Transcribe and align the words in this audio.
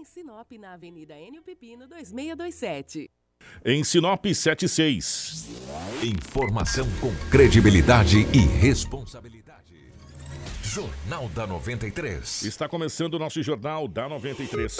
Em 0.00 0.04
Sinop, 0.04 0.50
na 0.52 0.72
Avenida 0.72 1.14
Enio 1.14 1.42
Pepino, 1.42 1.86
2627. 1.86 3.10
Em 3.62 3.84
Sinop 3.84 4.24
76. 4.24 5.46
Informação 6.02 6.86
com 7.02 7.14
credibilidade 7.30 8.20
e 8.34 8.38
responsabilidade. 8.38 9.74
Jornal 10.62 11.28
da 11.28 11.46
93. 11.46 12.44
Está 12.44 12.66
começando 12.66 13.12
o 13.12 13.18
nosso 13.18 13.42
Jornal 13.42 13.86
da 13.86 14.08
93. 14.08 14.74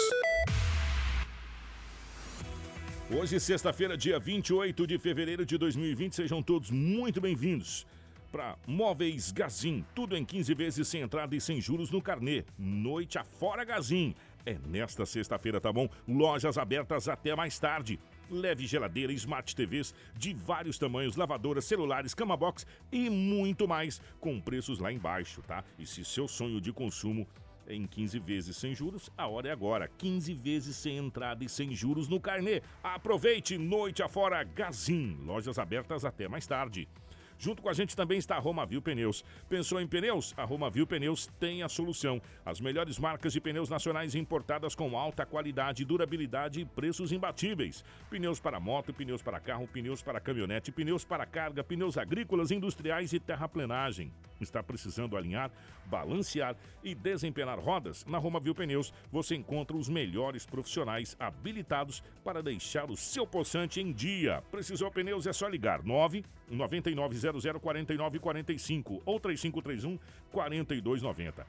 Hoje, 3.15 3.39
sexta-feira, 3.39 3.95
dia 3.95 4.17
28 4.17 4.87
de 4.87 4.97
fevereiro 4.97 5.45
de 5.45 5.55
2020. 5.55 6.15
Sejam 6.15 6.41
todos 6.41 6.71
muito 6.71 7.21
bem-vindos 7.21 7.85
para 8.31 8.57
Móveis 8.65 9.31
Gazin. 9.31 9.85
Tudo 9.93 10.15
em 10.15 10.23
15 10.23 10.53
vezes 10.53 10.87
sem 10.87 11.01
entrada 11.01 11.35
e 11.35 11.41
sem 11.41 11.59
juros 11.59 11.91
no 11.91 12.01
carnê. 12.01 12.45
Noite 12.57 13.19
afora 13.19 13.63
Gazin. 13.63 14.15
É 14.45 14.57
nesta 14.67 15.05
sexta-feira, 15.05 15.61
tá 15.61 15.71
bom? 15.71 15.87
Lojas 16.07 16.57
abertas 16.57 17.07
até 17.07 17.35
mais 17.35 17.59
tarde. 17.59 17.99
Leve 18.29 18.65
geladeira, 18.65 19.11
smart 19.13 19.55
TVs 19.55 19.93
de 20.15 20.33
vários 20.33 20.77
tamanhos, 20.77 21.15
lavadoras, 21.15 21.65
celulares, 21.65 22.13
cama 22.13 22.35
box 22.35 22.65
e 22.91 23.09
muito 23.09 23.67
mais 23.67 24.01
com 24.19 24.39
preços 24.39 24.79
lá 24.79 24.91
embaixo, 24.91 25.41
tá? 25.41 25.63
E 25.77 25.85
se 25.85 26.03
seu 26.03 26.27
sonho 26.27 26.61
de 26.61 26.71
consumo 26.71 27.27
é 27.67 27.75
em 27.75 27.85
15 27.85 28.19
vezes 28.19 28.57
sem 28.57 28.73
juros, 28.73 29.09
a 29.17 29.27
hora 29.27 29.49
é 29.49 29.51
agora. 29.51 29.87
15 29.97 30.33
vezes 30.33 30.75
sem 30.75 30.97
entrada 30.97 31.43
e 31.43 31.49
sem 31.49 31.75
juros 31.75 32.07
no 32.07 32.19
carnê. 32.19 32.61
Aproveite 32.83 33.57
noite 33.57 34.01
afora 34.01 34.43
Gazin. 34.43 35.17
Lojas 35.23 35.59
abertas 35.59 36.03
até 36.03 36.27
mais 36.27 36.47
tarde. 36.47 36.87
Junto 37.41 37.63
com 37.63 37.69
a 37.69 37.73
gente 37.73 37.95
também 37.95 38.19
está 38.19 38.35
a 38.35 38.39
Romavil 38.39 38.83
Pneus. 38.83 39.25
Pensou 39.49 39.81
em 39.81 39.87
pneus? 39.87 40.31
A 40.37 40.43
Romavil 40.43 40.85
Pneus 40.85 41.25
tem 41.39 41.63
a 41.63 41.67
solução. 41.67 42.21
As 42.45 42.61
melhores 42.61 42.99
marcas 42.99 43.33
de 43.33 43.41
pneus 43.41 43.67
nacionais 43.67 44.13
importadas 44.13 44.75
com 44.75 44.95
alta 44.95 45.25
qualidade, 45.25 45.83
durabilidade 45.83 46.61
e 46.61 46.65
preços 46.65 47.11
imbatíveis. 47.11 47.83
Pneus 48.11 48.39
para 48.39 48.59
moto, 48.59 48.93
pneus 48.93 49.23
para 49.23 49.39
carro, 49.39 49.67
pneus 49.67 50.03
para 50.03 50.19
caminhonete, 50.19 50.71
pneus 50.71 51.03
para 51.03 51.25
carga, 51.25 51.63
pneus 51.63 51.97
agrícolas, 51.97 52.51
industriais 52.51 53.11
e 53.11 53.19
terraplenagem. 53.19 54.13
Está 54.39 54.61
precisando 54.61 55.17
alinhar, 55.17 55.51
balancear 55.85 56.55
e 56.83 56.93
desempenar 56.93 57.59
rodas? 57.59 58.05
Na 58.05 58.19
Romavil 58.19 58.53
Pneus 58.53 58.93
você 59.11 59.35
encontra 59.35 59.75
os 59.75 59.89
melhores 59.89 60.45
profissionais 60.45 61.15
habilitados 61.19 62.03
para 62.23 62.43
deixar 62.43 62.89
o 62.89 62.95
seu 62.95 63.25
poçante 63.25 63.81
em 63.81 63.91
dia. 63.91 64.43
Precisou 64.51 64.91
pneus? 64.91 65.25
É 65.25 65.33
só 65.33 65.47
ligar 65.47 65.83
9 65.83 66.23
9900 66.49 67.30
4945 67.59 69.01
ou 69.05 69.19
3531 69.19 69.99
4290. 70.31 71.45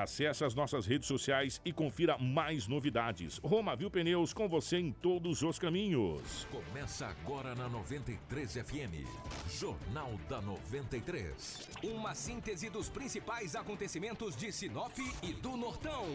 Acesse 0.00 0.42
as 0.44 0.54
nossas 0.54 0.86
redes 0.86 1.06
sociais 1.06 1.60
e 1.62 1.74
confira 1.74 2.16
mais 2.16 2.66
novidades. 2.66 3.38
Roma 3.44 3.76
Viu 3.76 3.90
Pneus 3.90 4.32
com 4.32 4.48
você 4.48 4.78
em 4.78 4.90
todos 4.90 5.42
os 5.42 5.58
caminhos. 5.58 6.46
Começa 6.50 7.06
agora 7.06 7.54
na 7.54 7.68
93 7.68 8.54
FM. 8.54 9.06
Jornal 9.50 10.18
da 10.26 10.40
93. 10.40 11.68
Uma 11.82 12.14
síntese 12.14 12.70
dos 12.70 12.88
principais 12.88 13.54
acontecimentos 13.54 14.34
de 14.34 14.50
Sinop 14.50 14.96
e 15.22 15.34
do 15.34 15.54
Nortão, 15.54 16.06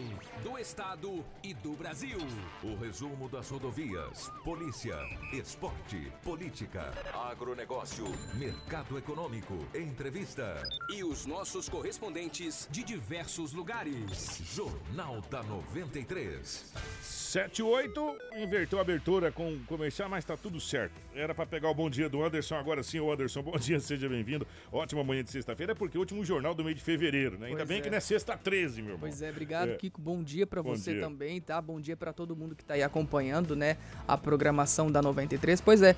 do 0.42 0.58
Estado 0.58 1.24
e 1.44 1.54
do 1.54 1.74
Brasil. 1.74 2.18
O 2.64 2.74
resumo 2.74 3.28
das 3.28 3.48
rodovias, 3.48 4.32
polícia, 4.42 4.98
esporte, 5.32 6.10
política, 6.24 6.92
agronegócio, 7.30 8.06
mercado 8.34 8.98
econômico, 8.98 9.54
entrevista. 9.76 10.60
E 10.92 11.04
os 11.04 11.24
nossos 11.24 11.68
correspondentes 11.68 12.66
de 12.68 12.82
diversos 12.82 13.52
lugares 13.52 13.75
lugares. 13.84 14.40
Jornal 14.54 15.22
da 15.30 15.42
93. 15.42 16.72
78, 17.02 18.16
inverteu 18.38 18.78
a 18.78 18.82
abertura 18.82 19.30
com 19.30 19.58
comercial, 19.66 20.08
mas 20.08 20.24
tá 20.24 20.36
tudo 20.36 20.58
certo. 20.60 20.94
Era 21.14 21.34
para 21.34 21.44
pegar 21.44 21.68
o 21.68 21.74
bom 21.74 21.90
dia 21.90 22.08
do 22.08 22.22
Anderson, 22.24 22.54
agora 22.54 22.82
sim, 22.82 22.98
o 23.00 23.12
Anderson, 23.12 23.42
bom 23.42 23.58
dia, 23.58 23.78
seja 23.80 24.08
bem-vindo. 24.08 24.46
Ótima 24.72 25.04
manhã 25.04 25.22
de 25.22 25.30
sexta-feira, 25.30 25.74
porque 25.74 25.96
é 25.96 25.98
o 25.98 26.00
último 26.00 26.24
jornal 26.24 26.54
do 26.54 26.64
mês 26.64 26.76
de 26.76 26.82
fevereiro, 26.82 27.36
né? 27.38 27.48
Ainda 27.48 27.58
Pois 27.58 27.68
bem 27.68 27.78
é. 27.78 27.80
que 27.82 27.90
não 27.90 27.96
é 27.98 28.00
sexta 28.00 28.36
13, 28.36 28.76
meu 28.80 28.92
irmão. 28.92 29.00
Pois 29.00 29.20
é, 29.20 29.28
obrigado, 29.30 29.70
É. 29.70 29.74
Kiko. 29.76 30.00
Bom 30.00 30.22
dia 30.22 30.46
pra 30.46 30.62
Bom 30.62 30.74
você 30.74 30.92
dia. 30.92 31.02
também, 31.02 31.40
tá? 31.40 31.60
Bom 31.60 31.78
dia 31.80 31.96
pra 31.96 32.12
todo 32.12 32.34
mundo 32.34 32.54
que 32.54 32.64
tá 32.64 32.74
aí 32.74 32.82
acompanhando, 32.82 33.54
né, 33.54 33.76
a 34.08 34.16
programação 34.16 34.90
da 34.90 35.02
93. 35.02 35.60
Pois 35.60 35.82
é, 35.82 35.94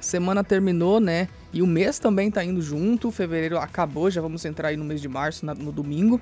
semana 0.00 0.42
terminou, 0.42 1.00
né? 1.00 1.28
E 1.52 1.60
o 1.60 1.66
mês 1.66 1.98
também 1.98 2.30
tá 2.30 2.42
indo 2.42 2.62
junto. 2.62 3.10
Fevereiro 3.10 3.58
acabou, 3.58 4.10
já 4.10 4.20
vamos 4.22 4.42
entrar 4.44 4.68
aí 4.68 4.76
no 4.76 4.84
mês 4.84 5.02
de 5.02 5.08
março, 5.08 5.44
na- 5.44 5.54
no 5.54 5.72
domingo. 5.72 6.18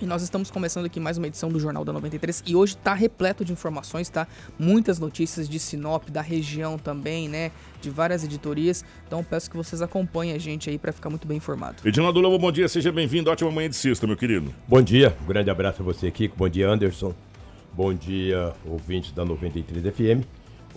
E 0.00 0.06
nós 0.06 0.22
estamos 0.22 0.50
começando 0.50 0.86
aqui 0.86 0.98
mais 0.98 1.18
uma 1.18 1.26
edição 1.26 1.50
do 1.50 1.60
Jornal 1.60 1.84
da 1.84 1.92
93 1.92 2.42
e 2.46 2.56
hoje 2.56 2.74
tá 2.74 2.94
repleto 2.94 3.44
de 3.44 3.52
informações, 3.52 4.08
tá? 4.08 4.26
Muitas 4.58 4.98
notícias 4.98 5.46
de 5.46 5.58
Sinop, 5.58 6.08
da 6.08 6.22
região 6.22 6.78
também, 6.78 7.28
né? 7.28 7.52
De 7.82 7.90
várias 7.90 8.24
editorias. 8.24 8.82
Então 9.06 9.22
peço 9.22 9.50
que 9.50 9.58
vocês 9.58 9.82
acompanhem 9.82 10.34
a 10.34 10.38
gente 10.38 10.70
aí 10.70 10.78
pra 10.78 10.90
ficar 10.90 11.10
muito 11.10 11.28
bem 11.28 11.36
informado. 11.36 11.76
Edinaldo 11.84 12.18
Lobo, 12.18 12.38
bom 12.38 12.50
dia, 12.50 12.66
seja 12.66 12.90
bem-vindo. 12.90 13.30
Ótima 13.30 13.50
manhã 13.50 13.68
de 13.68 13.76
sexta, 13.76 14.06
meu 14.06 14.16
querido. 14.16 14.54
Bom 14.66 14.80
dia, 14.80 15.14
um 15.22 15.26
grande 15.26 15.50
abraço 15.50 15.82
a 15.82 15.84
você, 15.84 16.10
Kiko. 16.10 16.34
Bom 16.34 16.48
dia, 16.48 16.66
Anderson. 16.66 17.14
Bom 17.70 17.92
dia, 17.92 18.54
ouvintes 18.64 19.12
da 19.12 19.22
93 19.22 19.94
FM. 19.94 20.24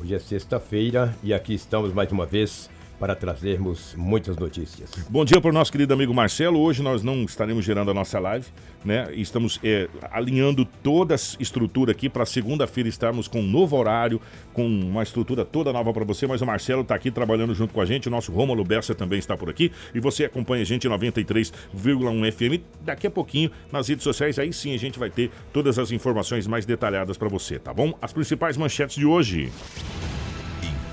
Hoje 0.01 0.15
é 0.15 0.19
sexta-feira 0.19 1.15
e 1.23 1.33
aqui 1.33 1.53
estamos 1.53 1.93
mais 1.93 2.11
uma 2.11 2.25
vez 2.25 2.69
para 3.03 3.15
trazermos 3.15 3.93
muitas 3.97 4.37
notícias. 4.37 4.91
Bom 5.09 5.25
dia 5.25 5.41
para 5.41 5.49
o 5.49 5.53
nosso 5.53 5.69
querido 5.69 5.93
amigo 5.93 6.13
Marcelo. 6.13 6.57
Hoje 6.57 6.81
nós 6.81 7.03
não 7.03 7.25
estaremos 7.25 7.65
gerando 7.65 7.91
a 7.91 7.93
nossa 7.93 8.17
live, 8.17 8.45
né? 8.85 9.09
Estamos 9.11 9.59
é, 9.61 9.89
alinhando 10.09 10.63
toda 10.63 11.13
a 11.13 11.17
estrutura 11.37 11.91
aqui 11.91 12.07
para 12.07 12.25
segunda-feira 12.25 12.87
estarmos 12.87 13.27
com 13.27 13.41
um 13.41 13.45
novo 13.45 13.75
horário, 13.75 14.21
com 14.53 14.65
uma 14.65 15.03
estrutura 15.03 15.43
toda 15.43 15.73
nova 15.73 15.91
para 15.91 16.05
você. 16.05 16.25
Mas 16.25 16.41
o 16.41 16.45
Marcelo 16.45 16.81
está 16.81 16.95
aqui 16.95 17.11
trabalhando 17.11 17.53
junto 17.53 17.73
com 17.73 17.81
a 17.81 17.85
gente. 17.85 18.07
O 18.07 18.09
nosso 18.09 18.31
Rômulo 18.31 18.63
Bessa 18.63 18.95
também 18.95 19.19
está 19.19 19.35
por 19.35 19.49
aqui. 19.49 19.69
E 19.93 19.99
você 19.99 20.23
acompanha 20.23 20.61
a 20.61 20.65
gente 20.65 20.87
em 20.87 20.89
93,1 20.89 22.31
FM. 22.31 22.63
Daqui 22.85 23.07
a 23.07 23.11
pouquinho, 23.11 23.51
nas 23.69 23.89
redes 23.89 24.05
sociais, 24.05 24.39
aí 24.39 24.53
sim 24.53 24.73
a 24.73 24.79
gente 24.79 24.97
vai 24.97 25.09
ter 25.09 25.29
todas 25.51 25.77
as 25.77 25.91
informações 25.91 26.47
mais 26.47 26.65
detalhadas 26.65 27.17
para 27.17 27.27
você, 27.27 27.59
tá 27.59 27.73
bom? 27.73 27.97
As 28.01 28.13
principais 28.13 28.55
manchetes 28.55 28.95
de 28.95 29.05
hoje. 29.05 29.51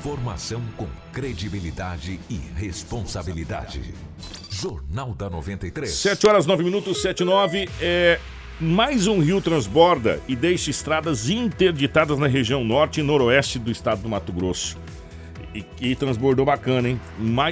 Informação 0.01 0.63
com 0.79 0.87
credibilidade 1.13 2.19
e 2.31 2.41
responsabilidade. 2.57 3.93
Jornal 4.49 5.15
da 5.15 5.29
93. 5.29 5.91
7 5.91 6.27
horas 6.27 6.47
9 6.47 6.65
minutos, 6.65 7.03
7 7.03 7.21
e 7.21 7.25
9. 7.27 7.69
É, 7.83 8.19
mais 8.59 9.07
um 9.07 9.21
rio 9.21 9.43
transborda 9.43 10.19
e 10.27 10.35
deixa 10.35 10.71
estradas 10.71 11.29
interditadas 11.29 12.19
na 12.19 12.27
região 12.27 12.65
norte 12.65 13.01
e 13.01 13.03
noroeste 13.03 13.59
do 13.59 13.71
estado 13.71 14.01
do 14.01 14.09
Mato 14.09 14.33
Grosso. 14.33 14.79
E, 15.55 15.67
e 15.79 15.95
transbordou 15.95 16.47
bacana, 16.47 16.89
hein? 16.89 17.01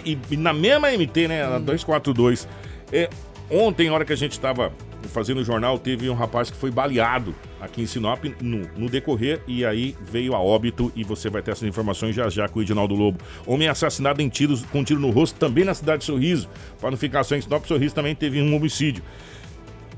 E, 0.07 0.19
e 0.31 0.37
na 0.39 0.55
mesma 0.55 0.91
MT, 0.91 1.29
né? 1.29 1.47
Na 1.47 1.59
242. 1.59 2.49
É, 2.91 3.11
ontem, 3.51 3.89
na 3.89 3.95
hora 3.95 4.05
que 4.05 4.13
a 4.13 4.17
gente 4.17 4.33
estava 4.33 4.73
fazendo 5.09 5.39
o 5.41 5.45
jornal, 5.45 5.79
teve 5.79 6.09
um 6.09 6.15
rapaz 6.15 6.51
que 6.51 6.57
foi 6.57 6.71
baleado 6.71 7.35
aqui 7.61 7.83
em 7.83 7.87
Sinop 7.87 8.25
no, 8.41 8.69
no 8.77 8.89
decorrer 8.89 9.41
e 9.47 9.65
aí 9.65 9.97
veio 10.01 10.35
a 10.35 10.41
óbito 10.41 10.93
e 10.95 11.03
você 11.05 11.29
vai 11.31 11.43
ter 11.43 11.53
essas 11.53 11.69
informações 11.69 12.15
já 12.15 12.29
já 12.29 12.49
com 12.49 12.59
o 12.59 12.63
Edinaldo 12.63 12.95
Lobo. 12.95 13.19
Homem 13.47 13.69
assassinado 13.69 14.21
em 14.23 14.29
tiros, 14.29 14.65
com 14.67 14.85
tiro 14.85 15.01
no 15.01 15.11
rosto 15.11 15.39
também 15.39 15.65
na 15.65 15.75
cidade 15.75 16.01
de 16.01 16.05
Sorriso. 16.07 16.49
Para 16.81 16.91
não 16.91 16.99
ficar 16.99 17.25
só 17.25 17.35
em 17.35 17.41
Sinop, 17.41 17.65
Sorriso 17.65 17.95
também 17.95 18.15
teve 18.15 18.41
um 18.41 18.55
homicídio. 18.55 19.03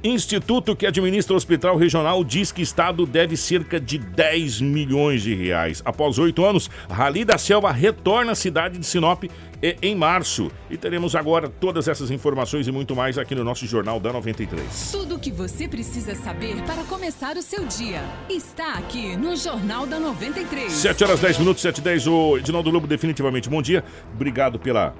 Instituto 0.02 0.74
que 0.74 0.86
administra 0.86 1.34
o 1.34 1.36
Hospital 1.36 1.76
Regional 1.76 2.24
diz 2.24 2.50
que 2.50 2.62
Estado 2.62 3.04
deve 3.04 3.36
cerca 3.36 3.78
de 3.78 3.98
10 3.98 4.62
milhões 4.62 5.22
de 5.22 5.34
reais. 5.34 5.82
Após 5.84 6.18
oito 6.18 6.42
anos, 6.42 6.70
Rally 6.88 7.22
da 7.22 7.36
Selva 7.36 7.70
retorna 7.70 8.32
à 8.32 8.34
cidade 8.34 8.78
de 8.78 8.86
Sinop 8.86 9.24
em 9.62 9.94
março. 9.94 10.50
E 10.70 10.76
teremos 10.76 11.14
agora 11.14 11.48
todas 11.48 11.88
essas 11.88 12.10
informações 12.10 12.66
e 12.66 12.72
muito 12.72 12.94
mais 12.96 13.18
aqui 13.18 13.34
no 13.34 13.44
nosso 13.44 13.66
Jornal 13.66 14.00
da 14.00 14.12
93. 14.12 14.90
Tudo 14.92 15.16
o 15.16 15.18
que 15.18 15.30
você 15.30 15.68
precisa 15.68 16.14
saber 16.14 16.56
para 16.62 16.82
começar 16.84 17.36
o 17.36 17.42
seu 17.42 17.66
dia 17.66 18.02
está 18.28 18.74
aqui 18.74 19.16
no 19.16 19.36
Jornal 19.36 19.86
da 19.86 19.98
93. 20.00 20.72
7 20.72 21.04
horas 21.04 21.20
10 21.20 21.38
minutos, 21.38 21.62
7 21.62 21.78
e 21.78 21.80
10. 21.82 22.06
O 22.06 22.38
Edinaldo 22.38 22.70
Lobo, 22.70 22.86
definitivamente, 22.86 23.48
bom 23.48 23.60
dia. 23.62 23.84
Obrigado 24.14 24.58
pela, 24.58 24.94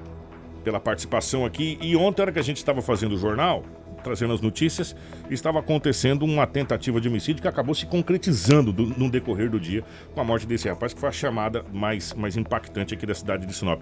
pela 0.63 0.79
participação 0.79 1.45
aqui. 1.45 1.77
E 1.81 1.95
ontem, 1.95 2.19
na 2.21 2.23
hora 2.25 2.31
que 2.31 2.39
a 2.39 2.43
gente 2.43 2.57
estava 2.57 2.81
fazendo 2.81 3.15
o 3.15 3.17
jornal, 3.17 3.63
trazendo 4.03 4.33
as 4.33 4.41
notícias, 4.41 4.95
estava 5.29 5.59
acontecendo 5.59 6.25
uma 6.25 6.47
tentativa 6.47 6.99
de 6.99 7.07
homicídio 7.07 7.39
que 7.39 7.47
acabou 7.47 7.75
se 7.75 7.85
concretizando 7.85 8.73
do- 8.73 8.87
no 8.97 9.11
decorrer 9.11 9.47
do 9.47 9.59
dia 9.59 9.83
com 10.15 10.19
a 10.19 10.23
morte 10.23 10.47
desse 10.47 10.67
rapaz, 10.67 10.91
que 10.91 10.99
foi 10.99 11.09
a 11.09 11.11
chamada 11.11 11.63
mais, 11.71 12.11
mais 12.15 12.35
impactante 12.35 12.95
aqui 12.95 13.05
da 13.05 13.13
cidade 13.13 13.45
de 13.45 13.53
Sinop. 13.53 13.79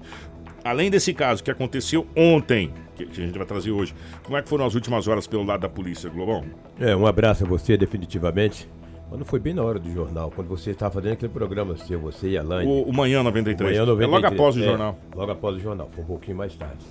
Além 0.64 0.90
desse 0.90 1.14
caso 1.14 1.44
que 1.44 1.52
aconteceu 1.52 2.06
ontem, 2.16 2.74
que 2.96 3.04
a 3.04 3.26
gente 3.26 3.38
vai 3.38 3.48
trazer 3.48 3.72
hoje, 3.72 3.94
como 4.24 4.38
é 4.38 4.42
que 4.42 4.50
foram 4.50 4.66
as 4.66 4.76
últimas 4.76 5.08
horas 5.08 5.28
pelo 5.28 5.44
lado 5.44 5.62
da 5.62 5.70
polícia, 5.70 6.10
Globão? 6.10 6.44
É, 6.80 6.96
um 6.96 7.06
abraço 7.08 7.44
a 7.44 7.48
você, 7.48 7.78
definitivamente. 7.78 8.68
Mas 9.10 9.18
não 9.20 9.26
foi 9.26 9.40
bem 9.40 9.54
na 9.56 9.64
hora 9.64 9.80
do 9.80 9.92
jornal, 9.92 10.32
quando 10.36 10.48
você 10.48 10.72
estava 10.72 10.94
fazendo 10.94 11.14
aquele 11.14 11.32
programa 11.34 11.76
seu, 11.78 12.00
você 12.00 12.30
e 12.30 12.38
a 12.38 12.44
Laine. 12.44 12.72
O, 12.72 12.84
o 12.84 12.94
Manhã 12.94 13.24
93. 13.24 13.72
Manhã 13.72 13.82
É 13.82 13.86
93. 13.86 14.12
logo 14.12 14.28
após 14.36 14.56
o 14.56 14.60
É, 14.60 14.64
jornal. 14.64 15.00
Logo 15.16 15.32
após 15.32 15.56
o 15.56 15.60
jornal, 15.60 15.90
foi 15.94 16.04
um 16.04 16.08
pouquinho 16.08 16.38
mais 16.38 16.56
tarde. 16.56 16.86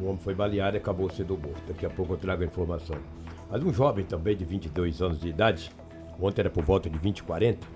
O 0.00 0.04
homem 0.04 0.18
foi 0.18 0.34
baleado 0.34 0.76
e 0.76 0.78
acabou 0.78 1.10
sendo 1.10 1.36
morto. 1.36 1.60
Daqui 1.66 1.84
a 1.84 1.90
pouco 1.90 2.12
eu 2.12 2.16
trago 2.16 2.42
a 2.42 2.46
informação. 2.46 2.96
Mas 3.50 3.62
um 3.62 3.72
jovem 3.72 4.04
também 4.04 4.36
de 4.36 4.44
22 4.44 5.02
anos 5.02 5.20
de 5.20 5.28
idade 5.28 5.70
Ontem 6.20 6.42
era 6.42 6.50
por 6.50 6.62
volta 6.64 6.88
de 6.88 6.98
20 6.98 7.18
e 7.18 7.22
40. 7.24 7.66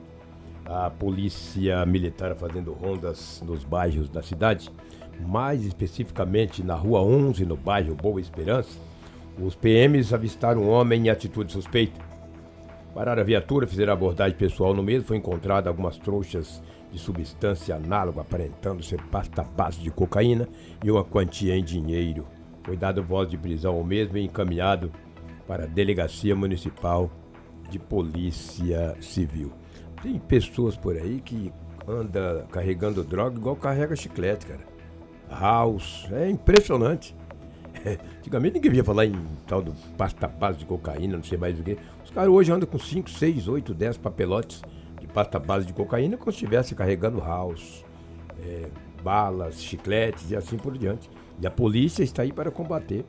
A 0.65 0.91
polícia 0.91 1.85
militar 1.87 2.35
fazendo 2.37 2.73
rondas 2.73 3.43
nos 3.45 3.65
bairros 3.65 4.09
da 4.09 4.23
cidade, 4.23 4.71
mais 5.21 5.65
especificamente 5.65 6.63
na 6.63 6.75
Rua 6.75 7.01
11, 7.01 7.45
no 7.45 7.57
bairro 7.57 7.95
Boa 7.95 8.21
Esperança. 8.21 8.79
Os 9.41 9.55
PMs 9.55 10.13
avistaram 10.13 10.63
um 10.63 10.69
homem 10.69 11.07
em 11.07 11.11
atitude 11.11 11.53
suspeita. 11.53 12.01
Pararam 12.95 13.23
a 13.23 13.25
viatura, 13.25 13.67
fizeram 13.67 13.93
abordagem 13.93 14.37
pessoal 14.37 14.75
no 14.75 14.83
mesmo. 14.83 15.07
Foi 15.07 15.17
encontrada 15.17 15.69
algumas 15.69 15.97
trouxas 15.97 16.63
de 16.91 16.99
substância 16.99 17.77
análoga, 17.77 18.23
aparentando 18.23 18.83
ser 18.83 19.01
pasta 19.05 19.45
base 19.45 19.81
de 19.81 19.91
cocaína 19.91 20.49
e 20.83 20.91
uma 20.91 21.05
quantia 21.05 21.57
em 21.57 21.63
dinheiro. 21.63 22.27
Foi 22.65 22.77
dado 22.77 23.03
voz 23.03 23.31
de 23.31 23.39
prisão 23.39 23.77
ao 23.77 23.85
mesmo 23.85 24.17
e 24.17 24.25
encaminhado 24.25 24.91
para 25.47 25.65
a 25.65 25.67
Delegacia 25.67 26.35
Municipal 26.35 27.11
de 27.71 27.79
Polícia 27.79 28.97
Civil. 29.01 29.53
Tem 30.03 30.19
pessoas 30.19 30.77
por 30.77 30.97
aí 30.97 31.21
que 31.21 31.53
anda 31.87 32.47
carregando 32.51 33.03
droga 33.03 33.37
igual 33.37 33.57
carrega 33.57 33.97
chiclete, 33.97 34.47
cara. 34.47 34.78
House, 35.31 36.07
é 36.13 36.29
impressionante. 36.29 37.15
Antigamente 38.19 38.55
ninguém 38.55 38.71
via 38.73 38.85
falar 38.85 39.07
em 39.07 39.15
tal 39.47 39.63
do 39.63 39.73
pasta 39.97 40.27
base 40.27 40.59
de 40.59 40.65
cocaína, 40.65 41.17
não 41.17 41.25
sei 41.25 41.39
mais 41.39 41.59
o 41.59 41.63
que. 41.63 41.79
Os 42.05 42.11
caras 42.11 42.31
hoje 42.31 42.53
andam 42.53 42.69
com 42.69 42.79
5, 42.79 43.09
6, 43.11 43.49
8, 43.49 43.75
10 43.75 43.97
papelotes 43.99 44.63
de 45.01 45.07
pasta 45.07 45.39
base 45.39 45.67
de 45.67 45.73
cocaína 45.73 46.17
como 46.17 46.33
se 46.33 46.37
estivesse 46.37 46.75
carregando 46.75 47.21
house, 47.21 47.85
é, 48.41 48.69
balas, 49.03 49.63
chicletes 49.63 50.31
e 50.31 50.37
assim 50.37 50.57
por 50.57 50.77
diante. 50.77 51.09
E 51.41 51.47
a 51.47 51.51
polícia 51.51 52.03
está 52.03 52.23
aí 52.23 52.33
para 52.33 52.51
combater. 52.51 53.05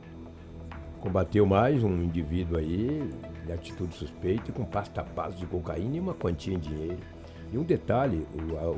Combateu 1.00 1.46
mais 1.46 1.82
um 1.82 2.02
indivíduo 2.02 2.58
aí 2.58 3.10
de 3.46 3.52
atitude 3.52 3.94
suspeita 3.94 4.52
com 4.52 4.64
pasta 4.64 5.02
base 5.02 5.36
de 5.36 5.46
cocaína 5.46 5.96
e 5.96 6.00
uma 6.00 6.14
quantia 6.14 6.54
em 6.54 6.58
dinheiro. 6.58 6.98
E 7.52 7.58
um 7.58 7.64
detalhe, 7.64 8.26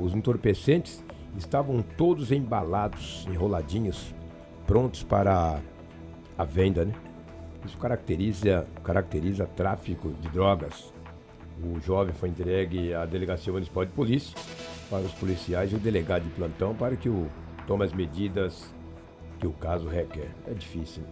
os 0.00 0.14
entorpecentes 0.14 1.04
estavam 1.36 1.82
todos 1.82 2.30
embalados, 2.30 3.26
enroladinhos, 3.28 4.14
prontos 4.66 5.02
para 5.02 5.60
a 6.36 6.44
venda, 6.44 6.84
né? 6.84 6.94
Isso 7.64 7.78
caracteriza, 7.78 8.66
caracteriza 8.82 9.46
tráfico 9.46 10.10
de 10.20 10.28
drogas. 10.28 10.92
O 11.62 11.80
jovem 11.80 12.12
foi 12.12 12.28
entregue 12.28 12.92
à 12.92 13.04
Delegacia 13.06 13.52
Municipal 13.52 13.84
de 13.84 13.92
Polícia 13.92 14.36
para 14.90 15.02
os 15.02 15.12
policiais 15.12 15.72
e 15.72 15.76
o 15.76 15.78
delegado 15.78 16.24
de 16.24 16.30
plantão 16.30 16.74
para 16.74 16.96
que 16.96 17.08
o 17.08 17.28
tome 17.66 17.84
as 17.84 17.92
medidas 17.92 18.74
que 19.38 19.46
o 19.46 19.52
caso 19.52 19.88
requer. 19.88 20.30
É 20.46 20.52
difícil, 20.52 21.04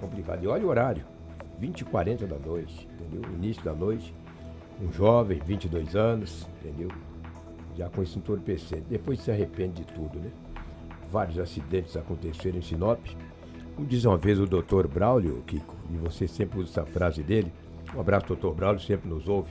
complicado. 0.00 0.42
E 0.42 0.48
olha 0.48 0.66
o 0.66 0.68
horário, 0.68 1.04
20 1.58 1.80
e 1.80 1.84
40 1.84 2.26
da 2.26 2.38
noite, 2.38 2.88
entendeu? 2.92 3.30
Início 3.32 3.62
da 3.62 3.72
noite. 3.72 4.14
Um 4.80 4.92
jovem, 4.92 5.40
22 5.44 5.94
anos, 5.94 6.48
entendeu? 6.58 6.88
Já 7.76 7.88
com 7.88 8.02
esse 8.02 8.18
entorpecente. 8.18 8.84
Depois 8.88 9.20
se 9.20 9.30
arrepende 9.30 9.84
de 9.84 9.92
tudo, 9.92 10.18
né? 10.18 10.30
Vários 11.10 11.38
acidentes 11.38 11.96
aconteceram 11.96 12.58
em 12.58 12.62
Sinop. 12.62 13.00
Como 13.74 13.86
diz 13.86 14.04
uma 14.04 14.16
vez 14.16 14.38
o 14.38 14.46
doutor 14.46 14.86
Braulio, 14.86 15.42
Kiko, 15.46 15.74
e 15.90 15.96
você 15.96 16.28
sempre 16.28 16.60
usa 16.60 16.70
essa 16.80 16.86
frase 16.86 17.22
dele. 17.22 17.52
Um 17.94 18.00
abraço, 18.00 18.26
doutor 18.28 18.54
Braulio, 18.54 18.80
sempre 18.80 19.08
nos 19.08 19.28
ouve. 19.28 19.50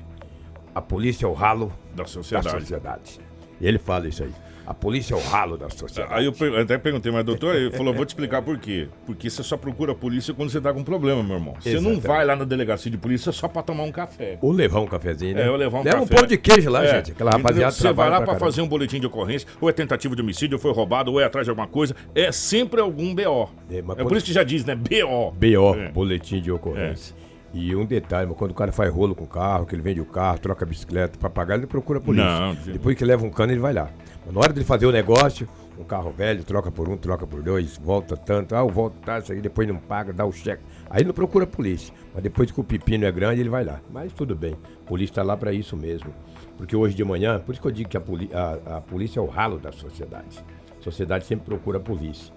A 0.74 0.82
polícia 0.82 1.26
é 1.26 1.30
o 1.30 1.34
ralo 1.34 1.72
Da 1.96 2.06
sociedade. 2.06 2.54
da 2.54 2.60
sociedade. 2.60 3.20
Ele 3.62 3.78
fala 3.78 4.08
isso 4.08 4.24
aí. 4.24 4.34
A 4.66 4.74
polícia 4.74 5.14
é 5.14 5.18
o 5.18 5.20
ralo 5.20 5.58
da 5.58 5.70
sociedade. 5.70 6.14
Aí 6.14 6.26
eu 6.26 6.34
até 6.62 6.78
perguntei, 6.78 7.12
mas 7.12 7.26
doutor, 7.26 7.56
ele 7.56 7.72
falou, 7.72 7.94
vou 7.94 8.06
te 8.06 8.10
explicar 8.10 8.42
por 8.42 8.58
quê. 8.58 8.88
Porque 9.06 9.30
você 9.30 9.44
só 9.44 9.58
procura 9.58 9.92
a 9.92 9.96
polícia 9.96 10.34
quando 10.34 10.50
você 10.50 10.62
tá 10.62 10.74
com 10.74 10.84
problema, 10.84 11.22
meu 11.22 11.36
irmão. 11.36 11.56
Você 11.60 11.72
não 11.72 11.92
Exatamente. 11.92 12.08
vai 12.08 12.26
lá 12.26 12.36
na 12.36 12.46
delegacia 12.46 12.90
de 12.90 12.98
polícia 12.98 13.32
só 13.32 13.48
pra 13.48 13.62
tomar 13.62 13.84
um 13.84 13.92
café. 13.92 14.38
Ou 14.42 14.52
levar 14.52 14.80
um 14.80 14.88
cafezinho, 14.88 15.36
né? 15.36 15.46
É, 15.46 15.50
ou 15.50 15.58
levar 15.58 15.80
um 15.80 15.84
Leva 15.84 16.00
café. 16.00 16.14
um 16.16 16.18
pão 16.18 16.28
de 16.28 16.38
queijo 16.38 16.70
lá, 16.70 16.84
É, 16.86 16.96
gente. 16.96 17.12
Aquela 17.12 17.32
rapaziada 17.32 17.72
Você 17.72 17.92
vai 17.92 18.10
lá 18.10 18.22
pra 18.22 18.36
fazer 18.36 18.62
um 18.62 18.68
boletim 18.68 19.00
de 19.00 19.08
ocorrência, 19.08 19.48
ou 19.60 19.70
é 19.70 19.74
tentativa 19.74 20.16
de 20.16 20.22
homicídio, 20.22 20.56
ou 20.56 20.62
foi 20.62 20.72
roubado, 20.72 21.12
ou 21.12 21.20
é 21.20 21.26
atrás 21.26 21.46
de 21.46 21.50
alguma 21.50 21.68
coisa. 21.68 21.94
É 22.16 22.32
sempre 22.32 22.80
algum 22.80 23.14
BO. 23.14 23.50
É, 23.70 23.78
É, 23.80 23.82
por 23.82 24.16
isso 24.16 24.26
que 24.26 24.34
já 24.34 24.44
diz, 24.44 24.64
né? 24.64 24.76
BO. 24.76 25.32
BO, 25.32 25.76
É. 25.76 25.90
boletim 25.92 26.42
de 26.42 26.52
ocorrência. 26.52 27.16
E 27.54 27.76
um 27.76 27.86
detalhe, 27.86 28.34
quando 28.34 28.52
o 28.52 28.56
cara 28.56 28.72
faz 28.72 28.92
rolo 28.92 29.14
com 29.14 29.26
o 29.26 29.28
carro, 29.28 29.66
que 29.66 29.76
ele 29.76 29.82
vende 29.84 30.02
o 30.02 30.06
carro, 30.06 30.40
troca 30.40 30.66
a 30.66 30.68
bicicleta 30.68 31.20
pra 31.20 31.30
pagar, 31.30 31.56
ele 31.56 31.68
procura 31.68 32.00
a 32.00 32.02
polícia. 32.02 32.28
Não, 32.40 32.56
de- 32.56 32.72
Depois 32.74 32.98
que 32.98 33.06
leva 33.06 33.24
um 33.26 33.30
cano, 33.30 33.52
ele 33.54 33.60
vai 33.62 33.74
lá. 33.74 33.90
Mas 34.26 34.34
na 34.34 34.40
hora 34.42 34.52
dele 34.54 34.66
fazer 34.66 34.88
o 34.88 34.92
negócio, 34.92 35.48
um 35.78 35.84
carro 35.84 36.12
velho, 36.12 36.44
troca 36.44 36.72
por 36.72 36.90
um, 36.90 36.98
troca 36.98 37.28
por 37.28 37.44
dois, 37.44 37.78
volta 37.78 38.18
tanto, 38.18 38.56
ah, 38.56 38.60
eu 38.60 38.70
volto 38.70 39.00
tá, 39.02 39.20
isso 39.20 39.32
aí, 39.32 39.40
depois 39.40 39.68
não 39.68 39.76
paga, 39.76 40.12
dá 40.12 40.26
o 40.26 40.32
cheque. 40.32 40.64
Aí 40.90 41.04
não 41.04 41.14
procura 41.14 41.44
a 41.46 41.48
polícia. 41.48 41.94
Mas 42.14 42.24
depois 42.24 42.50
que 42.52 42.60
o 42.60 42.64
pepino 42.64 43.06
é 43.06 43.12
grande, 43.12 43.42
ele 43.42 43.50
vai 43.50 43.64
lá. 43.64 43.80
Mas 43.92 44.12
tudo 44.14 44.36
bem, 44.36 44.56
a 44.84 44.88
polícia 44.88 45.16
tá 45.16 45.24
lá 45.24 45.38
pra 45.38 45.54
isso 45.54 45.78
mesmo. 45.78 46.12
Porque 46.58 46.76
hoje 46.76 46.96
de 46.96 47.04
manhã, 47.04 47.40
por 47.40 47.52
isso 47.52 47.62
que 47.62 47.68
eu 47.68 47.72
digo 47.72 47.88
que 47.90 47.98
a, 47.98 48.02
a- 48.34 48.78
a 48.78 48.82
polícia 48.82 49.20
é 49.20 49.22
o 49.24 49.28
ralo 49.28 49.60
da 49.60 49.72
sociedade. 49.72 50.44
A 50.80 50.84
sociedade 50.84 51.26
sempre 51.26 51.46
procura 51.46 51.78
a 51.78 51.82
polícia. 51.82 52.34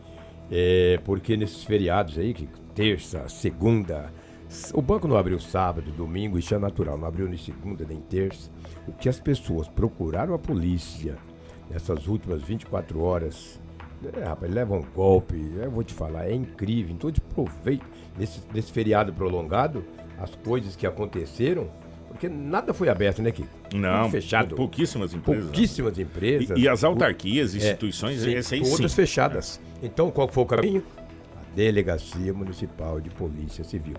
É, 0.50 1.00
porque 1.04 1.36
nesses 1.36 1.64
feriados 1.64 2.18
aí, 2.18 2.32
que 2.34 2.48
terça, 2.74 3.28
segunda, 3.28 4.12
o 4.74 4.80
banco 4.82 5.08
não 5.08 5.16
abriu 5.16 5.38
sábado, 5.40 5.90
domingo, 5.90 6.38
isso 6.38 6.54
é 6.54 6.58
natural, 6.58 6.96
não 6.96 7.06
abriu 7.08 7.28
nem 7.28 7.38
segunda, 7.38 7.84
nem 7.84 8.00
terça. 8.00 8.50
O 8.86 8.92
que 8.92 9.08
as 9.08 9.18
pessoas 9.18 9.68
procuraram 9.68 10.34
a 10.34 10.38
polícia 10.38 11.16
nessas 11.70 12.06
últimas 12.06 12.42
24 12.42 13.00
horas, 13.02 13.60
é, 14.14 14.24
rapaz, 14.24 14.52
levam 14.52 14.78
um 14.78 14.84
golpe, 14.94 15.34
eu 15.56 15.70
vou 15.70 15.82
te 15.82 15.92
falar, 15.92 16.26
é 16.28 16.34
incrível. 16.34 16.94
Então, 16.94 17.10
de 17.10 17.20
proveito 17.20 17.84
nesse, 18.16 18.40
nesse 18.54 18.70
feriado 18.70 19.12
prolongado, 19.12 19.84
as 20.18 20.34
coisas 20.36 20.76
que 20.76 20.86
aconteceram, 20.86 21.68
porque 22.08 22.28
nada 22.28 22.72
foi 22.72 22.88
aberto, 22.88 23.20
né, 23.20 23.32
Kiko? 23.32 23.48
Não, 23.74 24.02
Tudo 24.02 24.10
fechado. 24.12 24.54
pouquíssimas 24.54 25.12
empresas. 25.12 25.44
Pouquíssimas 25.44 25.98
empresas. 25.98 26.56
E, 26.56 26.62
e 26.62 26.68
as 26.68 26.84
autarquias, 26.84 27.52
É, 27.54 27.58
instituições, 27.58 28.20
sim, 28.20 28.32
esse 28.32 28.54
aí 28.54 28.62
todas 28.62 28.92
sim. 28.92 28.96
fechadas. 28.96 29.60
Então, 29.82 30.10
qual 30.10 30.28
foi 30.28 30.44
o 30.44 30.46
caminho? 30.46 30.84
A 31.36 31.54
Delegacia 31.54 32.32
Municipal 32.32 33.00
de 33.00 33.10
Polícia 33.10 33.64
Civil. 33.64 33.96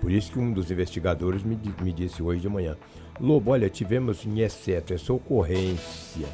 Por 0.00 0.10
isso 0.10 0.32
que 0.32 0.38
um 0.38 0.52
dos 0.52 0.70
investigadores 0.70 1.42
me, 1.42 1.58
me 1.82 1.92
disse 1.92 2.22
hoje 2.22 2.40
de 2.40 2.48
manhã, 2.48 2.76
Lobo, 3.20 3.50
olha, 3.50 3.68
tivemos 3.68 4.24
em 4.24 4.40
exceto 4.40 4.94
essa 4.94 5.12
ocorrência 5.12 6.26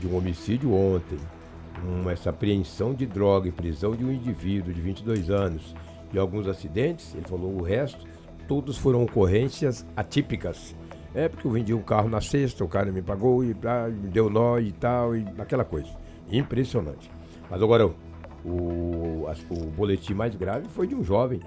de 0.00 0.06
um 0.08 0.16
homicídio 0.16 0.74
ontem, 0.74 1.18
uma, 1.84 2.10
essa 2.10 2.30
apreensão 2.30 2.92
de 2.92 3.06
droga 3.06 3.48
e 3.48 3.52
prisão 3.52 3.94
de 3.94 4.04
um 4.04 4.10
indivíduo 4.10 4.74
de 4.74 4.80
22 4.80 5.30
anos 5.30 5.76
e 6.12 6.18
alguns 6.18 6.48
acidentes, 6.48 7.14
ele 7.14 7.26
falou 7.26 7.54
o 7.54 7.62
resto, 7.62 8.04
todos 8.48 8.76
foram 8.78 9.04
ocorrências 9.04 9.86
atípicas. 9.96 10.74
É 11.14 11.28
porque 11.28 11.46
eu 11.46 11.50
vendi 11.52 11.72
um 11.72 11.82
carro 11.82 12.08
na 12.08 12.20
sexta, 12.20 12.64
o 12.64 12.68
cara 12.68 12.90
me 12.90 13.02
pagou 13.02 13.44
e 13.44 13.54
ah, 13.64 13.88
me 13.88 14.08
deu 14.08 14.28
nó 14.28 14.58
e 14.58 14.72
tal, 14.72 15.16
e 15.16 15.24
aquela 15.38 15.64
coisa. 15.64 15.88
Impressionante. 16.30 17.10
Mas 17.48 17.62
agora, 17.62 17.86
o, 18.44 19.26
o 19.50 19.66
boletim 19.76 20.14
mais 20.14 20.34
grave 20.34 20.68
foi 20.68 20.86
de 20.86 20.94
um 20.94 21.04
jovem 21.04 21.40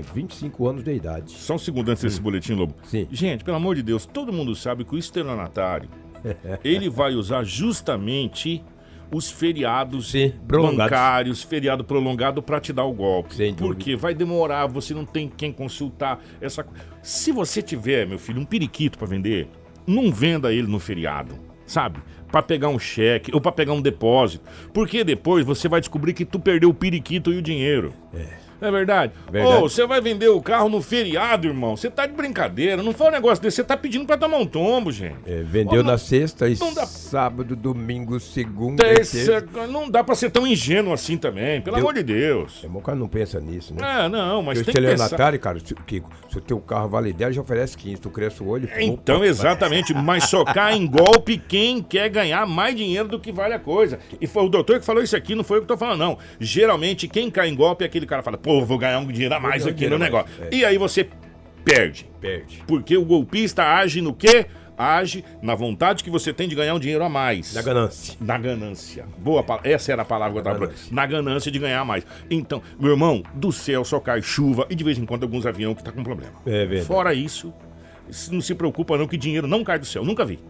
de 0.00 0.12
25 0.12 0.68
anos 0.68 0.82
de 0.82 0.92
idade. 0.92 1.32
Só 1.32 1.54
um 1.54 1.58
segundo 1.58 1.90
antes 1.90 2.02
desse 2.02 2.20
boletim, 2.20 2.54
Lobo. 2.54 2.74
Sim. 2.84 3.06
Gente, 3.10 3.44
pelo 3.44 3.56
amor 3.56 3.76
de 3.76 3.82
Deus, 3.82 4.06
todo 4.06 4.32
mundo 4.32 4.54
sabe 4.54 4.84
que 4.84 4.94
o 4.94 4.98
estelionatário, 4.98 5.88
ele 6.64 6.88
vai 6.88 7.14
usar 7.14 7.44
justamente 7.44 8.62
os 9.10 9.30
feriados 9.30 10.10
Sim, 10.10 10.32
bancários, 10.44 11.42
feriado 11.42 11.84
prolongado 11.84 12.42
para 12.42 12.60
te 12.60 12.72
dar 12.72 12.84
o 12.84 12.92
golpe. 12.92 13.34
Sem 13.34 13.54
dúvida. 13.54 13.66
Porque 13.66 13.96
vai 13.96 14.14
demorar, 14.14 14.66
você 14.66 14.92
não 14.92 15.04
tem 15.04 15.28
quem 15.28 15.52
consultar 15.52 16.20
essa 16.40 16.66
Se 17.02 17.30
você 17.30 17.62
tiver, 17.62 18.06
meu 18.06 18.18
filho, 18.18 18.40
um 18.40 18.44
periquito 18.44 18.98
para 18.98 19.06
vender, 19.06 19.48
não 19.86 20.10
venda 20.10 20.52
ele 20.52 20.66
no 20.66 20.80
feriado, 20.80 21.38
sabe? 21.66 22.00
Para 22.32 22.42
pegar 22.42 22.68
um 22.68 22.78
cheque 22.78 23.30
ou 23.32 23.40
para 23.40 23.52
pegar 23.52 23.74
um 23.74 23.82
depósito, 23.82 24.44
porque 24.72 25.04
depois 25.04 25.46
você 25.46 25.68
vai 25.68 25.80
descobrir 25.80 26.14
que 26.14 26.24
tu 26.24 26.40
perdeu 26.40 26.70
o 26.70 26.74
periquito 26.74 27.32
e 27.32 27.36
o 27.36 27.42
dinheiro. 27.42 27.92
É. 28.12 28.43
É 28.66 28.70
verdade? 28.70 29.12
Verdade. 29.30 29.56
Ô, 29.62 29.68
você 29.68 29.86
vai 29.86 30.00
vender 30.00 30.28
o 30.28 30.40
carro 30.40 30.68
no 30.68 30.80
feriado, 30.80 31.46
irmão. 31.46 31.76
Você 31.76 31.90
tá 31.90 32.06
de 32.06 32.12
brincadeira. 32.14 32.82
Não 32.82 32.92
foi 32.92 33.08
um 33.08 33.10
negócio 33.10 33.42
desse. 33.42 33.56
Você 33.56 33.64
tá 33.64 33.76
pedindo 33.76 34.04
pra 34.06 34.16
tomar 34.16 34.38
um 34.38 34.46
tombo, 34.46 34.90
gente. 34.90 35.16
É, 35.26 35.42
vendeu 35.42 35.82
não- 35.82 35.92
na 35.92 35.98
sexta 35.98 36.48
e 36.48 36.56
não 36.58 36.72
dá- 36.72 36.86
sábado, 36.86 37.54
domingo, 37.56 38.18
segunda 38.18 38.82
Terça, 38.84 39.42
terça. 39.42 39.66
não 39.66 39.90
dá 39.90 40.02
pra 40.02 40.14
ser 40.14 40.30
tão 40.30 40.46
ingênuo 40.46 40.92
assim 40.92 41.16
também, 41.16 41.60
pelo 41.60 41.76
Deu- 41.76 41.84
amor 41.84 41.94
de 41.94 42.02
Deus. 42.02 42.62
É, 42.64 42.66
O 42.66 42.80
cara 42.80 42.98
não 42.98 43.08
pensa 43.08 43.40
nisso, 43.40 43.72
né? 43.74 44.04
É, 44.04 44.08
não, 44.08 44.42
mas 44.42 44.58
Porque 44.58 44.72
tem 44.72 44.82
que 44.82 44.88
pensar. 44.88 45.16
cara, 45.38 45.58
se, 45.60 45.74
Kiko, 45.74 46.10
se 46.30 46.38
o 46.38 46.40
teu 46.40 46.58
carro 46.60 46.88
vale 46.88 47.12
10, 47.12 47.34
já 47.36 47.40
oferece 47.42 47.76
15. 47.76 48.00
Tu 48.00 48.10
cresce 48.10 48.42
o 48.42 48.48
olho 48.48 48.68
Então, 48.78 49.16
opa, 49.16 49.26
exatamente, 49.26 49.92
mas 49.94 50.24
socar 50.24 50.74
em 50.74 50.86
golpe 50.86 51.38
quem 51.38 51.82
quer 51.82 52.08
ganhar 52.08 52.46
mais 52.46 52.74
dinheiro 52.74 53.08
do 53.08 53.18
que 53.20 53.30
vale 53.32 53.54
a 53.54 53.58
coisa. 53.58 53.98
E 54.20 54.26
foi 54.26 54.44
o 54.44 54.48
doutor 54.48 54.78
que 54.80 54.84
falou 54.86 55.02
isso 55.02 55.16
aqui, 55.16 55.34
não 55.34 55.44
foi 55.44 55.58
eu 55.58 55.62
que 55.62 55.68
tô 55.68 55.76
falando, 55.76 55.98
não. 56.00 56.18
Geralmente, 56.40 57.08
quem 57.08 57.30
cai 57.30 57.48
em 57.48 57.54
golpe 57.54 57.84
é 57.84 57.86
aquele 57.86 58.06
cara 58.06 58.20
que 58.22 58.24
fala, 58.24 58.36
pô, 58.38 58.53
vou 58.62 58.76
ganhar 58.78 58.98
um 58.98 59.06
dinheiro 59.06 59.34
a 59.34 59.40
mais 59.40 59.66
aqui 59.66 59.88
no 59.88 59.96
negócio. 59.98 60.28
é. 60.42 60.54
E 60.54 60.64
aí 60.64 60.76
você 60.76 61.08
perde. 61.64 62.06
Perde. 62.20 62.62
Porque 62.66 62.96
o 62.96 63.04
golpista 63.04 63.62
age 63.64 64.00
no 64.02 64.12
quê? 64.12 64.46
Age 64.76 65.24
na 65.40 65.54
vontade 65.54 66.02
que 66.02 66.10
você 66.10 66.32
tem 66.32 66.48
de 66.48 66.54
ganhar 66.56 66.74
um 66.74 66.80
dinheiro 66.80 67.04
a 67.04 67.08
mais. 67.08 67.54
Da 67.54 67.62
ganância. 67.62 68.16
Na 68.20 68.36
ganância. 68.36 69.04
Boa, 69.18 69.40
pa- 69.42 69.60
essa 69.62 69.92
era 69.92 70.02
a 70.02 70.04
palavra 70.04 70.32
que 70.34 70.38
eu 70.40 70.42
tava 70.42 70.58
ganância. 70.66 70.88
Na 70.90 71.06
ganância 71.06 71.50
de 71.50 71.58
ganhar 71.60 71.84
mais. 71.84 72.04
Então, 72.28 72.60
meu 72.78 72.90
irmão, 72.90 73.22
do 73.34 73.52
céu 73.52 73.84
só 73.84 74.00
cai 74.00 74.20
chuva 74.20 74.66
e 74.68 74.74
de 74.74 74.82
vez 74.82 74.98
em 74.98 75.06
quando 75.06 75.22
alguns 75.22 75.46
aviões 75.46 75.76
que 75.76 75.84
tá 75.84 75.92
com 75.92 76.02
problema. 76.02 76.32
É 76.44 76.66
verdade. 76.66 76.86
Fora 76.86 77.14
isso, 77.14 77.54
não 78.32 78.40
se 78.40 78.52
preocupa 78.52 78.98
não 78.98 79.06
que 79.06 79.16
dinheiro 79.16 79.46
não 79.46 79.62
cai 79.62 79.78
do 79.78 79.86
céu. 79.86 80.04
Nunca 80.04 80.24
vi. 80.24 80.40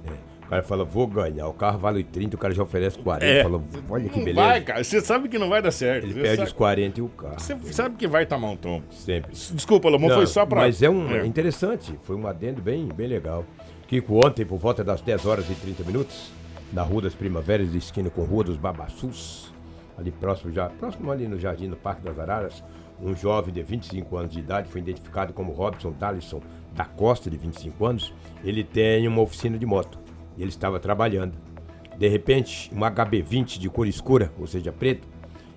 O 0.46 0.48
cara 0.50 0.62
fala, 0.62 0.84
vou 0.84 1.06
ganhar. 1.06 1.46
O 1.48 1.54
carro 1.54 1.78
vale 1.78 2.04
30, 2.04 2.36
o 2.36 2.38
cara 2.38 2.54
já 2.54 2.62
oferece 2.62 2.98
40. 2.98 3.24
É. 3.24 3.42
Fala, 3.42 3.62
olha 3.88 4.08
que 4.08 4.18
Não 4.18 4.24
beleza. 4.24 4.46
vai, 4.46 4.60
cara. 4.60 4.84
Você 4.84 5.00
sabe 5.00 5.28
que 5.28 5.38
não 5.38 5.48
vai 5.48 5.62
dar 5.62 5.70
certo. 5.70 6.04
Ele 6.04 6.14
perde 6.14 6.36
sabe, 6.36 6.48
os 6.48 6.52
40 6.52 7.00
e 7.00 7.02
o 7.02 7.08
carro. 7.08 7.40
você 7.40 7.56
sabe 7.72 7.96
que 7.96 8.06
vai 8.06 8.26
tomar 8.26 8.50
um 8.50 8.56
tombo. 8.56 8.84
Sempre. 8.92 9.32
Desculpa, 9.32 9.88
Lomão, 9.88 10.08
Não, 10.10 10.16
foi 10.16 10.26
só 10.26 10.44
pra... 10.44 10.60
Mas 10.60 10.82
é 10.82 10.90
um 10.90 11.10
É. 11.10 11.26
interessante, 11.26 11.98
foi 12.04 12.14
um 12.14 12.26
adendo 12.26 12.60
bem, 12.60 12.86
bem 12.94 13.06
legal. 13.08 13.44
Kiko, 13.88 14.24
ontem, 14.26 14.44
por 14.44 14.58
volta 14.58 14.84
das 14.84 15.00
10 15.00 15.24
horas 15.26 15.48
e 15.50 15.54
30 15.54 15.82
minutos, 15.84 16.30
na 16.72 16.82
Rua 16.82 17.02
das 17.02 17.14
Primaveras, 17.14 17.72
de 17.72 17.78
esquina 17.78 18.10
com 18.10 18.22
Rua 18.22 18.44
dos 18.44 18.56
Babassus, 18.56 19.52
ali 19.96 20.10
próximo, 20.10 20.52
já, 20.52 20.68
próximo 20.68 21.10
ali 21.10 21.26
no 21.26 21.38
Jardim 21.38 21.68
do 21.68 21.76
Parque 21.76 22.02
das 22.02 22.18
Araras, 22.18 22.62
um 23.00 23.14
jovem 23.14 23.52
de 23.52 23.62
25 23.62 24.16
anos 24.16 24.32
de 24.32 24.40
idade 24.40 24.68
foi 24.70 24.80
identificado 24.80 25.32
como 25.32 25.52
Robson 25.52 25.92
Dalisson 25.92 26.40
da 26.72 26.84
Costa, 26.84 27.28
de 27.30 27.36
25 27.36 27.86
anos. 27.86 28.12
Ele 28.44 28.62
tem 28.64 29.06
uma 29.08 29.20
oficina 29.20 29.58
de 29.58 29.66
moto 29.66 29.98
e 30.36 30.42
ele 30.42 30.50
estava 30.50 30.78
trabalhando. 30.78 31.36
De 31.96 32.08
repente, 32.08 32.70
um 32.74 32.80
HB20 32.80 33.58
de 33.58 33.68
cor 33.68 33.86
escura, 33.86 34.32
ou 34.38 34.46
seja, 34.46 34.72
preto, 34.72 35.06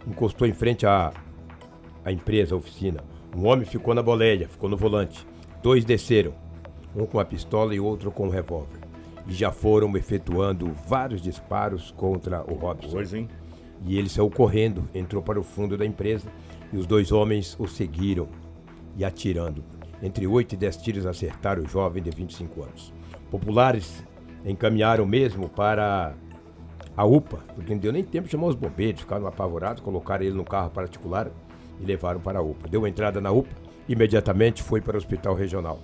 encostou 0.07 0.47
em 0.47 0.53
frente 0.53 0.85
à, 0.85 1.11
a 2.05 2.11
empresa, 2.11 2.53
a 2.53 2.57
oficina. 2.57 3.03
Um 3.35 3.47
homem 3.47 3.65
ficou 3.65 3.93
na 3.93 4.03
boleia, 4.03 4.47
ficou 4.47 4.69
no 4.69 4.77
volante. 4.77 5.25
Dois 5.61 5.83
desceram, 5.83 6.33
um 6.95 7.05
com 7.05 7.19
a 7.19 7.25
pistola 7.25 7.73
e 7.73 7.79
outro 7.79 8.11
com 8.11 8.27
um 8.27 8.29
revólver. 8.29 8.79
E 9.27 9.33
já 9.33 9.51
foram 9.51 9.95
efetuando 9.97 10.71
vários 10.87 11.21
disparos 11.21 11.91
contra 11.91 12.43
o 12.49 12.55
Robson. 12.55 12.91
Coisa, 12.91 13.17
hein? 13.17 13.27
E 13.85 13.97
ele 13.97 14.09
saiu 14.09 14.29
correndo, 14.29 14.87
entrou 14.93 15.21
para 15.21 15.39
o 15.39 15.43
fundo 15.43 15.77
da 15.77 15.85
empresa 15.85 16.27
e 16.71 16.77
os 16.77 16.85
dois 16.85 17.11
homens 17.11 17.55
o 17.59 17.67
seguiram 17.67 18.27
e 18.95 19.03
atirando. 19.03 19.63
Entre 20.01 20.27
8 20.27 20.53
e 20.53 20.57
10 20.57 20.77
tiros 20.77 21.05
acertaram 21.05 21.63
o 21.63 21.67
jovem 21.67 22.01
de 22.01 22.09
25 22.09 22.63
anos. 22.63 22.93
Populares 23.29 24.03
encaminharam 24.47 25.05
mesmo 25.05 25.49
para 25.49 26.13
a 26.95 27.05
UPA, 27.05 27.43
porque 27.53 27.73
não 27.73 27.79
deu 27.79 27.91
nem 27.91 28.03
tempo 28.03 28.25
de 28.25 28.31
chamar 28.31 28.47
os 28.47 28.55
bombeiros, 28.55 29.01
ficaram 29.01 29.27
apavorados, 29.27 29.83
colocaram 29.83 30.25
ele 30.25 30.35
no 30.35 30.45
carro 30.45 30.69
particular 30.69 31.29
e 31.79 31.85
levaram 31.85 32.19
para 32.19 32.39
a 32.39 32.41
UPA. 32.41 32.67
Deu 32.67 32.87
entrada 32.87 33.21
na 33.21 33.31
UPA, 33.31 33.53
imediatamente 33.87 34.63
foi 34.63 34.81
para 34.81 34.95
o 34.95 34.97
hospital 34.97 35.35
regional. 35.35 35.79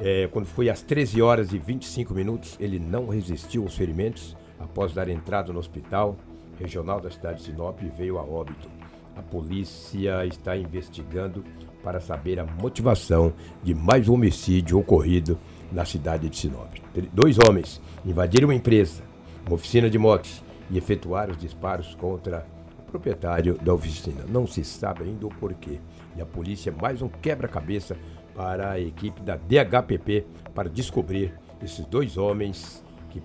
É, 0.00 0.28
quando 0.32 0.46
foi 0.46 0.70
às 0.70 0.82
13 0.82 1.20
horas 1.20 1.52
e 1.52 1.58
25 1.58 2.14
minutos, 2.14 2.56
ele 2.58 2.78
não 2.78 3.08
resistiu 3.08 3.62
aos 3.64 3.76
ferimentos 3.76 4.36
após 4.58 4.92
dar 4.92 5.08
entrada 5.08 5.52
no 5.52 5.58
hospital 5.58 6.16
regional 6.58 7.00
da 7.00 7.10
cidade 7.10 7.38
de 7.38 7.44
Sinop 7.44 7.80
e 7.82 7.88
veio 7.88 8.18
a 8.18 8.22
óbito. 8.22 8.68
A 9.14 9.22
polícia 9.22 10.24
está 10.24 10.56
investigando 10.56 11.44
para 11.82 12.00
saber 12.00 12.40
a 12.40 12.46
motivação 12.46 13.34
de 13.62 13.74
mais 13.74 14.08
um 14.08 14.14
homicídio 14.14 14.78
ocorrido 14.78 15.38
na 15.72 15.84
cidade 15.84 16.28
de 16.28 16.36
Sinop. 16.36 16.74
Dois 17.12 17.38
homens 17.38 17.80
invadiram 18.04 18.48
uma 18.48 18.54
empresa, 18.54 19.02
uma 19.46 19.54
oficina 19.54 19.88
de 19.88 19.98
motos, 19.98 20.42
e 20.70 20.78
efetuaram 20.78 21.32
os 21.32 21.38
disparos 21.38 21.94
contra 21.94 22.46
o 22.78 22.90
proprietário 22.90 23.58
da 23.58 23.74
oficina. 23.74 24.24
Não 24.28 24.46
se 24.46 24.64
sabe 24.64 25.04
ainda 25.04 25.26
o 25.26 25.34
porquê. 25.34 25.80
E 26.16 26.20
a 26.20 26.26
polícia 26.26 26.72
mais 26.72 27.02
um 27.02 27.08
quebra-cabeça 27.08 27.96
para 28.34 28.72
a 28.72 28.80
equipe 28.80 29.20
da 29.20 29.36
DHPP 29.36 30.26
para 30.54 30.68
descobrir 30.68 31.34
esses 31.62 31.84
dois 31.86 32.16
homens 32.16 32.82
que 33.10 33.22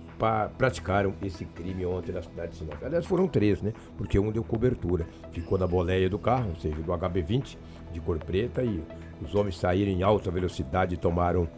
praticaram 0.58 1.14
esse 1.22 1.46
crime 1.46 1.86
ontem 1.86 2.12
na 2.12 2.22
cidade 2.22 2.52
de 2.52 2.58
Sinop. 2.58 2.82
Aliás, 2.82 3.06
foram 3.06 3.26
três, 3.26 3.62
né? 3.62 3.72
Porque 3.96 4.18
um 4.18 4.30
deu 4.30 4.44
cobertura. 4.44 5.06
Ficou 5.32 5.56
na 5.56 5.66
boleia 5.66 6.10
do 6.10 6.18
carro, 6.18 6.50
ou 6.50 6.56
seja, 6.56 6.76
do 6.76 6.92
HB20, 6.92 7.56
de 7.90 8.00
cor 8.00 8.18
preta, 8.18 8.62
e 8.62 8.82
os 9.22 9.34
homens 9.34 9.56
saíram 9.56 9.90
em 9.90 10.02
alta 10.02 10.30
velocidade 10.30 10.94
e 10.94 10.98
tomaram 10.98 11.48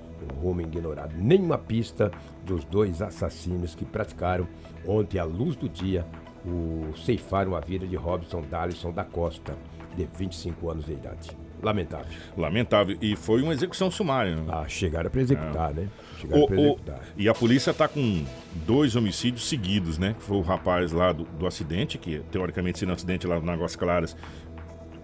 rumo 0.40 0.60
ignorado. 0.60 1.14
Nenhuma 1.16 1.58
pista 1.58 2.10
dos 2.44 2.64
dois 2.64 3.00
assassinos 3.02 3.74
que 3.74 3.84
praticaram 3.84 4.46
ontem, 4.86 5.18
à 5.18 5.24
luz 5.24 5.56
do 5.56 5.68
dia, 5.68 6.06
o 6.44 6.96
ceifaram 6.96 7.54
a 7.54 7.60
vida 7.60 7.86
de 7.86 7.96
Robson 7.96 8.42
Dalisson 8.42 8.92
da 8.92 9.04
Costa, 9.04 9.56
de 9.96 10.08
25 10.16 10.70
anos 10.70 10.86
de 10.86 10.92
idade. 10.92 11.30
Lamentável. 11.62 12.06
Lamentável. 12.38 12.96
E 13.02 13.14
foi 13.14 13.42
uma 13.42 13.52
execução 13.52 13.90
sumária. 13.90 14.34
né? 14.34 14.44
Ah, 14.48 14.64
chegaram 14.66 15.10
para 15.10 15.20
executar, 15.20 15.74
né? 15.74 15.88
Chegaram 16.18 16.42
O- 16.42 16.46
para 16.46 16.56
o- 16.56 16.60
executar. 16.60 17.00
e 17.18 17.28
a 17.28 17.34
polícia 17.34 17.74
tá 17.74 17.86
com 17.86 18.24
dois 18.66 18.96
homicídios 18.96 19.46
seguidos, 19.46 19.98
né? 19.98 20.14
Que 20.18 20.24
foi 20.24 20.38
o 20.38 20.40
rapaz 20.40 20.90
lá 20.92 21.12
do, 21.12 21.24
do 21.24 21.46
acidente, 21.46 21.98
que 21.98 22.20
teoricamente 22.30 22.78
seria 22.78 22.92
um 22.92 22.94
acidente 22.96 23.26
lá 23.26 23.38
no 23.38 23.50
Águas 23.50 23.76
Claras, 23.76 24.16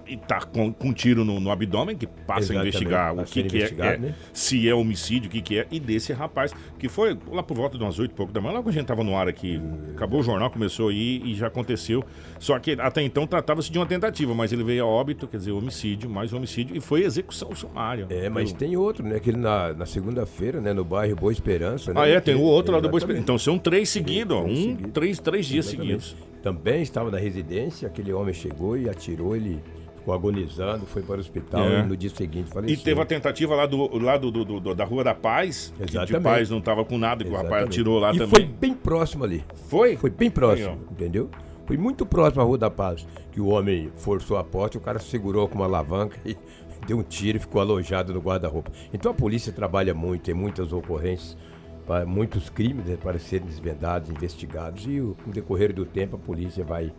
e 0.09 0.17
tá 0.17 0.41
com, 0.41 0.73
com 0.73 0.89
um 0.89 0.93
tiro 0.93 1.25
no, 1.25 1.41
no 1.41 1.51
abdômen, 1.51 1.97
que 1.97 2.07
passa 2.07 2.53
Exatamente, 2.53 2.65
a 2.65 2.69
investigar 2.69 3.15
o 3.15 3.25
que, 3.25 3.43
que 3.43 3.63
é, 3.63 3.75
é, 3.95 3.99
né? 3.99 4.15
se 4.33 4.69
é 4.69 4.75
homicídio, 4.75 5.29
o 5.29 5.31
que, 5.31 5.41
que 5.41 5.59
é, 5.59 5.67
e 5.71 5.81
desse 5.81 6.13
rapaz, 6.13 6.53
que 6.79 6.89
foi 6.89 7.17
lá 7.31 7.43
por 7.43 7.57
volta 7.57 7.77
de 7.77 7.83
umas 7.85 7.99
oito 7.99 8.13
e 8.13 8.15
pouco 8.15 8.33
da 8.33 8.41
manhã, 8.41 8.55
logo 8.55 8.69
a 8.69 8.73
gente 8.73 8.87
tava 8.87 9.03
no 9.03 9.17
ar 9.17 9.29
aqui, 9.29 9.61
acabou 9.95 10.21
o 10.21 10.23
jornal, 10.23 10.51
começou 10.51 10.89
aí 10.91 11.23
e 11.25 11.35
já 11.35 11.49
aconteceu. 11.49 12.05
Só 12.39 12.59
que 12.59 12.73
até 12.73 13.03
então 13.03 13.27
tratava-se 13.27 13.71
de 13.71 13.79
uma 13.79 13.87
tentativa, 13.87 14.35
mas 14.35 14.53
ele 14.53 14.63
veio 14.65 14.85
a 14.85 14.87
óbito, 14.87 15.27
quer 15.27 15.39
dizer, 15.39 15.53
homicídio, 15.53 16.09
mais 16.09 16.33
homicídio, 16.33 16.77
e 16.77 16.81
foi 16.81 17.03
execução 17.03 17.55
sumária. 17.55 18.07
É, 18.11 18.29
mas 18.29 18.51
Eu- 18.51 18.57
tem 18.57 18.77
outro, 18.77 19.05
né? 19.05 19.17
Aquele 19.17 19.37
na, 19.39 19.73
na 19.73 19.87
segunda-feira, 19.87 20.61
né? 20.61 20.73
No 20.73 20.85
bairro 20.85 21.17
Boa 21.17 21.33
Esperança, 21.33 21.93
né? 21.93 22.01
Ah, 22.01 22.07
é, 22.09 22.21
tem 22.21 22.35
o 22.35 22.43
outro 22.43 22.73
lá 22.73 22.81
do 22.81 22.89
Boa. 22.89 22.99
Esperança. 22.99 23.23
Então 23.23 23.39
são 23.39 23.59
três 23.59 23.89
seguidos, 23.89 24.37
Um, 24.37 24.55
seguidos. 24.55 24.93
três, 24.93 25.19
três 25.19 25.47
dias 25.47 25.67
Exatamente. 25.67 26.03
seguidos. 26.05 26.27
Também 26.43 26.81
estava 26.83 27.11
na 27.11 27.19
residência, 27.19 27.89
aquele 27.89 28.13
homem 28.13 28.33
chegou 28.33 28.77
e 28.79 28.89
atirou, 28.89 29.35
ele 29.35 29.61
ficou 30.07 30.15
agonizando, 30.15 30.87
foi 30.87 31.03
para 31.03 31.17
o 31.17 31.19
hospital 31.19 31.65
É. 31.65 31.81
e 31.81 31.83
no 31.83 31.97
dia 31.97 32.11
seguinte 32.11 32.49
faleceu. 32.51 32.75
E 32.79 32.81
teve 32.81 33.01
a 33.01 33.05
tentativa 33.05 33.57
lá, 33.57 33.67
do, 33.67 33.99
lá 33.99 34.17
do, 34.17 34.31
do- 34.31 34.61
do- 34.61 34.75
da 34.75 34.85
Rua 34.85 35.03
da 35.03 35.15
Paz, 35.15 35.73
que 35.77 35.85
de 35.85 35.97
Exatamente. 35.97 36.23
Paz 36.23 36.49
não 36.51 36.61
tava 36.61 36.85
com 36.85 36.97
nada, 36.97 37.25
que 37.25 37.31
o 37.31 37.33
rapaz 37.33 37.47
Exatamente. 37.51 37.75
atirou 37.81 37.99
lá 37.99 38.11
e 38.15 38.19
também. 38.19 38.29
foi 38.31 38.45
bem 38.45 38.73
próximo 38.73 39.25
ali. 39.25 39.45
Foi? 39.69 39.97
Foi 39.97 40.09
bem 40.11 40.31
próximo, 40.31 40.79
ó. 40.89 40.93
entendeu? 40.93 41.29
Foi 41.67 41.77
muito 41.77 42.07
próximo 42.07 42.41
à 42.41 42.45
Rua 42.45 42.57
da 42.57 42.71
Paz, 42.71 43.05
que 43.33 43.41
o 43.41 43.49
homem 43.49 43.91
forçou 43.97 44.37
a 44.37 44.45
porta, 44.45 44.79
o 44.79 44.81
cara 44.81 45.01
segurou 45.01 45.49
com 45.49 45.57
uma 45.57 45.65
alavanca 45.65 46.17
e 46.25 46.37
deu 46.87 46.99
um 46.99 47.03
tiro 47.03 47.39
e 47.39 47.41
ficou 47.41 47.61
alojado 47.61 48.15
no 48.15 48.21
guarda-roupa. 48.21 48.71
Então 48.95 49.11
a 49.11 49.15
polícia 49.15 49.53
trabalha 49.53 49.93
muito, 49.93 50.23
tem 50.23 50.35
muitas 50.35 50.73
ocorrências, 50.73 51.37
para 51.85 52.07
muitos 52.07 52.49
crimes 52.49 52.85
né, 52.87 52.97
para 53.01 53.19
serem 53.19 53.47
desvendados, 53.47 54.09
investigados, 54.11 54.87
e 54.87 55.01
o- 55.01 55.17
no 55.27 55.33
decorrer 55.33 55.73
do 55.73 55.85
tempo 55.85 56.15
a 56.15 56.19
polícia 56.19 56.65
vai, 56.65 56.93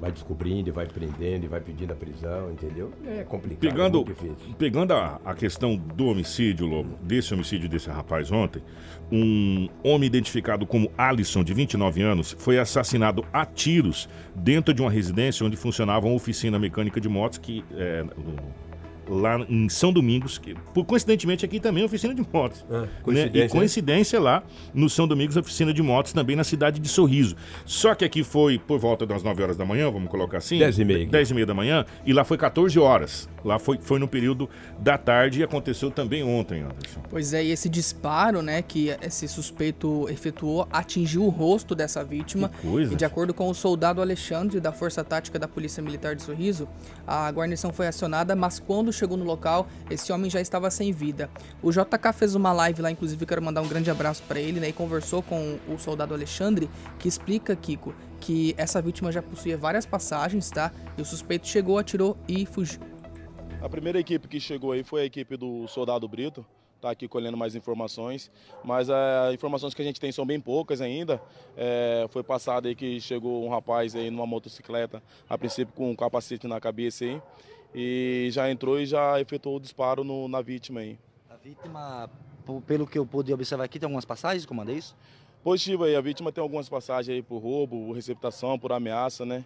vai 0.00 0.10
descobrindo, 0.10 0.72
vai 0.72 0.86
prendendo, 0.86 1.44
e 1.44 1.48
vai 1.48 1.60
pedindo 1.60 1.92
a 1.92 1.96
prisão, 1.96 2.50
entendeu? 2.50 2.90
É 3.06 3.22
complicado, 3.22 3.66
é 3.66 3.70
Pegando, 3.70 4.04
difícil. 4.04 4.54
pegando 4.58 4.94
a, 4.94 5.20
a 5.24 5.34
questão 5.34 5.76
do 5.76 6.06
homicídio, 6.06 6.66
Lobo, 6.66 6.98
desse 7.02 7.34
homicídio 7.34 7.68
desse 7.68 7.90
rapaz 7.90 8.32
ontem, 8.32 8.62
um 9.12 9.68
homem 9.84 10.06
identificado 10.06 10.66
como 10.66 10.90
Alisson, 10.96 11.44
de 11.44 11.52
29 11.52 12.00
anos, 12.02 12.34
foi 12.38 12.58
assassinado 12.58 13.24
a 13.32 13.44
tiros 13.44 14.08
dentro 14.34 14.72
de 14.72 14.80
uma 14.80 14.90
residência 14.90 15.44
onde 15.44 15.56
funcionava 15.56 16.06
uma 16.06 16.16
oficina 16.16 16.58
mecânica 16.58 17.00
de 17.00 17.08
motos 17.08 17.36
que 17.38 17.62
é, 17.72 18.04
lá 19.10 19.44
em 19.48 19.68
São 19.68 19.92
Domingos, 19.92 20.38
que 20.38 20.54
por, 20.72 20.84
coincidentemente 20.84 21.44
aqui 21.44 21.58
também 21.58 21.82
é 21.82 21.86
oficina 21.86 22.14
de 22.14 22.24
motos. 22.32 22.64
Ah, 22.70 22.82
né? 22.82 22.88
coincidência, 23.02 23.38
E 23.38 23.42
né? 23.42 23.48
coincidência 23.48 24.20
lá 24.20 24.42
no 24.72 24.88
São 24.88 25.06
Domingos, 25.08 25.36
oficina 25.36 25.74
de 25.74 25.82
motos 25.82 26.12
também 26.12 26.36
na 26.36 26.44
cidade 26.44 26.78
de 26.80 26.88
Sorriso. 26.88 27.36
Só 27.64 27.94
que 27.94 28.04
aqui 28.04 28.22
foi 28.22 28.58
por 28.58 28.78
volta 28.78 29.04
das 29.04 29.22
9 29.22 29.42
horas 29.42 29.56
da 29.56 29.64
manhã, 29.64 29.90
vamos 29.90 30.10
colocar 30.10 30.38
assim? 30.38 30.58
Dez 30.58 30.78
e 30.78 30.84
meia 30.84 31.02
aqui. 31.02 31.10
10 31.10 31.30
e 31.30 31.34
meia 31.34 31.46
da 31.46 31.54
manhã, 31.54 31.84
e 32.06 32.12
lá 32.12 32.24
foi 32.24 32.38
14 32.38 32.78
horas. 32.78 33.28
Lá 33.44 33.58
foi, 33.58 33.78
foi 33.80 33.98
no 33.98 34.06
período 34.06 34.48
da 34.78 34.96
tarde 34.96 35.40
e 35.40 35.42
aconteceu 35.42 35.90
também 35.90 36.22
ontem, 36.22 36.62
Anderson. 36.62 37.00
Pois 37.08 37.32
é, 37.32 37.42
e 37.44 37.50
esse 37.50 37.68
disparo, 37.68 38.42
né, 38.42 38.62
que 38.62 38.94
esse 39.02 39.26
suspeito 39.26 40.06
efetuou, 40.08 40.68
atingiu 40.70 41.24
o 41.24 41.28
rosto 41.28 41.74
dessa 41.74 42.04
vítima. 42.04 42.50
Que 42.50 42.66
coisa. 42.66 42.92
E 42.92 42.96
de 42.96 43.04
acordo 43.04 43.32
com 43.32 43.48
o 43.48 43.54
soldado 43.54 44.00
Alexandre, 44.00 44.60
da 44.60 44.72
Força 44.72 45.02
Tática 45.02 45.38
da 45.38 45.48
Polícia 45.48 45.82
Militar 45.82 46.14
de 46.14 46.22
Sorriso, 46.22 46.68
a 47.06 47.30
guarnição 47.30 47.72
foi 47.72 47.86
acionada, 47.86 48.36
mas 48.36 48.58
quando 48.58 48.92
chegou 49.00 49.16
no 49.16 49.24
local, 49.24 49.66
esse 49.90 50.12
homem 50.12 50.30
já 50.30 50.40
estava 50.40 50.70
sem 50.70 50.92
vida. 50.92 51.28
O 51.62 51.72
JK 51.72 52.12
fez 52.14 52.34
uma 52.34 52.52
live 52.52 52.82
lá, 52.82 52.90
inclusive 52.90 53.26
quero 53.26 53.42
mandar 53.42 53.62
um 53.62 53.68
grande 53.68 53.90
abraço 53.90 54.22
para 54.28 54.38
ele, 54.38 54.60
né, 54.60 54.68
e 54.68 54.72
conversou 54.72 55.22
com 55.22 55.58
o 55.68 55.78
soldado 55.78 56.14
Alexandre, 56.14 56.68
que 56.98 57.08
explica, 57.08 57.56
Kiko, 57.56 57.94
que 58.20 58.54
essa 58.56 58.80
vítima 58.80 59.10
já 59.10 59.22
possuía 59.22 59.56
várias 59.56 59.86
passagens, 59.86 60.50
tá? 60.50 60.70
E 60.96 61.02
o 61.02 61.04
suspeito 61.04 61.48
chegou, 61.48 61.78
atirou 61.78 62.16
e 62.28 62.44
fugiu. 62.44 62.80
A 63.62 63.68
primeira 63.68 63.98
equipe 63.98 64.28
que 64.28 64.38
chegou 64.38 64.72
aí 64.72 64.84
foi 64.84 65.02
a 65.02 65.04
equipe 65.04 65.36
do 65.36 65.66
Soldado 65.68 66.06
Brito, 66.08 66.44
tá 66.80 66.90
aqui 66.90 67.06
colhendo 67.06 67.36
mais 67.36 67.54
informações, 67.54 68.30
mas 68.64 68.88
as 68.88 69.34
informações 69.34 69.74
que 69.74 69.82
a 69.82 69.84
gente 69.84 70.00
tem 70.00 70.10
são 70.10 70.24
bem 70.24 70.40
poucas 70.40 70.80
ainda. 70.80 71.20
É, 71.56 72.06
foi 72.08 72.22
passado 72.22 72.68
aí 72.68 72.74
que 72.74 73.00
chegou 73.00 73.44
um 73.44 73.50
rapaz 73.50 73.94
aí 73.94 74.10
numa 74.10 74.26
motocicleta, 74.26 75.02
a 75.28 75.36
princípio 75.36 75.74
com 75.74 75.90
um 75.90 75.96
capacete 75.96 76.48
na 76.48 76.58
cabeça 76.58 77.04
aí, 77.04 77.20
e 77.74 78.28
já 78.32 78.50
entrou 78.50 78.80
e 78.80 78.86
já 78.86 79.20
efetuou 79.20 79.56
o 79.56 79.60
disparo 79.60 80.02
no- 80.04 80.28
na 80.28 80.40
vítima 80.40 80.80
aí. 80.80 80.98
A 81.28 81.36
vítima, 81.36 82.10
pelo 82.66 82.86
que 82.86 82.98
eu 82.98 83.06
pude 83.06 83.32
observar 83.32 83.64
aqui, 83.64 83.78
tem 83.78 83.86
algumas 83.86 84.04
passagens, 84.04 84.44
comando, 84.44 84.70
é 84.70 84.74
isso? 84.74 84.96
Positivo 85.42 85.84
aí, 85.84 85.96
a 85.96 86.00
vítima 86.00 86.30
tem 86.30 86.42
algumas 86.42 86.68
passagens 86.68 87.14
aí 87.16 87.22
por 87.22 87.38
roubo, 87.38 87.92
receptação, 87.92 88.58
por 88.58 88.72
ameaça, 88.72 89.24
né? 89.24 89.44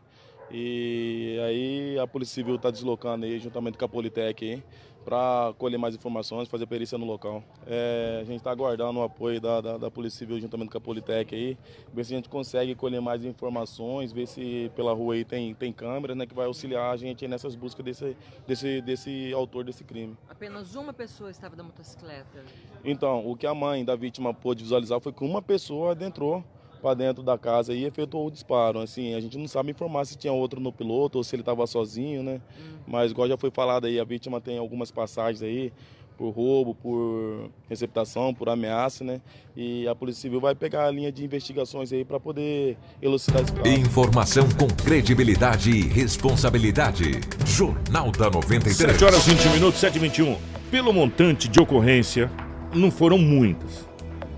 E 0.51 1.39
aí 1.47 1.99
a 1.99 2.07
Polícia 2.07 2.35
Civil 2.35 2.57
está 2.57 2.71
deslocando 2.71 3.25
aí, 3.25 3.39
juntamente 3.39 3.79
com 3.79 3.85
a 3.85 3.89
Politec 3.89 4.45
aí, 4.45 4.63
para 5.05 5.53
colher 5.59 5.79
mais 5.79 5.95
informações, 5.95 6.49
fazer 6.49 6.67
perícia 6.67 6.97
no 6.97 7.05
local. 7.05 7.43
É, 7.67 8.19
a 8.23 8.25
gente 8.25 8.39
está 8.39 8.51
aguardando 8.51 8.99
o 8.99 9.03
apoio 9.03 9.41
da, 9.41 9.61
da, 9.61 9.77
da, 9.77 9.91
Polícia 9.91 10.19
Civil 10.19 10.41
juntamente 10.41 10.71
com 10.71 10.79
a 10.79 10.81
Politec 10.81 11.35
aí, 11.35 11.59
ver 11.93 12.05
se 12.05 12.15
a 12.15 12.17
gente 12.17 12.29
consegue 12.29 12.75
colher 12.75 13.01
mais 13.01 13.25
informações, 13.25 14.13
ver 14.13 14.27
se 14.27 14.71
pela 14.75 14.93
rua 14.95 15.15
aí 15.15 15.25
tem, 15.25 15.55
tem 15.55 15.73
câmera, 15.73 16.15
né, 16.15 16.27
que 16.27 16.35
vai 16.35 16.47
auxiliar 16.47 16.93
a 16.93 16.97
gente 16.97 17.29
nessas 17.29 17.55
buscas 17.55 17.85
desse, 17.85 18.17
desse, 18.47 18.81
desse 18.81 19.33
autor 19.35 19.65
desse 19.65 19.85
crime. 19.85 20.17
Apenas 20.29 20.75
uma 20.75 20.93
pessoa 20.93 21.31
estava 21.31 21.55
da 21.55 21.63
motocicleta? 21.63 22.43
Então, 22.85 23.29
o 23.29 23.37
que 23.37 23.47
a 23.47 23.55
mãe 23.55 23.85
da 23.85 23.95
vítima 23.95 24.33
pôde 24.33 24.63
visualizar 24.63 25.01
foi 25.01 25.13
que 25.13 25.23
uma 25.23 25.43
pessoa 25.43 25.93
adentrou 25.93 26.43
para 26.85 26.93
dentro 26.93 27.23
da 27.23 27.39
casa 27.39 27.73
e 27.73 27.87
efetuou 27.87 28.27
o 28.27 28.31
disparo. 28.31 28.79
Assim, 28.79 29.15
a 29.15 29.21
gente 29.21 29.39
não 29.39 29.49
sabe 29.49 29.71
informar 29.71 30.05
se 30.05 30.19
tinha 30.19 30.33
outro 30.35 30.61
no 30.61 30.71
piloto 30.71 31.17
ou 31.17 31.25
se 31.25 31.35
ele 31.35 31.41
estava 31.41 31.67
sozinho, 31.67 32.23
né? 32.23 32.43
Hum. 32.61 32.77
Mas 32.87 33.11
igual 33.11 33.27
já 33.27 33.39
foi 33.39 33.51
falado 33.51 33.87
aí, 33.87 33.99
a 33.99 34.05
vítima 34.05 34.39
tem 34.39 34.59
algumas 34.59 34.91
passagens 34.91 35.43
aí 35.43 35.73
por 36.19 36.29
roubo, 36.31 36.75
por 36.75 37.51
receptação, 37.71 38.35
por 38.35 38.51
ameaça, 38.51 39.03
né? 39.03 39.23
E 39.57 39.89
a 39.89 39.95
Polícia 39.95 40.21
Civil 40.21 40.41
vai 40.41 40.55
pegar 40.55 40.85
a 40.85 40.91
linha 40.91 41.11
de 41.11 41.25
investigações 41.25 41.91
aí 41.91 42.05
para 42.05 42.21
poder 42.21 42.77
elucidar 43.01 43.43
esse 43.43 43.53
caso. 43.53 43.67
Informação 43.67 44.47
com 44.51 44.69
credibilidade 44.69 45.71
e 45.71 45.89
responsabilidade. 45.89 47.13
Jornal 47.47 48.13
da 48.13 48.29
93. 48.29 48.77
7 48.77 49.05
horas 49.05 49.27
20 49.27 49.49
minutos, 49.55 49.81
7 49.81 49.97
e 49.97 49.99
21. 50.01 50.37
Pelo 50.71 50.93
montante 50.93 51.49
de 51.49 51.59
ocorrência, 51.59 52.31
não 52.75 52.91
foram 52.91 53.17
muitas. 53.17 53.94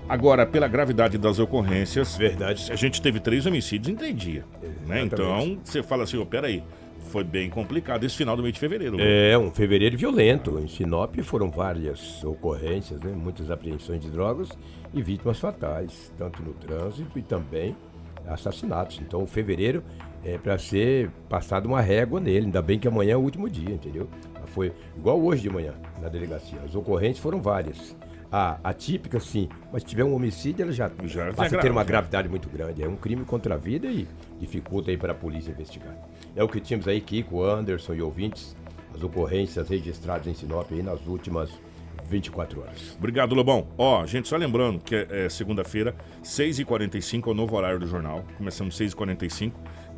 Agora, 0.09 0.45
pela 0.45 0.69
gravidade 0.69 1.17
das 1.17 1.37
ocorrências, 1.37 2.15
verdade, 2.15 2.71
a 2.71 2.75
gente 2.75 3.01
teve 3.01 3.19
três 3.19 3.45
homicídios 3.45 3.89
em 3.89 3.95
três 3.95 4.15
dias. 4.15 4.45
Né? 4.85 5.01
Então, 5.01 5.59
você 5.61 5.83
fala 5.83 6.03
assim, 6.03 6.17
oh, 6.17 6.25
peraí, 6.25 6.63
foi 7.09 7.25
bem 7.25 7.49
complicado 7.49 8.05
esse 8.05 8.15
final 8.15 8.37
do 8.37 8.41
mês 8.41 8.53
de 8.53 8.59
fevereiro. 8.59 8.95
Né? 8.95 9.31
É, 9.31 9.37
um 9.37 9.51
fevereiro 9.51 9.97
violento. 9.97 10.59
Em 10.59 10.67
Sinop 10.67 11.13
foram 11.23 11.51
várias 11.51 12.23
ocorrências, 12.23 13.01
né? 13.01 13.11
muitas 13.11 13.51
apreensões 13.51 13.99
de 13.99 14.09
drogas 14.09 14.49
e 14.93 15.01
vítimas 15.01 15.39
fatais, 15.39 16.13
tanto 16.17 16.41
no 16.41 16.53
trânsito 16.53 17.19
e 17.19 17.21
também 17.21 17.75
assassinatos. 18.25 18.99
Então, 19.01 19.23
o 19.23 19.27
fevereiro 19.27 19.83
é 20.23 20.37
para 20.37 20.57
ser 20.57 21.09
passado 21.27 21.65
uma 21.65 21.81
régua 21.81 22.21
nele. 22.21 22.45
Ainda 22.45 22.61
bem 22.61 22.79
que 22.79 22.87
amanhã 22.87 23.13
é 23.13 23.17
o 23.17 23.21
último 23.21 23.49
dia, 23.49 23.75
entendeu? 23.75 24.09
Foi 24.47 24.71
igual 24.97 25.21
hoje 25.21 25.41
de 25.41 25.49
manhã 25.49 25.73
na 26.01 26.07
delegacia. 26.07 26.59
As 26.65 26.73
ocorrências 26.73 27.19
foram 27.19 27.41
várias 27.41 27.93
a 28.31 28.59
atípica, 28.63 29.19
sim, 29.19 29.47
mas 29.71 29.83
se 29.83 29.89
tiver 29.89 30.03
um 30.03 30.13
homicídio, 30.13 30.63
ela 30.63 30.71
já, 30.71 30.91
já 31.05 31.31
passa 31.33 31.57
a 31.57 31.59
ter 31.59 31.71
uma 31.71 31.83
gravidade 31.83 32.27
muito 32.27 32.49
grande. 32.49 32.83
É 32.83 32.87
um 32.87 32.95
crime 32.95 33.23
contra 33.23 33.55
a 33.55 33.57
vida 33.57 33.87
e 33.87 34.07
dificulta 34.39 34.91
aí 34.91 34.97
para 34.97 35.13
a 35.13 35.15
polícia 35.15 35.51
investigar. 35.51 35.95
É 36.35 36.43
o 36.43 36.47
que 36.47 36.59
tínhamos 36.59 36.87
aí, 36.87 36.99
Kiko, 36.99 37.43
Anderson 37.43 37.93
e 37.93 38.01
ouvintes, 38.01 38.55
as 38.93 39.01
ocorrências 39.01 39.69
registradas 39.69 40.27
em 40.27 40.33
Sinop 40.33 40.71
aí 40.71 40.83
nas 40.83 41.05
últimas 41.07 41.49
24 42.09 42.61
horas. 42.61 42.95
Obrigado, 42.97 43.35
Lobão. 43.35 43.67
Ó, 43.77 44.05
gente, 44.05 44.27
só 44.27 44.37
lembrando 44.37 44.79
que 44.79 44.95
é, 44.95 45.25
é 45.25 45.29
segunda-feira, 45.29 45.95
6h45 46.23 47.27
é 47.27 47.29
o 47.29 47.33
novo 47.33 47.55
horário 47.55 47.79
do 47.79 47.87
jornal. 47.87 48.23
Começamos 48.37 48.77
6h45 48.77 49.51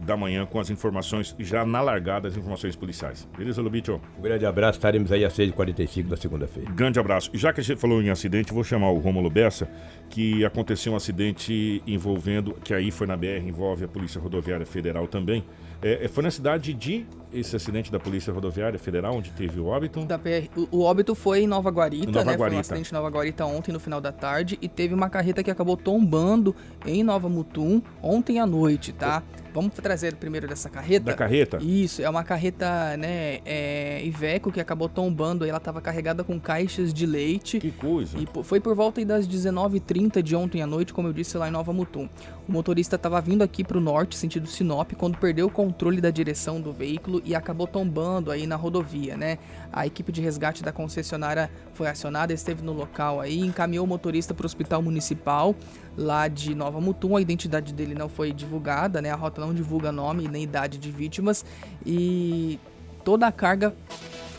da 0.05 0.15
manhã 0.17 0.45
com 0.45 0.59
as 0.59 0.69
informações, 0.69 1.35
já 1.39 1.65
na 1.65 1.81
largada, 1.81 2.27
as 2.27 2.37
informações 2.37 2.75
policiais. 2.75 3.27
Beleza, 3.37 3.61
Lobicho? 3.61 3.99
Um 4.17 4.21
grande 4.21 4.45
abraço, 4.45 4.77
estaremos 4.77 5.11
aí 5.11 5.25
às 5.25 5.33
6h45 5.33 6.07
da 6.07 6.17
segunda-feira. 6.17 6.71
Grande 6.71 6.99
abraço. 6.99 7.29
Já 7.33 7.53
que 7.53 7.59
a 7.59 7.63
gente 7.63 7.79
falou 7.79 8.01
em 8.01 8.09
acidente, 8.09 8.53
vou 8.53 8.63
chamar 8.63 8.91
o 8.91 8.99
Romulo 8.99 9.29
Bessa, 9.29 9.69
que 10.09 10.43
aconteceu 10.45 10.93
um 10.93 10.95
acidente 10.95 11.83
envolvendo, 11.85 12.53
que 12.63 12.73
aí 12.73 12.91
foi 12.91 13.07
na 13.07 13.15
BR, 13.15 13.47
envolve 13.47 13.85
a 13.85 13.87
Polícia 13.87 14.19
Rodoviária 14.19 14.65
Federal 14.65 15.07
também. 15.07 15.43
É, 15.81 16.05
é 16.05 16.07
foi 16.07 16.23
na 16.23 16.31
cidade 16.31 16.73
de 16.73 17.05
esse 17.33 17.55
acidente 17.55 17.91
da 17.91 17.99
Polícia 17.99 18.33
Rodoviária 18.33 18.79
Federal, 18.79 19.15
onde 19.15 19.31
teve 19.31 19.59
o 19.59 19.67
óbito? 19.67 19.99
PR, 20.05 20.49
o, 20.55 20.77
o 20.77 20.81
óbito 20.83 21.13
foi 21.15 21.41
em 21.41 21.47
Nova 21.47 21.69
Guarita, 21.69 22.11
Nova 22.11 22.31
né? 22.31 22.37
Guarita. 22.37 22.47
Foi 22.47 22.55
um 22.55 22.59
acidente 22.59 22.91
em 22.91 22.93
Nova 22.93 23.09
Guarita 23.09 23.45
ontem, 23.45 23.71
no 23.71 23.79
final 23.79 24.01
da 24.01 24.11
tarde, 24.11 24.57
e 24.61 24.67
teve 24.67 24.93
uma 24.93 25.09
carreta 25.09 25.43
que 25.43 25.51
acabou 25.51 25.77
tombando 25.77 26.55
em 26.85 27.03
Nova 27.03 27.29
Mutum 27.29 27.81
ontem 28.01 28.39
à 28.39 28.45
noite, 28.45 28.91
tá? 28.91 29.23
Vamos 29.53 29.73
trazer 29.73 30.15
primeiro 30.15 30.47
dessa 30.47 30.69
carreta? 30.69 31.05
Da 31.05 31.13
carreta? 31.13 31.57
Isso, 31.61 32.01
é 32.01 32.09
uma 32.09 32.23
carreta, 32.23 32.95
né, 32.97 33.39
é, 33.45 34.01
Iveco 34.05 34.51
que 34.51 34.59
acabou 34.59 34.87
tombando. 34.87 35.45
Ela 35.45 35.57
estava 35.57 35.81
carregada 35.81 36.23
com 36.23 36.39
caixas 36.39 36.93
de 36.93 37.05
leite. 37.05 37.59
Que 37.59 37.71
coisa. 37.71 38.17
E 38.17 38.27
foi 38.43 38.59
por 38.59 38.75
volta 38.75 39.03
das 39.03 39.27
19h30 39.27 40.21
de 40.21 40.35
ontem 40.35 40.61
à 40.61 40.67
noite, 40.67 40.93
como 40.93 41.07
eu 41.07 41.13
disse, 41.13 41.37
lá 41.37 41.47
em 41.47 41.51
Nova 41.51 41.73
Mutum. 41.73 42.07
O 42.47 42.51
motorista 42.51 42.95
estava 42.95 43.19
vindo 43.21 43.41
aqui 43.41 43.63
para 43.63 43.77
o 43.77 43.81
norte, 43.81 44.15
sentido 44.15 44.47
Sinop, 44.47 44.91
quando 44.93 45.17
perdeu 45.17 45.47
o 45.47 45.51
controle 45.51 45.99
da 45.99 46.11
direção 46.11 46.61
do 46.61 46.71
veículo 46.71 47.18
e 47.25 47.35
acabou 47.35 47.67
tombando 47.67 48.31
aí 48.31 48.45
na 48.47 48.55
rodovia, 48.55 49.15
né? 49.15 49.37
A 49.71 49.85
equipe 49.85 50.11
de 50.11 50.21
resgate 50.21 50.63
da 50.63 50.71
concessionária 50.71 51.49
foi 51.73 51.87
acionada, 51.87 52.33
esteve 52.33 52.63
no 52.63 52.73
local 52.73 53.19
aí, 53.19 53.39
encaminhou 53.39 53.85
o 53.85 53.87
motorista 53.87 54.33
para 54.33 54.43
o 54.43 54.45
hospital 54.45 54.81
municipal 54.81 55.55
lá 55.97 56.27
de 56.27 56.55
Nova 56.55 56.79
Mutum. 56.79 57.15
A 57.15 57.21
identidade 57.21 57.73
dele 57.73 57.95
não 57.95 58.09
foi 58.09 58.31
divulgada, 58.31 59.01
né? 59.01 59.11
A 59.11 59.15
rota 59.15 59.41
não 59.41 59.53
divulga 59.53 59.91
nome 59.91 60.27
nem 60.27 60.43
idade 60.43 60.77
de 60.77 60.91
vítimas 60.91 61.45
e 61.85 62.59
toda 63.03 63.27
a 63.27 63.31
carga 63.31 63.73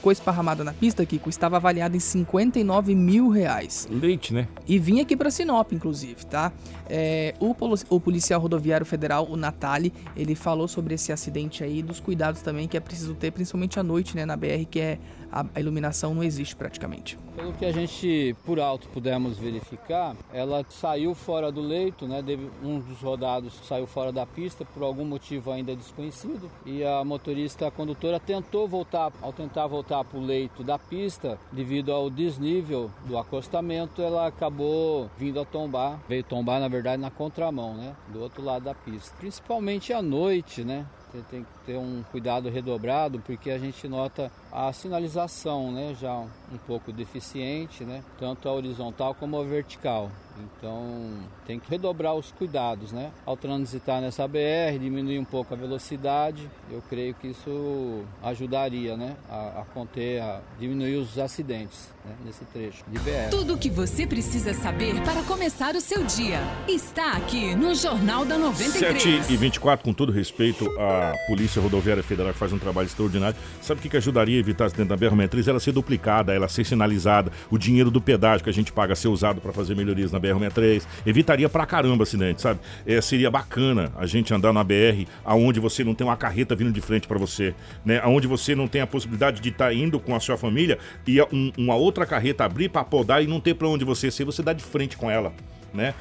ficou 0.00 0.10
esparramada 0.10 0.64
na 0.64 0.72
pista, 0.72 1.04
Kiko, 1.04 1.28
estava 1.28 1.56
avaliada 1.56 1.94
em 1.94 2.00
59 2.00 2.94
mil 2.94 3.28
reais. 3.28 3.86
Leite, 3.90 4.32
né? 4.32 4.48
E 4.66 4.78
vinha 4.78 5.02
aqui 5.02 5.14
para 5.14 5.30
Sinop, 5.30 5.72
inclusive, 5.72 6.24
tá? 6.24 6.50
É, 6.88 7.34
o, 7.38 7.54
o, 7.90 8.00
policial 8.00 8.40
rodoviário 8.40 8.86
federal, 8.86 9.28
o 9.30 9.36
Natali, 9.36 9.92
ele 10.16 10.34
falou 10.34 10.66
sobre 10.66 10.94
esse 10.94 11.12
acidente 11.12 11.62
aí, 11.62 11.82
dos 11.82 12.00
cuidados 12.00 12.40
também 12.40 12.66
que 12.66 12.78
é 12.78 12.80
preciso 12.80 13.14
ter, 13.14 13.30
principalmente 13.30 13.78
à 13.78 13.82
noite, 13.82 14.16
né, 14.16 14.24
na 14.24 14.36
BR, 14.36 14.64
que 14.70 14.80
é 14.80 14.98
a, 15.32 15.60
iluminação 15.60 16.14
não 16.14 16.22
existe 16.22 16.56
praticamente. 16.56 17.18
Pelo 17.36 17.52
que 17.52 17.64
a 17.64 17.72
gente, 17.72 18.36
por 18.44 18.58
alto, 18.58 18.88
pudemos 18.88 19.38
verificar, 19.38 20.16
ela 20.32 20.64
saiu 20.68 21.14
fora 21.14 21.50
do 21.52 21.60
leito, 21.60 22.06
né? 22.06 22.22
Um 22.62 22.80
dos 22.80 23.00
rodados 23.00 23.54
saiu 23.66 23.86
fora 23.86 24.12
da 24.12 24.26
pista 24.26 24.64
por 24.64 24.82
algum 24.82 25.04
motivo 25.04 25.50
ainda 25.50 25.74
desconhecido 25.74 26.50
e 26.66 26.84
a 26.84 27.04
motorista, 27.04 27.66
a 27.66 27.70
condutora, 27.70 28.18
tentou 28.18 28.66
voltar. 28.68 29.12
Ao 29.22 29.32
tentar 29.32 29.66
voltar 29.66 30.04
para 30.04 30.18
o 30.18 30.22
leito 30.22 30.62
da 30.62 30.78
pista, 30.78 31.38
devido 31.52 31.92
ao 31.92 32.10
desnível 32.10 32.90
do 33.06 33.16
acostamento, 33.16 34.02
ela 34.02 34.26
acabou 34.26 35.10
vindo 35.16 35.40
a 35.40 35.44
tombar. 35.44 36.00
Veio 36.08 36.24
tombar, 36.24 36.60
na 36.60 36.68
verdade, 36.68 37.00
na 37.00 37.10
contramão, 37.10 37.74
né? 37.74 37.94
Do 38.08 38.20
outro 38.20 38.42
lado 38.42 38.64
da 38.64 38.74
pista. 38.74 39.14
Principalmente 39.18 39.92
à 39.92 40.02
noite, 40.02 40.64
né? 40.64 40.86
Tem 41.18 41.42
que 41.42 41.66
ter 41.66 41.76
um 41.76 42.02
cuidado 42.10 42.48
redobrado 42.48 43.20
porque 43.20 43.50
a 43.50 43.58
gente 43.58 43.86
nota 43.88 44.30
a 44.52 44.72
sinalização 44.72 45.72
né, 45.72 45.94
já 45.98 46.14
um 46.14 46.58
pouco 46.66 46.92
deficiente, 46.92 47.84
né, 47.84 48.02
tanto 48.18 48.48
a 48.48 48.52
horizontal 48.52 49.14
como 49.14 49.38
a 49.38 49.44
vertical. 49.44 50.10
Então 50.56 51.10
tem 51.46 51.58
que 51.58 51.70
redobrar 51.70 52.14
os 52.14 52.32
cuidados, 52.32 52.92
né? 52.92 53.10
Ao 53.24 53.36
transitar 53.36 54.00
nessa 54.00 54.26
BR, 54.26 54.78
diminuir 54.80 55.18
um 55.18 55.24
pouco 55.24 55.54
a 55.54 55.56
velocidade, 55.56 56.48
eu 56.70 56.82
creio 56.88 57.14
que 57.14 57.28
isso 57.28 58.02
ajudaria, 58.22 58.96
né? 58.96 59.16
A, 59.28 59.60
a 59.60 59.64
conter, 59.72 60.20
a 60.22 60.40
diminuir 60.58 60.96
os 60.96 61.18
acidentes 61.18 61.90
né? 62.04 62.14
nesse 62.24 62.44
trecho 62.46 62.84
de 62.88 62.98
BR. 62.98 63.30
Tudo 63.30 63.54
o 63.54 63.58
que 63.58 63.70
você 63.70 64.06
precisa 64.06 64.54
saber 64.54 65.00
para 65.02 65.22
começar 65.22 65.74
o 65.74 65.80
seu 65.80 66.04
dia 66.04 66.40
está 66.68 67.12
aqui 67.12 67.54
no 67.54 67.74
Jornal 67.74 68.24
da 68.24 68.38
93. 68.38 69.02
7 69.02 69.32
e 69.32 69.36
24, 69.36 69.84
com 69.84 69.92
todo 69.92 70.12
respeito 70.12 70.68
à 70.78 71.14
Polícia 71.26 71.60
Rodoviária 71.60 72.02
Federal 72.02 72.32
que 72.32 72.38
faz 72.38 72.52
um 72.52 72.58
trabalho 72.58 72.86
extraordinário. 72.86 73.36
Sabe 73.60 73.80
o 73.80 73.82
que, 73.82 73.88
que 73.88 73.96
ajudaria 73.96 74.36
a 74.36 74.40
evitar 74.40 74.66
acidente 74.66 74.88
da 74.88 74.96
BR-63? 74.96 75.48
Ela 75.48 75.60
ser 75.60 75.72
duplicada, 75.72 76.34
ela 76.34 76.48
ser 76.48 76.64
sinalizada, 76.64 77.30
o 77.50 77.58
dinheiro 77.58 77.90
do 77.90 78.00
pedágio 78.00 78.44
que 78.44 78.50
a 78.50 78.52
gente 78.52 78.72
paga 78.72 78.94
ser 78.94 79.08
usado 79.08 79.40
para 79.40 79.52
fazer 79.52 79.74
melhorias 79.74 80.12
na 80.12 80.18
BR-63. 80.34 80.86
Evitaria 81.06 81.48
pra 81.48 81.66
caramba 81.66 82.04
acidente, 82.04 82.40
sabe? 82.40 82.60
É, 82.86 83.00
seria 83.00 83.30
bacana 83.30 83.92
a 83.96 84.06
gente 84.06 84.32
andar 84.32 84.52
na 84.52 84.64
BR 84.64 85.06
aonde 85.24 85.60
você 85.60 85.84
não 85.84 85.94
tem 85.94 86.06
uma 86.06 86.16
carreta 86.16 86.54
vindo 86.54 86.72
de 86.72 86.80
frente 86.80 87.06
para 87.06 87.18
você, 87.18 87.54
né? 87.84 88.00
Aonde 88.02 88.26
você 88.26 88.54
não 88.54 88.68
tem 88.68 88.80
a 88.80 88.86
possibilidade 88.86 89.40
de 89.40 89.48
estar 89.48 89.66
tá 89.66 89.74
indo 89.74 89.98
com 89.98 90.14
a 90.14 90.20
sua 90.20 90.36
família 90.36 90.78
e 91.06 91.20
um, 91.22 91.52
uma 91.56 91.74
outra 91.74 92.06
carreta 92.06 92.44
abrir 92.44 92.68
para 92.68 92.84
podar 92.84 93.22
e 93.22 93.26
não 93.26 93.40
ter 93.40 93.54
para 93.54 93.68
onde 93.68 93.84
você 93.84 94.10
ser, 94.10 94.24
você 94.24 94.42
dá 94.42 94.52
de 94.52 94.62
frente 94.62 94.96
com 94.96 95.10
ela, 95.10 95.32
né? 95.72 95.94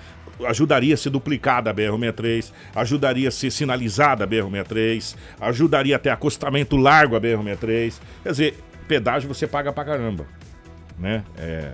ajudaria 0.46 0.94
a 0.94 0.98
ser 0.98 1.10
duplicada 1.10 1.70
a 1.70 1.74
BR-63, 1.74 2.52
ajudaria 2.76 3.28
a 3.28 3.32
ser 3.32 3.52
sinalizada 3.52 4.24
a 4.24 4.28
BR-63, 4.28 5.16
ajudaria 5.40 5.96
até 5.96 6.12
acostamento 6.12 6.78
largo 6.78 7.16
a 7.16 7.22
BR-63. 7.22 7.94
Quer 8.24 8.30
dizer, 8.30 8.64
pedágio 8.88 9.28
você 9.28 9.48
paga 9.48 9.72
pra 9.74 9.84
caramba, 9.84 10.26
né? 10.98 11.24
É, 11.38 11.74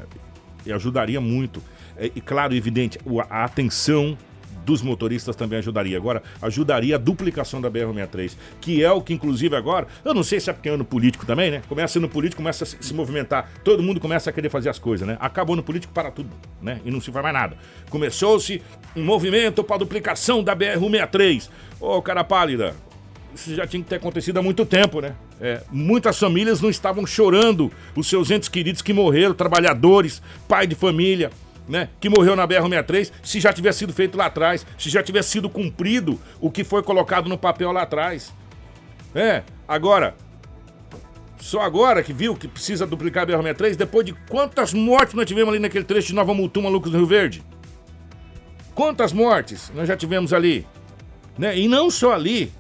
e 0.66 0.74
ajudaria 0.74 1.22
muito. 1.22 1.62
É, 1.98 2.12
e 2.16 2.22
claro, 2.22 2.56
evidente, 2.56 3.00
a 3.30 3.44
atenção 3.44 4.18
dos 4.66 4.82
motoristas 4.82 5.36
também 5.36 5.60
ajudaria. 5.60 5.96
Agora, 5.96 6.24
ajudaria 6.42 6.96
a 6.96 6.98
duplicação 6.98 7.62
da 7.62 7.70
BR-63, 7.70 8.34
que 8.60 8.84
é 8.84 8.92
o 8.92 9.00
que, 9.00 9.14
inclusive, 9.14 9.56
agora, 9.56 9.88
eu 10.04 10.14
não 10.14 10.24
sei 10.24 10.40
se 10.40 10.50
é 10.50 10.54
porque 10.54 10.68
é 10.68 10.72
ano 10.74 10.84
político 10.84 11.26
também, 11.26 11.52
né? 11.52 11.62
Começa 11.70 12.00
no 12.00 12.10
político, 12.10 12.42
começa 12.42 12.64
a 12.64 12.68
se 12.68 12.94
movimentar, 12.94 13.50
todo 13.64 13.84
mundo 13.84 14.00
começa 14.00 14.30
a 14.30 14.34
querer 14.34 14.50
fazer 14.50 14.70
as 14.70 14.80
coisas, 14.80 15.08
né? 15.08 15.18
Acabou 15.20 15.56
no 15.56 15.64
político, 15.64 15.94
para 15.94 16.10
tudo, 16.10 16.30
né? 16.62 16.82
E 16.84 16.92
não 16.92 17.00
se 17.00 17.12
faz 17.12 17.24
mais 17.24 17.34
nada. 17.34 17.58
Começou-se 17.90 18.62
um 18.96 19.04
movimento 19.04 19.64
para 19.64 19.76
a 19.76 19.80
duplicação 19.80 20.44
da 20.44 20.56
BR-163. 20.56 21.50
Ô, 21.80 22.02
cara 22.02 22.24
pálida, 22.24 22.76
isso 23.36 23.54
já 23.54 23.68
tinha 23.68 23.84
que 23.84 23.90
ter 23.90 23.98
acontecido 23.98 24.38
há 24.38 24.42
muito 24.42 24.66
tempo, 24.66 25.02
né? 25.02 25.14
É, 25.40 25.62
muitas 25.70 26.18
famílias 26.18 26.62
não 26.62 26.70
estavam 26.70 27.06
chorando 27.06 27.72
os 27.96 28.08
seus 28.08 28.32
entes 28.32 28.48
queridos 28.48 28.82
que 28.82 28.94
morreram, 28.94 29.36
trabalhadores, 29.36 30.22
pai 30.48 30.66
de 30.66 30.74
família, 30.76 31.30
né? 31.68 31.90
Que 32.00 32.10
morreu 32.10 32.36
na 32.36 32.48
BR-63, 32.48 33.12
se 33.24 33.40
já 33.40 33.52
tivesse 33.52 33.80
sido 33.80 33.94
feito 33.94 34.18
lá 34.18 34.28
atrás, 34.28 34.66
se 34.78 34.90
já 34.90 35.02
tivesse 35.02 35.30
sido 35.30 35.50
cumprido 35.50 36.20
o 36.40 36.52
que 36.52 36.64
foi 36.64 36.84
colocado 36.84 37.28
no 37.28 37.38
papel 37.38 37.72
lá 37.72 37.82
atrás. 37.82 38.34
É, 39.14 39.44
agora, 39.68 40.16
só 41.40 41.62
agora 41.62 42.04
que 42.04 42.14
viu 42.14 42.36
que 42.36 42.48
precisa 42.48 42.86
duplicar 42.86 43.24
a 43.24 43.28
BR-63, 43.28 43.76
depois 43.76 44.06
de 44.06 44.14
quantas 44.30 44.74
mortes 44.74 45.14
nós 45.14 45.26
tivemos 45.26 45.54
ali 45.54 45.60
naquele 45.60 45.86
trecho 45.86 46.08
de 46.08 46.16
Nova 46.16 46.34
Mutum, 46.34 46.68
Lucas 46.70 46.92
do 46.92 46.98
Rio 46.98 47.08
Verde? 47.08 47.44
Quantas 48.74 49.14
mortes 49.14 49.72
nós 49.74 49.88
já 49.88 49.96
tivemos 49.96 50.34
ali? 50.34 50.68
Né? 51.38 51.58
E 51.58 51.68
não 51.68 51.90
só 51.90 52.14
ali. 52.14 52.52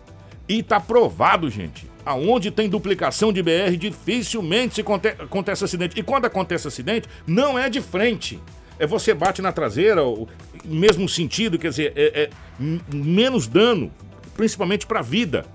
E 0.48 0.62
tá 0.62 0.80
provado, 0.80 1.50
gente. 1.50 1.90
Aonde 2.06 2.52
tem 2.52 2.70
duplicação 2.70 3.34
de 3.34 3.42
BR, 3.42 3.76
dificilmente 3.78 4.76
se 4.76 4.82
acontece 4.82 5.66
acidente. 5.66 6.00
E 6.00 6.04
quando 6.04 6.26
acontece 6.26 6.68
acidente, 6.68 7.10
não 7.26 7.58
é 7.58 7.68
de 7.68 7.82
frente. 7.82 8.40
É 8.80 8.86
você 8.86 9.14
bate 9.14 9.42
na 9.42 9.52
traseira, 9.52 10.02
mesmo 10.64 11.08
sentido, 11.08 11.58
quer 11.58 11.70
dizer, 11.70 11.94
é, 11.96 12.24
é 12.24 12.30
menos 12.94 13.48
dano, 13.48 13.92
principalmente 14.36 14.86
para 14.86 15.00
a 15.00 15.04
vida. 15.04 15.46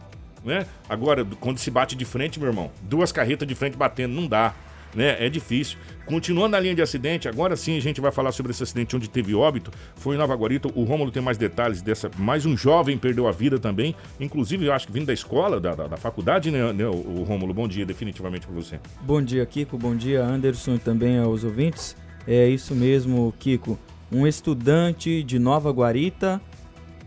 Né? 0.44 0.66
Agora, 0.88 1.26
quando 1.38 1.59
se 1.59 1.70
bate 1.70 1.94
de 1.94 2.04
frente, 2.04 2.38
meu 2.38 2.48
irmão, 2.48 2.70
duas 2.83 3.12
carretas 3.12 3.46
de 3.46 3.54
frente 3.54 3.76
batendo, 3.76 4.14
não 4.14 4.26
dá 4.26 4.54
né? 4.94 5.24
É 5.24 5.28
difícil. 5.28 5.78
Continuando 6.04 6.50
na 6.50 6.61
linha 6.61 6.74
de 6.74 6.83
acidente, 6.83 7.28
agora 7.28 7.56
sim 7.56 7.76
a 7.76 7.80
gente 7.80 8.00
vai 8.00 8.11
falar 8.11 8.33
sobre 8.33 8.50
esse 8.50 8.62
acidente 8.62 8.96
onde 8.96 9.09
teve 9.09 9.35
óbito. 9.35 9.70
Foi 9.94 10.16
em 10.16 10.18
Nova 10.18 10.35
Guarita. 10.35 10.68
O 10.74 10.85
Rômulo 10.85 11.11
tem 11.11 11.22
mais 11.22 11.38
detalhes 11.38 11.80
dessa. 11.83 12.11
Mais 12.18 12.44
um 12.44 12.56
jovem 12.56 12.98
perdeu 12.98 13.28
a 13.28 13.33
vida 13.33 13.59
também. 13.59 13.94
Inclusive, 14.18 14.66
eu 14.66 14.72
acho 14.72 14.87
que 14.87 14.92
vindo 14.92 15.06
da 15.06 15.12
escola, 15.12 15.61
da, 15.61 15.74
da, 15.74 15.87
da 15.87 15.96
faculdade, 15.96 16.50
né, 16.50 16.72
né, 16.72 16.87
o 16.87 17.22
Rômulo? 17.22 17.54
Bom 17.54 17.68
dia, 17.68 17.87
definitivamente 17.87 18.46
para 18.46 18.54
você. 18.54 18.80
Bom 19.02 19.22
dia, 19.22 19.44
Kiko. 19.46 19.78
Bom 19.78 19.94
dia, 19.94 20.24
Anderson 20.24 20.74
e 20.74 20.78
também 20.78 21.18
aos 21.18 21.44
ouvintes. 21.44 21.96
É 22.33 22.49
isso 22.49 22.77
mesmo, 22.77 23.35
Kiko. 23.40 23.77
Um 24.12 24.25
estudante 24.25 25.21
de 25.25 25.37
Nova 25.37 25.73
Guarita 25.73 26.40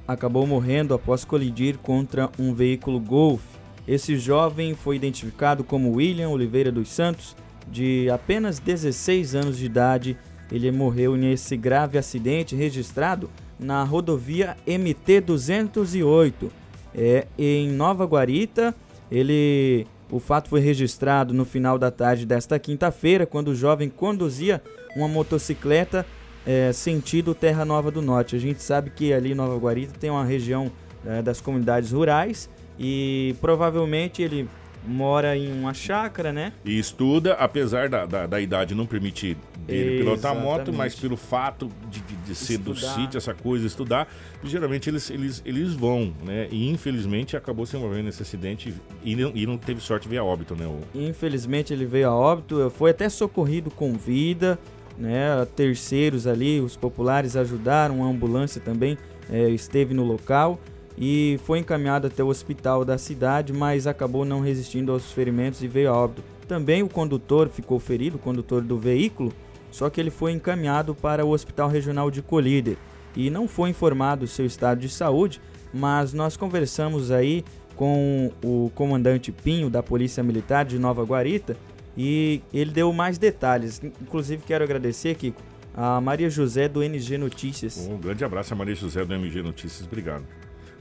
acabou 0.06 0.46
morrendo 0.46 0.94
após 0.94 1.24
colidir 1.24 1.78
contra 1.78 2.30
um 2.38 2.54
veículo 2.54 3.00
Golf. 3.00 3.42
Esse 3.88 4.18
jovem 4.18 4.76
foi 4.76 4.98
identificado 4.98 5.64
como 5.64 5.94
William 5.94 6.28
Oliveira 6.28 6.74
dos 6.74 6.90
Santos, 6.90 7.38
de 7.72 8.10
apenas 8.10 8.60
16 8.60 9.34
anos 9.34 9.58
de 9.58 9.66
idade, 9.66 10.18
ele 10.52 10.70
morreu 10.74 11.16
nesse 11.16 11.56
grave 11.56 11.98
acidente 11.98 12.54
registrado 12.54 13.30
na 13.58 13.82
rodovia 13.82 14.58
MT-208, 14.68 16.50
é, 16.94 17.28
em 17.38 17.70
Nova 17.70 18.04
Guarita. 18.06 18.76
Ele, 19.10 19.88
o 20.12 20.20
fato 20.20 20.50
foi 20.50 20.60
registrado 20.60 21.34
no 21.34 21.46
final 21.46 21.80
da 21.80 21.90
tarde 21.90 22.26
desta 22.26 22.60
quinta-feira, 22.60 23.26
quando 23.26 23.48
o 23.52 23.56
jovem 23.56 23.88
conduzia 23.88 24.62
uma 24.96 25.08
motocicleta 25.08 26.06
é, 26.46 26.72
sentido 26.74 27.34
Terra 27.34 27.66
Nova 27.66 27.90
do 27.90 28.02
Norte. 28.02 28.36
A 28.36 28.40
gente 28.40 28.62
sabe 28.62 28.90
que 28.90 29.14
ali 29.14 29.32
em 29.32 29.36
Nova 29.36 29.58
Guarita 29.58 29.94
tem 30.00 30.10
uma 30.10 30.26
região 30.26 30.72
é, 31.06 31.22
das 31.22 31.42
comunidades 31.42 31.92
rurais 31.92 32.50
e 32.78 33.36
provavelmente 33.42 34.22
ele 34.22 34.48
mora 34.86 35.38
em 35.38 35.52
uma 35.52 35.74
chácara, 35.74 36.34
né? 36.34 36.54
E 36.66 36.78
estuda, 36.78 37.34
apesar 37.34 37.88
da, 37.88 38.06
da, 38.06 38.28
da 38.28 38.42
idade 38.42 38.76
não 38.76 38.86
permitir 38.86 39.38
dele 39.66 40.00
pilotar 40.00 40.36
moto, 40.36 40.74
mas 40.74 40.94
pelo 40.94 41.16
fato 41.16 41.70
de, 41.90 42.02
de, 42.02 42.16
de 42.18 42.36
ser 42.36 42.58
do 42.58 42.76
sítio, 42.76 43.18
essa 43.18 43.34
coisa, 43.34 43.66
estudar, 43.66 44.08
geralmente 44.44 44.90
eles, 44.90 45.10
eles, 45.10 45.42
eles 45.46 45.74
vão, 45.74 46.14
né? 46.24 46.48
E 46.52 46.70
infelizmente 46.70 47.38
acabou 47.38 47.66
se 47.66 47.78
envolvendo 47.78 48.06
nesse 48.06 48.22
acidente 48.22 48.74
e 49.04 49.16
não, 49.16 49.32
e 49.34 49.46
não 49.48 49.58
teve 49.58 49.80
sorte 49.80 50.04
de 50.04 50.10
ver 50.10 50.18
a 50.18 50.24
óbito, 50.24 50.56
né? 50.56 50.68
O... 50.68 50.82
Infelizmente 50.94 51.72
ele 51.72 51.86
veio 51.86 52.10
a 52.10 52.16
óbito, 52.16 52.70
foi 52.76 52.92
até 52.92 53.08
socorrido 53.08 53.72
com 53.72 53.94
vida, 53.94 54.60
né? 54.98 55.46
Terceiros 55.56 56.28
ali, 56.28 56.60
os 56.60 56.76
populares 56.76 57.36
ajudaram, 57.36 58.04
a 58.04 58.08
ambulância 58.08 58.62
também 58.62 58.98
é, 59.30 59.50
esteve 59.50 59.94
no 59.94 60.04
local 60.04 60.60
e 60.98 61.40
foi 61.44 61.60
encaminhado 61.60 62.08
até 62.08 62.24
o 62.24 62.28
hospital 62.28 62.86
da 62.86 62.98
cidade, 62.98 63.52
mas 63.52 63.88
acabou 63.88 64.26
não 64.26 64.42
resistindo 64.42 64.92
aos 64.92 65.12
ferimentos 65.12 65.62
e 65.64 65.68
veio 65.68 65.90
a 65.90 65.98
óbito. 65.98 66.24
Também 66.48 66.84
o 66.84 66.90
condutor 66.90 67.50
ficou 67.50 67.80
ferido, 67.80 68.18
o 68.18 68.20
condutor 68.20 68.62
do 68.62 68.78
veículo, 68.78 69.34
só 69.72 69.90
que 69.90 70.00
ele 70.00 70.12
foi 70.12 70.32
encaminhado 70.32 70.94
para 70.94 71.26
o 71.26 71.32
Hospital 71.32 71.68
Regional 71.70 72.12
de 72.12 72.22
Colíder 72.22 72.78
e 73.16 73.30
não 73.30 73.48
foi 73.48 73.70
informado 73.70 74.26
o 74.26 74.28
seu 74.28 74.46
estado 74.46 74.80
de 74.80 74.90
saúde, 74.90 75.42
mas 75.74 76.14
nós 76.14 76.38
conversamos 76.38 77.12
aí 77.12 77.44
com 77.76 78.32
o 78.44 78.72
comandante 78.76 79.32
Pinho 79.32 79.70
da 79.70 79.82
Polícia 79.82 80.22
Militar 80.22 80.64
de 80.64 80.78
Nova 80.78 81.04
Guarita 81.04 81.58
e 81.98 82.42
ele 82.54 82.72
deu 82.72 82.92
mais 82.94 83.18
detalhes. 83.18 83.82
Inclusive 83.84 84.44
quero 84.44 84.64
agradecer, 84.64 85.16
Kiko, 85.16 85.42
a 85.74 86.00
Maria 86.00 86.30
José 86.30 86.68
do 86.68 86.84
NG 86.84 87.18
Notícias. 87.18 87.78
Um 87.78 87.98
grande 87.98 88.24
abraço 88.24 88.54
a 88.54 88.58
Maria 88.58 88.76
José 88.76 89.04
do 89.04 89.14
MG 89.14 89.42
Notícias, 89.42 89.86
obrigado. 89.88 90.26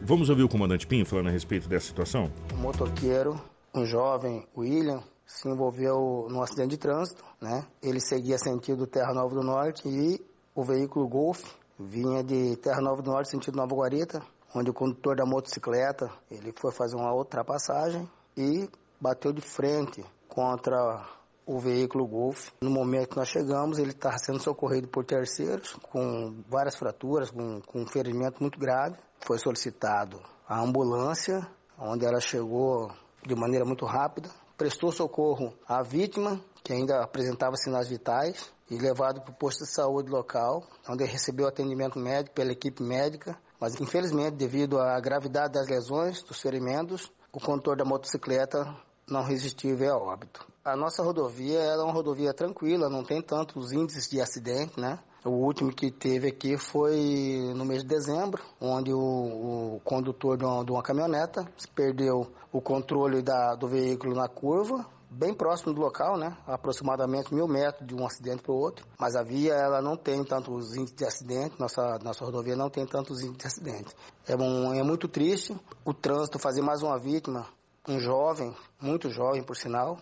Vamos 0.00 0.28
ouvir 0.28 0.42
o 0.42 0.48
comandante 0.48 0.86
Pinho 0.86 1.06
falando 1.06 1.28
a 1.28 1.30
respeito 1.30 1.68
dessa 1.68 1.86
situação? 1.86 2.30
O 2.52 2.56
motoqueiro, 2.56 3.40
um 3.74 3.86
jovem, 3.86 4.46
William, 4.56 5.02
se 5.24 5.48
envolveu 5.48 6.26
num 6.28 6.42
acidente 6.42 6.70
de 6.70 6.76
trânsito, 6.76 7.24
né? 7.40 7.64
Ele 7.82 8.00
seguia 8.00 8.36
sentido 8.36 8.86
Terra 8.86 9.14
Nova 9.14 9.34
do 9.34 9.42
Norte 9.42 9.88
e 9.88 10.20
o 10.54 10.62
veículo 10.62 11.08
Golf 11.08 11.42
vinha 11.78 12.22
de 12.22 12.56
Terra 12.56 12.80
Nova 12.80 13.00
do 13.00 13.10
Norte 13.10 13.30
sentido 13.30 13.56
Nova 13.56 13.74
Guarita, 13.74 14.22
onde 14.54 14.70
o 14.70 14.74
condutor 14.74 15.16
da 15.16 15.24
motocicleta, 15.24 16.10
ele 16.30 16.52
foi 16.56 16.72
fazer 16.72 16.96
uma 16.96 17.14
ultrapassagem 17.14 18.08
e 18.36 18.68
bateu 19.00 19.32
de 19.32 19.40
frente 19.40 20.04
contra 20.32 21.06
o 21.44 21.58
veículo 21.58 22.06
Golf. 22.06 22.50
No 22.62 22.70
momento 22.70 23.10
que 23.10 23.16
nós 23.16 23.28
chegamos, 23.28 23.78
ele 23.78 23.90
estava 23.90 24.16
sendo 24.16 24.40
socorrido 24.40 24.88
por 24.88 25.04
terceiros, 25.04 25.74
com 25.90 26.42
várias 26.48 26.74
fraturas, 26.74 27.30
com, 27.30 27.60
com 27.60 27.82
um 27.82 27.86
ferimento 27.86 28.40
muito 28.40 28.58
grave. 28.58 28.96
Foi 29.20 29.38
solicitado 29.38 30.22
a 30.48 30.58
ambulância, 30.62 31.46
onde 31.78 32.06
ela 32.06 32.18
chegou 32.18 32.90
de 33.26 33.34
maneira 33.34 33.64
muito 33.64 33.84
rápida, 33.84 34.30
prestou 34.56 34.90
socorro 34.90 35.52
à 35.68 35.82
vítima, 35.82 36.40
que 36.64 36.72
ainda 36.72 37.02
apresentava 37.02 37.56
sinais 37.56 37.88
vitais, 37.88 38.50
e 38.70 38.78
levado 38.78 39.20
para 39.20 39.32
o 39.32 39.36
posto 39.36 39.64
de 39.64 39.70
saúde 39.70 40.10
local, 40.10 40.64
onde 40.88 41.04
recebeu 41.04 41.46
atendimento 41.46 41.98
médico 41.98 42.34
pela 42.34 42.52
equipe 42.52 42.82
médica. 42.82 43.36
Mas, 43.60 43.78
infelizmente, 43.78 44.36
devido 44.36 44.80
à 44.80 44.98
gravidade 44.98 45.52
das 45.52 45.68
lesões, 45.68 46.22
dos 46.22 46.40
ferimentos, 46.40 47.12
o 47.30 47.38
condutor 47.38 47.76
da 47.76 47.84
motocicleta 47.84 48.74
não 49.12 49.22
resistiu 49.22 49.76
veio 49.76 49.92
a 49.92 49.98
óbito. 49.98 50.46
A 50.64 50.76
nossa 50.76 51.02
rodovia 51.02 51.58
é 51.58 51.76
uma 51.76 51.92
rodovia 51.92 52.32
tranquila, 52.32 52.88
não 52.88 53.02
tem 53.02 53.20
tantos 53.20 53.72
índices 53.72 54.08
de 54.08 54.20
acidente, 54.20 54.80
né? 54.80 54.98
O 55.24 55.30
último 55.30 55.72
que 55.72 55.90
teve 55.90 56.28
aqui 56.28 56.56
foi 56.56 57.52
no 57.54 57.64
mês 57.64 57.82
de 57.82 57.88
dezembro, 57.88 58.42
onde 58.60 58.92
o, 58.92 59.76
o 59.76 59.80
condutor 59.84 60.36
de 60.36 60.44
uma, 60.44 60.64
de 60.64 60.72
uma, 60.72 60.82
caminhoneta 60.82 61.46
perdeu 61.74 62.32
o 62.52 62.60
controle 62.60 63.22
da, 63.22 63.54
do 63.54 63.68
veículo 63.68 64.16
na 64.16 64.28
curva, 64.28 64.84
bem 65.08 65.32
próximo 65.32 65.72
do 65.72 65.80
local, 65.80 66.16
né? 66.16 66.36
Aproximadamente 66.46 67.32
mil 67.32 67.46
metros 67.46 67.86
de 67.86 67.94
um 67.94 68.04
acidente 68.04 68.42
para 68.42 68.52
o 68.52 68.56
outro. 68.56 68.84
Mas 68.98 69.14
a 69.14 69.22
via 69.22 69.54
ela 69.54 69.80
não 69.80 69.96
tem 69.96 70.24
tantos 70.24 70.74
índices 70.74 70.96
de 70.96 71.04
acidente, 71.04 71.54
nossa, 71.58 71.98
nossa 72.02 72.24
rodovia 72.24 72.56
não 72.56 72.70
tem 72.70 72.86
tantos 72.86 73.20
índices 73.20 73.38
de 73.38 73.46
acidente. 73.46 73.94
É, 74.26 74.34
um, 74.34 74.74
é 74.74 74.82
muito 74.82 75.06
triste 75.06 75.56
o 75.84 75.94
trânsito 75.94 76.38
fazer 76.38 76.62
mais 76.62 76.82
uma 76.82 76.98
vítima, 76.98 77.46
um 77.86 77.98
jovem, 77.98 78.54
muito 78.80 79.10
jovem 79.10 79.42
por 79.42 79.56
sinal, 79.56 79.98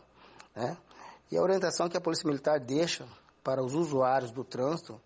né? 0.55 0.77
E 1.31 1.37
a 1.37 1.43
orientação 1.43 1.89
que 1.89 1.97
a 1.97 2.01
Polícia 2.01 2.27
Militar 2.27 2.59
deixa 2.59 3.07
para 3.43 3.63
os 3.63 3.75
usuários 3.75 4.31
do 4.33 4.45
trânsito 4.45 5.01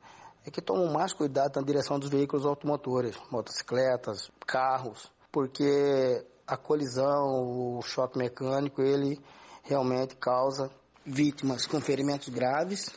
é 0.46 0.50
que 0.50 0.60
tomam 0.60 0.92
mais 0.92 1.12
cuidado 1.12 1.56
na 1.56 1.62
direção 1.62 1.98
dos 1.98 2.10
veículos 2.10 2.44
automotores, 2.44 3.16
motocicletas, 3.30 4.30
carros, 4.46 5.10
porque 5.30 6.24
a 6.46 6.56
colisão, 6.56 7.76
o 7.76 7.82
choque 7.82 8.18
mecânico, 8.18 8.82
ele 8.82 9.20
realmente 9.62 10.16
causa 10.16 10.70
vítimas 11.04 11.66
com 11.66 11.80
ferimentos 11.80 12.28
graves 12.28 12.90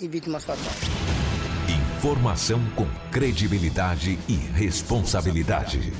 e 0.00 0.08
vítimas 0.08 0.44
fatais. 0.44 1.02
Informação 1.68 2.60
com 2.74 2.86
credibilidade 3.10 4.18
e 4.28 4.34
responsabilidade. 4.34 5.92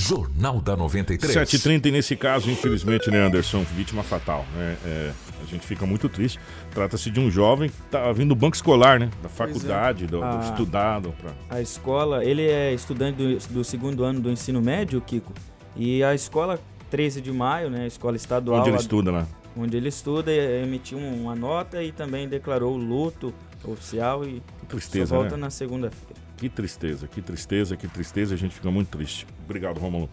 Jornal 0.00 0.60
da 0.60 0.76
93. 0.76 1.34
7h30 1.34 1.86
e 1.86 1.90
nesse 1.90 2.16
caso, 2.16 2.50
infelizmente, 2.50 3.10
né, 3.10 3.18
Anderson, 3.18 3.62
vítima 3.76 4.02
fatal. 4.02 4.46
Né? 4.56 4.76
É, 4.84 5.12
a 5.42 5.46
gente 5.46 5.66
fica 5.66 5.84
muito 5.84 6.08
triste. 6.08 6.40
Trata-se 6.72 7.10
de 7.10 7.20
um 7.20 7.30
jovem 7.30 7.68
que 7.68 7.76
está 7.84 8.10
vindo 8.10 8.30
do 8.30 8.34
banco 8.34 8.56
escolar, 8.56 8.98
né? 8.98 9.10
Da 9.22 9.28
faculdade, 9.28 10.04
é. 10.04 10.06
do, 10.06 10.18
do 10.18 10.24
a, 10.24 10.40
estudado. 10.40 11.14
Pra... 11.20 11.32
A 11.50 11.60
escola, 11.60 12.24
ele 12.24 12.42
é 12.42 12.72
estudante 12.72 13.16
do, 13.16 13.38
do, 13.52 13.62
segundo 13.62 14.02
ano 14.02 14.20
do 14.20 14.30
ensino 14.30 14.62
médio, 14.62 15.00
Kiko. 15.02 15.34
E 15.76 16.02
a 16.02 16.14
escola 16.14 16.58
13 16.90 17.20
de 17.20 17.30
maio, 17.30 17.68
né? 17.68 17.84
A 17.84 17.86
escola 17.86 18.16
estadual. 18.16 18.60
Onde 18.60 18.70
ele 18.70 18.78
estuda 18.78 19.10
lá? 19.10 19.26
Onde 19.56 19.76
ele 19.76 19.88
estuda, 19.88 20.32
emitiu 20.32 20.98
uma 20.98 21.34
nota 21.34 21.82
e 21.82 21.92
também 21.92 22.26
declarou 22.26 22.76
luto 22.76 23.34
oficial 23.64 24.24
e 24.24 24.42
que 24.60 24.66
tristeza, 24.66 25.06
só 25.06 25.16
volta 25.16 25.36
né? 25.36 25.42
na 25.42 25.50
segunda-feira. 25.50 26.19
Que 26.40 26.48
tristeza, 26.48 27.06
que 27.06 27.20
tristeza, 27.20 27.76
que 27.76 27.86
tristeza. 27.86 28.34
A 28.34 28.38
gente 28.38 28.54
fica 28.54 28.70
muito 28.70 28.88
triste. 28.88 29.26
Obrigado, 29.44 29.78
Romulo. 29.78 30.08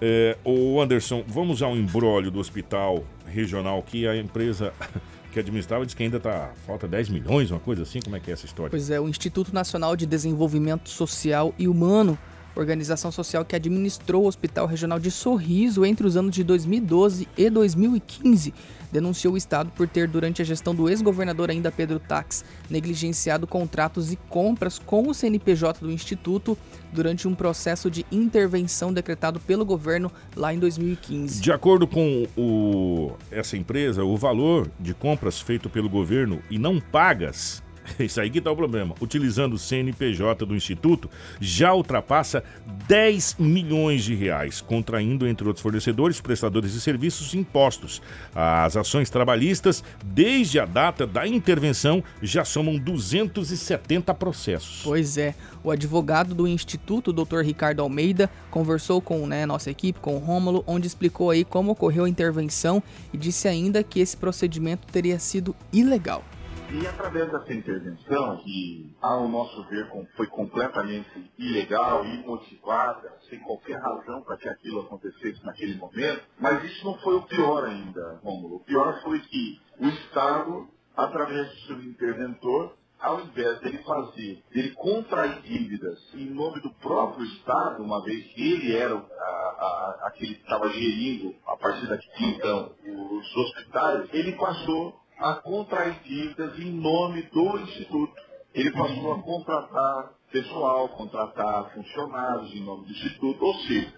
É, 0.00 0.38
o 0.42 0.80
Anderson, 0.80 1.22
vamos 1.26 1.60
ao 1.60 1.76
embrólio 1.76 2.30
do 2.30 2.40
hospital 2.40 3.04
regional 3.26 3.82
que 3.82 4.08
a 4.08 4.16
empresa 4.16 4.72
que 5.30 5.38
administrava 5.38 5.84
diz 5.84 5.94
que 5.94 6.02
ainda 6.02 6.18
tá 6.18 6.52
falta 6.66 6.88
10 6.88 7.10
milhões, 7.10 7.50
uma 7.50 7.60
coisa 7.60 7.82
assim, 7.82 8.00
como 8.00 8.16
é 8.16 8.20
que 8.20 8.30
é 8.30 8.32
essa 8.32 8.46
história? 8.46 8.70
Pois 8.70 8.88
é, 8.88 8.98
o 8.98 9.06
Instituto 9.06 9.52
Nacional 9.52 9.94
de 9.96 10.06
Desenvolvimento 10.06 10.88
Social 10.88 11.54
e 11.58 11.68
Humano, 11.68 12.18
organização 12.56 13.12
social 13.12 13.44
que 13.44 13.54
administrou 13.54 14.24
o 14.24 14.26
Hospital 14.26 14.66
Regional 14.66 14.98
de 14.98 15.10
Sorriso 15.10 15.84
entre 15.84 16.06
os 16.06 16.16
anos 16.16 16.34
de 16.34 16.42
2012 16.42 17.28
e 17.36 17.50
2015, 17.50 18.54
denunciou 18.90 19.34
o 19.34 19.36
Estado 19.36 19.70
por 19.74 19.88
ter, 19.88 20.08
durante 20.08 20.42
a 20.42 20.44
gestão 20.44 20.74
do 20.74 20.88
ex-governador 20.88 21.50
ainda 21.50 21.70
Pedro 21.70 21.98
Tax, 21.98 22.44
negligenciado 22.70 23.46
contratos 23.46 24.12
e 24.12 24.16
compras 24.28 24.78
com 24.78 25.08
o 25.08 25.14
CNPJ 25.14 25.80
do 25.80 25.90
Instituto 25.90 26.56
durante 26.92 27.28
um 27.28 27.34
processo 27.34 27.90
de 27.90 28.04
intervenção 28.10 28.92
decretado 28.92 29.40
pelo 29.40 29.64
governo 29.64 30.10
lá 30.34 30.52
em 30.52 30.58
2015. 30.58 31.40
De 31.40 31.52
acordo 31.52 31.86
com 31.86 32.26
o, 32.36 33.12
essa 33.30 33.56
empresa, 33.56 34.04
o 34.04 34.16
valor 34.16 34.70
de 34.78 34.94
compras 34.94 35.40
feito 35.40 35.68
pelo 35.68 35.88
governo 35.88 36.42
e 36.50 36.58
não 36.58 36.80
pagas 36.80 37.62
Isso 37.98 38.20
aí 38.20 38.30
que 38.30 38.40
tá 38.40 38.50
o 38.50 38.56
problema. 38.56 38.94
Utilizando 39.00 39.54
o 39.54 39.58
CNPJ 39.58 40.44
do 40.44 40.54
Instituto, 40.54 41.10
já 41.40 41.72
ultrapassa 41.72 42.42
10 42.86 43.36
milhões 43.38 44.04
de 44.04 44.14
reais, 44.14 44.60
contraindo, 44.60 45.26
entre 45.26 45.46
outros 45.46 45.62
fornecedores, 45.62 46.20
prestadores 46.20 46.72
de 46.72 46.80
serviços, 46.80 47.34
impostos. 47.34 48.02
As 48.34 48.76
ações 48.76 49.10
trabalhistas, 49.10 49.82
desde 50.04 50.58
a 50.58 50.64
data 50.64 51.06
da 51.06 51.26
intervenção, 51.26 52.02
já 52.22 52.44
somam 52.44 52.78
270 52.78 54.12
processos. 54.14 54.80
Pois 54.82 55.16
é. 55.16 55.34
O 55.62 55.70
advogado 55.70 56.34
do 56.34 56.46
Instituto, 56.46 57.12
Dr. 57.12 57.40
Ricardo 57.40 57.82
Almeida, 57.82 58.30
conversou 58.50 59.00
com 59.00 59.26
né, 59.26 59.44
nossa 59.44 59.70
equipe, 59.70 60.00
com 60.00 60.16
o 60.16 60.18
Rômulo, 60.18 60.62
onde 60.66 60.86
explicou 60.86 61.30
aí 61.30 61.44
como 61.44 61.72
ocorreu 61.72 62.04
a 62.04 62.08
intervenção 62.08 62.82
e 63.12 63.18
disse 63.18 63.48
ainda 63.48 63.82
que 63.82 64.00
esse 64.00 64.16
procedimento 64.16 64.86
teria 64.86 65.18
sido 65.18 65.54
ilegal. 65.72 66.24
E 66.70 66.86
através 66.86 67.30
dessa 67.30 67.52
intervenção, 67.54 68.36
que 68.38 68.94
ao 69.00 69.26
nosso 69.26 69.64
ver 69.64 69.88
foi 70.16 70.26
completamente 70.28 71.32
ilegal, 71.38 72.04
imotivada, 72.04 73.10
sem 73.28 73.38
qualquer 73.40 73.78
razão 73.80 74.22
para 74.22 74.36
que 74.36 74.48
aquilo 74.48 74.80
acontecesse 74.80 75.44
naquele 75.46 75.76
momento, 75.76 76.24
mas 76.38 76.62
isso 76.64 76.84
não 76.84 76.98
foi 76.98 77.16
o 77.16 77.22
pior 77.22 77.64
ainda, 77.64 78.20
Rômulo. 78.22 78.56
O 78.56 78.64
pior 78.64 79.00
foi 79.02 79.18
que 79.20 79.60
o 79.80 79.86
Estado, 79.86 80.68
através 80.94 81.48
do 81.48 81.56
seu 81.66 81.82
interventor, 81.82 82.76
ao 83.00 83.20
invés 83.20 83.60
dele 83.60 83.78
fazer, 83.78 84.42
dele 84.52 84.72
contrair 84.72 85.40
dívidas 85.42 85.98
em 86.14 86.30
nome 86.30 86.60
do 86.60 86.70
próprio 86.74 87.24
Estado, 87.24 87.82
uma 87.82 88.02
vez 88.04 88.26
que 88.34 88.42
ele 88.42 88.76
era 88.76 88.94
a, 88.94 88.98
a, 88.98 90.08
aquele 90.08 90.34
que 90.34 90.42
estava 90.42 90.68
gerindo, 90.70 91.34
a 91.46 91.56
partir 91.56 91.86
daqui 91.86 92.08
então, 92.24 92.74
os 92.84 93.36
hospitais, 93.36 94.08
ele 94.12 94.32
passou 94.32 95.07
a 95.18 95.36
contrair 95.36 96.00
dívidas 96.04 96.58
em 96.60 96.72
nome 96.72 97.22
do 97.32 97.58
Instituto. 97.60 98.14
Ele 98.54 98.72
passou 98.72 99.14
a 99.14 99.18
contratar 99.22 100.14
pessoal, 100.32 100.90
contratar 100.90 101.72
funcionários 101.74 102.54
em 102.54 102.64
nome 102.64 102.86
do 102.86 102.92
Instituto, 102.92 103.44
ou 103.44 103.54
seja, 103.62 103.94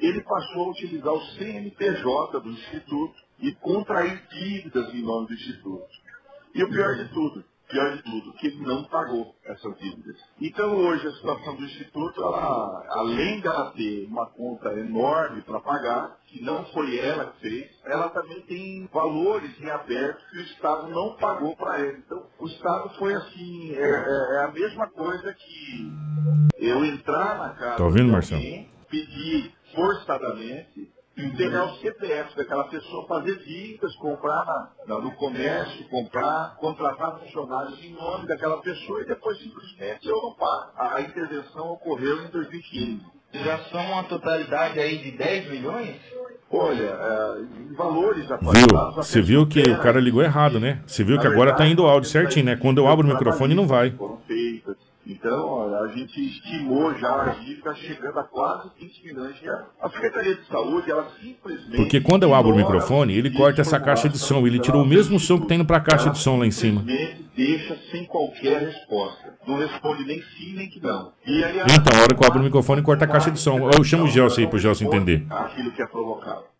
ele 0.00 0.22
passou 0.24 0.66
a 0.66 0.70
utilizar 0.70 1.14
o 1.14 1.22
CNPJ 1.38 2.40
do 2.40 2.50
Instituto 2.50 3.14
e 3.40 3.52
contrair 3.56 4.22
dívidas 4.30 4.94
em 4.94 5.02
nome 5.02 5.28
do 5.28 5.34
Instituto. 5.34 5.88
E 6.54 6.64
o 6.64 6.70
pior 6.70 6.96
de 6.96 7.08
tudo, 7.10 7.44
pior 7.72 7.96
de 7.96 8.02
tudo, 8.02 8.32
que 8.34 8.46
ele 8.48 8.66
não 8.66 8.84
pagou 8.84 9.34
essas 9.44 9.78
dívidas. 9.78 10.16
Então 10.40 10.76
hoje 10.76 11.06
a 11.06 11.12
situação 11.12 11.56
do 11.56 11.64
Instituto, 11.64 12.22
ela, 12.22 12.84
além 12.90 13.40
dela 13.40 13.72
ter 13.72 14.06
uma 14.06 14.26
conta 14.26 14.72
enorme 14.74 15.40
para 15.42 15.58
pagar, 15.60 16.18
que 16.26 16.42
não 16.44 16.64
foi 16.66 16.98
ela 16.98 17.32
que 17.32 17.40
fez, 17.40 17.70
ela 17.86 18.10
também 18.10 18.40
tem 18.42 18.88
valores 18.92 19.58
em 19.60 19.70
aberto 19.70 20.22
que 20.30 20.38
o 20.38 20.42
Estado 20.42 20.88
não 20.88 21.16
pagou 21.16 21.56
para 21.56 21.80
ele. 21.80 22.02
Então 22.06 22.26
o 22.38 22.46
Estado 22.46 22.90
foi 22.98 23.14
assim, 23.14 23.74
é, 23.74 23.80
é, 23.80 24.36
é, 24.36 24.44
a 24.44 24.52
mesma 24.52 24.88
coisa 24.90 25.32
que 25.32 25.92
eu 26.58 26.84
entrar 26.84 27.38
na 27.38 27.50
casa 27.54 27.76
tá 27.76 27.84
ouvindo, 27.84 28.20
de 28.20 28.34
alguém, 28.34 28.70
pedir 28.90 29.52
forçadamente 29.74 30.81
e 31.26 31.36
pegar 31.36 31.64
o 31.64 31.76
CPF 31.76 32.36
daquela 32.36 32.64
pessoa, 32.64 33.06
fazer 33.06 33.38
dívidas, 33.44 33.94
comprar 33.96 34.72
no 34.86 35.12
comércio, 35.12 35.88
comprar, 35.88 36.56
contratar 36.58 37.18
funcionários 37.20 37.82
em 37.84 37.92
nome 37.92 38.26
daquela 38.26 38.58
pessoa 38.58 39.02
e 39.02 39.06
depois 39.06 39.38
simplesmente 39.38 40.08
eu 40.08 40.16
não 40.16 40.34
pago. 40.34 40.72
A, 40.76 41.00
intervenção 41.00 41.72
ocorreu 41.72 42.24
em 42.24 42.28
2015. 42.28 43.00
Já 43.32 43.58
são 43.70 43.80
uma 43.92 44.04
totalidade 44.04 44.78
aí 44.78 44.98
de 44.98 45.12
10 45.12 45.50
milhões? 45.50 45.96
Olha, 46.50 46.82
é, 46.82 47.62
em 47.62 47.74
valores 47.74 48.28
Viu? 48.28 48.92
Você 48.96 49.22
viu 49.22 49.46
que 49.46 49.62
o 49.62 49.80
cara 49.80 49.98
ligou 49.98 50.22
errado, 50.22 50.60
né? 50.60 50.82
Você 50.86 51.02
viu 51.02 51.18
que 51.18 51.26
agora 51.26 51.54
tá 51.54 51.66
indo 51.66 51.82
o 51.82 51.86
áudio 51.86 52.10
certinho, 52.10 52.44
né? 52.44 52.56
Quando 52.56 52.78
eu 52.78 52.88
abro 52.88 53.06
o 53.06 53.10
microfone 53.10 53.54
não 53.54 53.66
vai. 53.66 53.94
Então, 55.04 55.74
a 55.82 55.88
gente 55.88 56.20
estimou 56.24 56.94
já 56.94 57.22
a 57.22 57.28
dívida 57.30 57.74
chegando 57.74 58.18
a 58.20 58.22
quase 58.22 58.70
20 58.78 59.04
milhões 59.04 59.34
de 59.34 59.44
reais. 59.44 59.66
A 59.80 59.90
Secretaria 59.90 60.36
de 60.36 60.46
Saúde, 60.46 60.90
ela 60.90 61.08
simplesmente... 61.20 61.76
Porque 61.76 62.00
quando 62.00 62.22
eu 62.22 62.34
abro 62.34 62.52
o 62.52 62.56
microfone, 62.56 63.12
ele 63.12 63.30
corta 63.30 63.60
essa 63.60 63.80
caixa 63.80 64.08
de 64.08 64.16
som. 64.16 64.46
Ele 64.46 64.60
tirou 64.60 64.82
o 64.82 64.86
mesmo 64.86 65.18
som 65.18 65.40
que 65.40 65.46
tem 65.48 65.58
no 65.58 65.64
pra 65.64 65.80
caixa 65.80 66.08
de 66.10 66.18
som 66.18 66.38
lá 66.38 66.46
em 66.46 66.52
cima. 66.52 66.84
deixa 67.36 67.76
sem 67.90 68.04
qualquer 68.04 68.60
resposta. 68.60 69.34
Não 69.46 69.56
responde 69.56 70.04
nem 70.04 70.22
sim, 70.22 70.54
nem 70.54 70.68
que 70.68 70.80
não. 70.80 71.12
E 71.26 71.42
aí, 71.42 71.58
então, 71.58 71.98
a 71.98 72.02
hora 72.02 72.14
que 72.14 72.22
eu 72.22 72.28
abro 72.28 72.40
o 72.40 72.44
microfone, 72.44 72.82
corta 72.82 73.04
a 73.04 73.08
caixa 73.08 73.30
de 73.30 73.40
som. 73.40 73.70
Eu 73.70 73.82
chamo 73.82 74.04
o 74.04 74.08
Gelson 74.08 74.42
aí 74.42 74.46
pro 74.46 74.58
Gelson 74.58 74.84
entender. 74.84 75.26
Aquilo 75.28 75.72
que 75.72 75.82
é 75.82 75.86
provocado. 75.86 76.51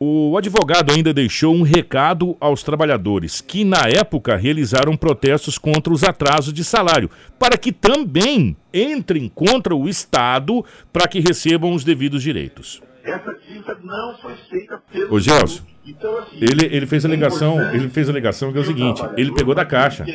O 0.00 0.38
advogado 0.38 0.92
ainda 0.92 1.12
deixou 1.12 1.52
um 1.52 1.62
recado 1.62 2.36
aos 2.38 2.62
trabalhadores 2.62 3.40
que, 3.40 3.64
na 3.64 3.82
época, 3.88 4.36
realizaram 4.36 4.96
protestos 4.96 5.58
contra 5.58 5.92
os 5.92 6.04
atrasos 6.04 6.52
de 6.52 6.62
salário, 6.62 7.10
para 7.36 7.58
que 7.58 7.72
também 7.72 8.56
entrem 8.72 9.28
contra 9.28 9.74
o 9.74 9.88
Estado 9.88 10.64
para 10.92 11.08
que 11.08 11.18
recebam 11.18 11.72
os 11.72 11.82
devidos 11.82 12.22
direitos. 12.22 12.80
Essa 13.02 13.34
dívida 13.44 13.76
não 13.82 14.16
foi 14.18 14.36
feita 14.48 14.80
pelo. 14.92 15.14
Ô 15.14 15.18
Gelson, 15.18 15.64
então, 15.84 16.18
assim, 16.18 16.36
ele, 16.42 16.66
ele 16.66 16.86
fez 16.86 17.04
a 17.04 17.08
ligação, 17.08 17.60
ele 17.74 17.88
fez 17.88 18.08
a 18.08 18.12
ligação 18.12 18.52
que 18.52 18.58
é 18.58 18.60
o 18.60 18.64
seguinte, 18.64 19.02
ele 19.16 19.32
pegou 19.32 19.52
da 19.52 19.64
caixa. 19.64 20.06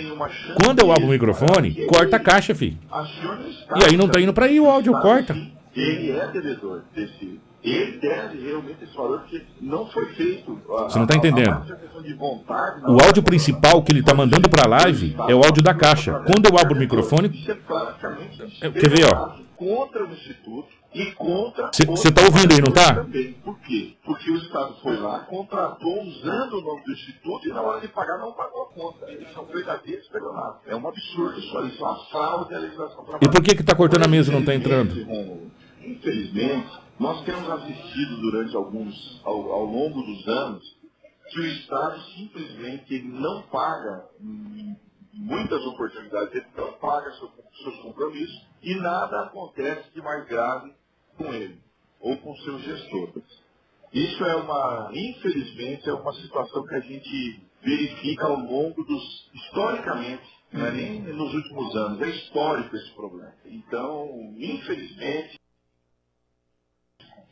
Quando 0.63 0.79
eu 0.79 0.93
abro 0.93 1.07
o 1.07 1.11
microfone, 1.11 1.85
corta 1.87 2.15
a 2.15 2.19
caixa, 2.19 2.55
filho. 2.55 2.77
E 3.75 3.83
aí 3.83 3.97
não 3.97 4.07
tá 4.07 4.21
indo 4.21 4.33
para 4.33 4.45
aí 4.45 4.61
o 4.61 4.69
áudio, 4.69 4.93
corta. 5.01 5.35
Ele 5.75 6.11
é 6.11 6.27
devedor 6.27 6.83
desse 6.95 7.39
ele 7.63 7.97
deve 7.97 8.45
realmente 8.45 8.83
esse 8.83 8.95
valor, 8.95 9.21
porque 9.21 9.41
não 9.61 9.87
foi 9.87 10.05
feito. 10.13 10.59
Você 10.67 10.97
não 10.97 11.05
está 11.05 11.15
entendendo. 11.15 11.65
O 12.87 13.01
áudio 13.01 13.23
principal 13.23 13.81
que 13.81 13.91
ele 13.91 14.01
está 14.01 14.13
mandando 14.13 14.49
para 14.49 14.65
a 14.65 14.69
live 14.81 15.15
é 15.29 15.33
o 15.33 15.43
áudio 15.43 15.63
da 15.63 15.73
caixa. 15.73 16.21
Quando 16.25 16.47
eu 16.47 16.57
abro 16.57 16.75
o 16.75 16.79
microfone. 16.79 17.31
É, 18.61 18.69
quer 18.69 18.89
ver, 18.89 19.05
ó? 19.05 19.37
Contra 19.55 20.03
o 20.03 20.11
Instituto 20.11 20.67
e 20.93 21.11
contra. 21.13 21.71
Você 21.71 22.09
está 22.09 22.21
ouvindo 22.23 22.53
aí, 22.53 22.59
não 22.59 22.67
está? 22.67 23.05
Por 23.45 23.57
quê? 23.61 23.93
Porque 24.03 24.29
o 24.29 24.35
Estado 24.35 24.75
foi 24.83 24.97
lá, 24.97 25.19
contratou 25.19 26.03
usando 26.03 26.57
o 26.57 26.61
nome 26.61 26.83
do 26.83 26.91
Instituto 26.91 27.47
e 27.47 27.53
na 27.53 27.61
hora 27.61 27.79
de 27.79 27.87
pagar 27.87 28.17
não 28.17 28.33
pagou 28.33 28.63
a 28.63 28.65
conta. 28.73 29.09
Eles 29.09 29.31
são 29.33 29.45
verdadeiros 29.45 30.03
estelionatos. 30.03 30.61
É 30.67 30.75
um 30.75 30.85
absurdo 30.85 31.39
isso 31.39 31.57
aí, 31.57 31.69
isso 31.69 31.81
é 31.81 31.87
uma 31.87 32.05
fraude 32.07 32.51
da 32.51 32.59
legislação 32.59 33.05
E 33.21 33.29
por 33.29 33.41
que 33.41 33.51
está 33.51 33.73
cortando 33.73 34.03
a 34.03 34.07
mesa 34.07 34.31
e 34.31 34.33
não 34.33 34.41
está 34.41 34.53
entrando? 34.53 34.93
Infelizmente, 35.81 36.82
nós 36.99 37.23
temos 37.25 37.49
assistido 37.49 38.17
durante 38.21 38.55
alguns, 38.55 39.21
ao, 39.23 39.51
ao 39.51 39.65
longo 39.65 40.01
dos 40.01 40.27
anos, 40.27 40.63
que 41.29 41.39
o 41.39 41.45
Estado 41.45 42.01
simplesmente 42.15 42.93
ele 42.93 43.07
não 43.07 43.41
paga 43.43 44.09
muitas 45.13 45.61
oportunidades, 45.65 46.35
ele 46.35 46.45
não 46.55 46.73
paga 46.73 47.11
seus 47.63 47.77
compromissos 47.81 48.47
e 48.61 48.75
nada 48.75 49.21
acontece 49.21 49.91
de 49.93 50.01
mais 50.01 50.27
grave 50.27 50.73
com 51.17 51.33
ele 51.33 51.59
ou 51.99 52.17
com 52.17 52.35
seus 52.37 52.61
gestores. 52.63 53.23
Isso 53.93 54.23
é 54.25 54.35
uma, 54.35 54.89
infelizmente, 54.93 55.87
é 55.87 55.93
uma 55.93 56.13
situação 56.13 56.65
que 56.65 56.75
a 56.75 56.79
gente 56.79 57.41
verifica 57.61 58.25
ao 58.25 58.37
longo 58.37 58.83
dos, 58.83 59.31
historicamente, 59.33 60.23
não 60.51 60.65
é 60.65 60.71
nem 60.71 61.01
nos 61.01 61.33
últimos 61.33 61.75
anos, 61.75 62.01
é 62.01 62.09
histórico 62.09 62.75
esse 62.75 62.91
problema. 62.91 63.33
Então, 63.45 64.33
infelizmente, 64.37 65.39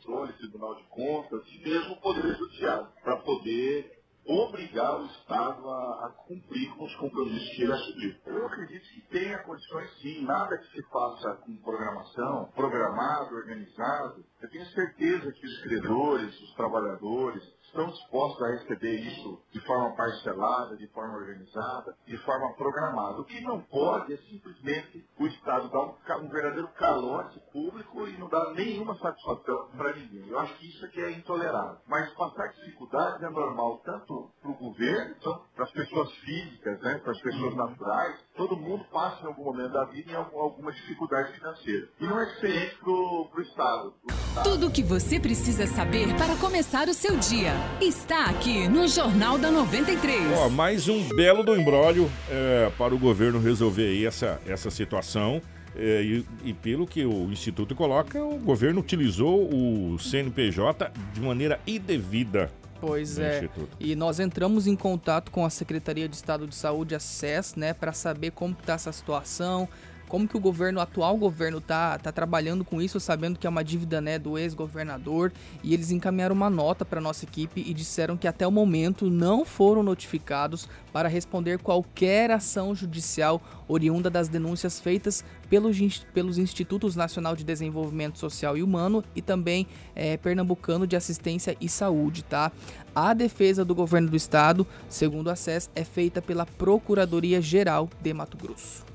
controle, 0.02 0.32
Tribunal 0.34 0.74
de 0.76 0.82
Contas 0.88 1.42
e 1.46 1.58
mesmo 1.64 1.92
o 1.94 2.00
Poder 2.00 2.36
Judiciário, 2.36 2.88
para 3.02 3.16
poder 3.18 4.02
obrigar 4.24 5.00
o 5.00 5.06
Estado 5.06 5.68
a, 5.68 6.06
a, 6.06 6.10
cumprir 6.26 6.70
com 6.76 6.84
os 6.84 6.94
compromissos 6.96 7.56
que 7.56 7.62
ele 7.62 7.72
assumiu. 7.72 8.14
Eu 8.26 8.46
acredito 8.46 8.88
que 8.94 9.00
tenha 9.08 9.38
condições 9.42 9.90
sim, 10.00 10.22
nada 10.24 10.56
que 10.58 10.66
se 10.70 10.82
faça 10.90 11.36
com 11.44 11.56
programação, 11.56 12.50
programado, 12.54 13.34
organizado. 13.34 14.24
Eu 14.40 14.50
tenho 14.50 14.64
certeza 14.66 15.32
que 15.32 15.46
os 15.46 15.62
credores, 15.62 16.40
os 16.40 16.54
trabalhadores, 16.54 17.42
estão 17.72 17.86
dispostos 17.86 18.42
a 18.42 18.50
receber 18.50 19.00
isso 19.00 19.40
de 19.50 19.60
forma 19.66 19.96
parcelada, 19.96 20.76
de 20.76 20.86
forma 20.88 21.16
organizada, 21.16 21.96
de 22.06 22.18
forma 22.18 22.52
programada. 22.54 23.20
O 23.20 23.24
que 23.24 23.40
não 23.40 23.60
pode 23.62 24.12
é 24.12 24.16
simplesmente 24.18 25.04
o 25.18 25.26
Estado 25.26 25.70
dar 25.70 25.80
um, 25.80 26.24
um 26.26 26.28
verdadeiro 26.28 26.68
calote 26.74 27.40
público 27.50 28.06
e 28.06 28.18
não 28.18 28.28
dar 28.28 28.52
nenhuma 28.52 28.94
satisfação 28.98 29.70
para 29.76 29.94
ninguém. 29.96 30.28
Eu 30.28 30.38
acho 30.38 30.54
que 30.58 30.68
isso 30.68 30.84
aqui 30.84 31.00
é 31.00 31.12
intolerável. 31.12 31.78
Mas 31.88 32.12
passar 32.14 32.48
dificuldades 32.48 33.22
é 33.22 33.30
normal, 33.30 33.80
tanto 33.84 34.30
para 34.40 34.50
o 34.50 34.54
governo, 34.54 35.14
tanto 35.22 35.44
para 35.54 35.64
as 35.64 35.72
pessoas 35.72 36.12
físicas, 36.16 36.80
né, 36.82 36.98
para 36.98 37.12
as 37.12 37.20
pessoas 37.20 37.56
naturais. 37.56 38.20
Todo 38.36 38.56
mundo 38.56 38.84
passa 38.92 39.22
em 39.22 39.26
algum 39.26 39.44
momento 39.44 39.72
da 39.72 39.84
vida 39.86 40.12
em 40.12 40.14
alguma 40.14 40.72
dificuldade 40.72 41.32
financeira. 41.32 41.88
E 42.00 42.06
não 42.06 42.20
é 42.20 42.26
diferente 42.26 42.76
para 42.76 42.90
o 42.90 43.42
Estado. 43.42 43.94
Tudo 44.32 44.68
o 44.68 44.70
que 44.70 44.82
você 44.82 45.20
precisa 45.20 45.66
saber 45.66 46.14
para 46.16 46.34
começar 46.36 46.88
o 46.88 46.94
seu 46.94 47.18
dia 47.18 47.52
está 47.82 48.24
aqui 48.30 48.66
no 48.66 48.88
Jornal 48.88 49.36
da 49.36 49.50
93. 49.50 50.20
Ó, 50.38 50.48
mais 50.48 50.88
um 50.88 51.06
belo 51.14 51.42
do 51.42 51.54
embrólio 51.54 52.10
é, 52.30 52.72
para 52.78 52.94
o 52.94 52.98
governo 52.98 53.38
resolver 53.38 53.88
aí 53.88 54.06
essa, 54.06 54.40
essa 54.46 54.70
situação. 54.70 55.42
É, 55.76 56.02
e, 56.02 56.26
e, 56.44 56.54
pelo 56.54 56.86
que 56.86 57.04
o 57.04 57.30
Instituto 57.30 57.74
coloca, 57.74 58.22
o 58.24 58.38
governo 58.38 58.80
utilizou 58.80 59.48
o 59.54 59.98
CNPJ 59.98 60.90
de 61.12 61.20
maneira 61.20 61.60
indevida. 61.66 62.50
Pois 62.80 63.18
é. 63.18 63.36
Instituto. 63.36 63.76
E 63.78 63.94
nós 63.94 64.18
entramos 64.18 64.66
em 64.66 64.74
contato 64.74 65.30
com 65.30 65.44
a 65.44 65.50
Secretaria 65.50 66.08
de 66.08 66.16
Estado 66.16 66.46
de 66.46 66.54
Saúde, 66.54 66.94
a 66.94 66.98
SES, 66.98 67.54
né, 67.54 67.74
para 67.74 67.92
saber 67.92 68.32
como 68.32 68.56
está 68.58 68.72
essa 68.72 68.92
situação, 68.92 69.68
como 70.12 70.28
que 70.28 70.36
o 70.36 70.40
governo, 70.40 70.78
o 70.78 70.82
atual 70.82 71.16
governo 71.16 71.58
tá, 71.58 71.96
tá 71.96 72.12
trabalhando 72.12 72.66
com 72.66 72.82
isso, 72.82 73.00
sabendo 73.00 73.38
que 73.38 73.46
é 73.46 73.50
uma 73.50 73.64
dívida 73.64 73.98
né, 73.98 74.18
do 74.18 74.36
ex-governador, 74.36 75.32
e 75.64 75.72
eles 75.72 75.90
encaminharam 75.90 76.34
uma 76.34 76.50
nota 76.50 76.84
para 76.84 77.00
nossa 77.00 77.24
equipe 77.24 77.64
e 77.66 77.72
disseram 77.72 78.14
que 78.14 78.28
até 78.28 78.46
o 78.46 78.50
momento 78.50 79.08
não 79.08 79.42
foram 79.42 79.82
notificados 79.82 80.68
para 80.92 81.08
responder 81.08 81.60
qualquer 81.60 82.30
ação 82.30 82.74
judicial 82.74 83.40
oriunda 83.66 84.10
das 84.10 84.28
denúncias 84.28 84.78
feitas 84.78 85.24
pelos, 85.48 85.78
pelos 86.12 86.36
Institutos 86.36 86.94
Nacional 86.94 87.34
de 87.34 87.42
Desenvolvimento 87.42 88.18
Social 88.18 88.54
e 88.54 88.62
Humano 88.62 89.02
e 89.16 89.22
também 89.22 89.66
é, 89.94 90.18
Pernambucano 90.18 90.86
de 90.86 90.94
Assistência 90.94 91.56
e 91.58 91.70
Saúde, 91.70 92.22
tá? 92.22 92.52
A 92.94 93.14
defesa 93.14 93.64
do 93.64 93.74
governo 93.74 94.10
do 94.10 94.16
estado, 94.16 94.66
segundo 94.90 95.30
a 95.30 95.36
SES, 95.36 95.70
é 95.74 95.84
feita 95.84 96.20
pela 96.20 96.44
Procuradoria 96.44 97.40
Geral 97.40 97.88
de 98.02 98.12
Mato 98.12 98.36
Grosso. 98.36 98.91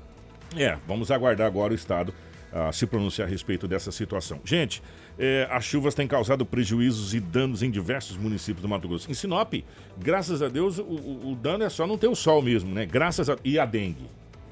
É, 0.56 0.76
vamos 0.86 1.10
aguardar 1.10 1.46
agora 1.46 1.72
o 1.72 1.76
Estado 1.76 2.12
a 2.52 2.72
se 2.72 2.86
pronunciar 2.86 3.28
a 3.28 3.30
respeito 3.30 3.68
dessa 3.68 3.92
situação. 3.92 4.40
Gente, 4.44 4.82
é, 5.18 5.46
as 5.50 5.64
chuvas 5.64 5.94
têm 5.94 6.06
causado 6.06 6.46
prejuízos 6.46 7.14
e 7.14 7.20
danos 7.20 7.62
em 7.62 7.70
diversos 7.70 8.16
municípios 8.16 8.62
do 8.62 8.68
Mato 8.68 8.88
Grosso. 8.88 9.10
Em 9.10 9.14
Sinop, 9.14 9.52
graças 9.98 10.42
a 10.42 10.48
Deus, 10.48 10.78
o, 10.78 10.82
o, 10.82 11.32
o 11.32 11.36
dano 11.36 11.64
é 11.64 11.68
só 11.68 11.86
não 11.86 11.98
ter 11.98 12.08
o 12.08 12.14
sol 12.14 12.40
mesmo, 12.40 12.72
né? 12.72 12.86
Graças 12.86 13.28
a... 13.28 13.36
E 13.44 13.58
a 13.58 13.66
dengue. 13.66 14.08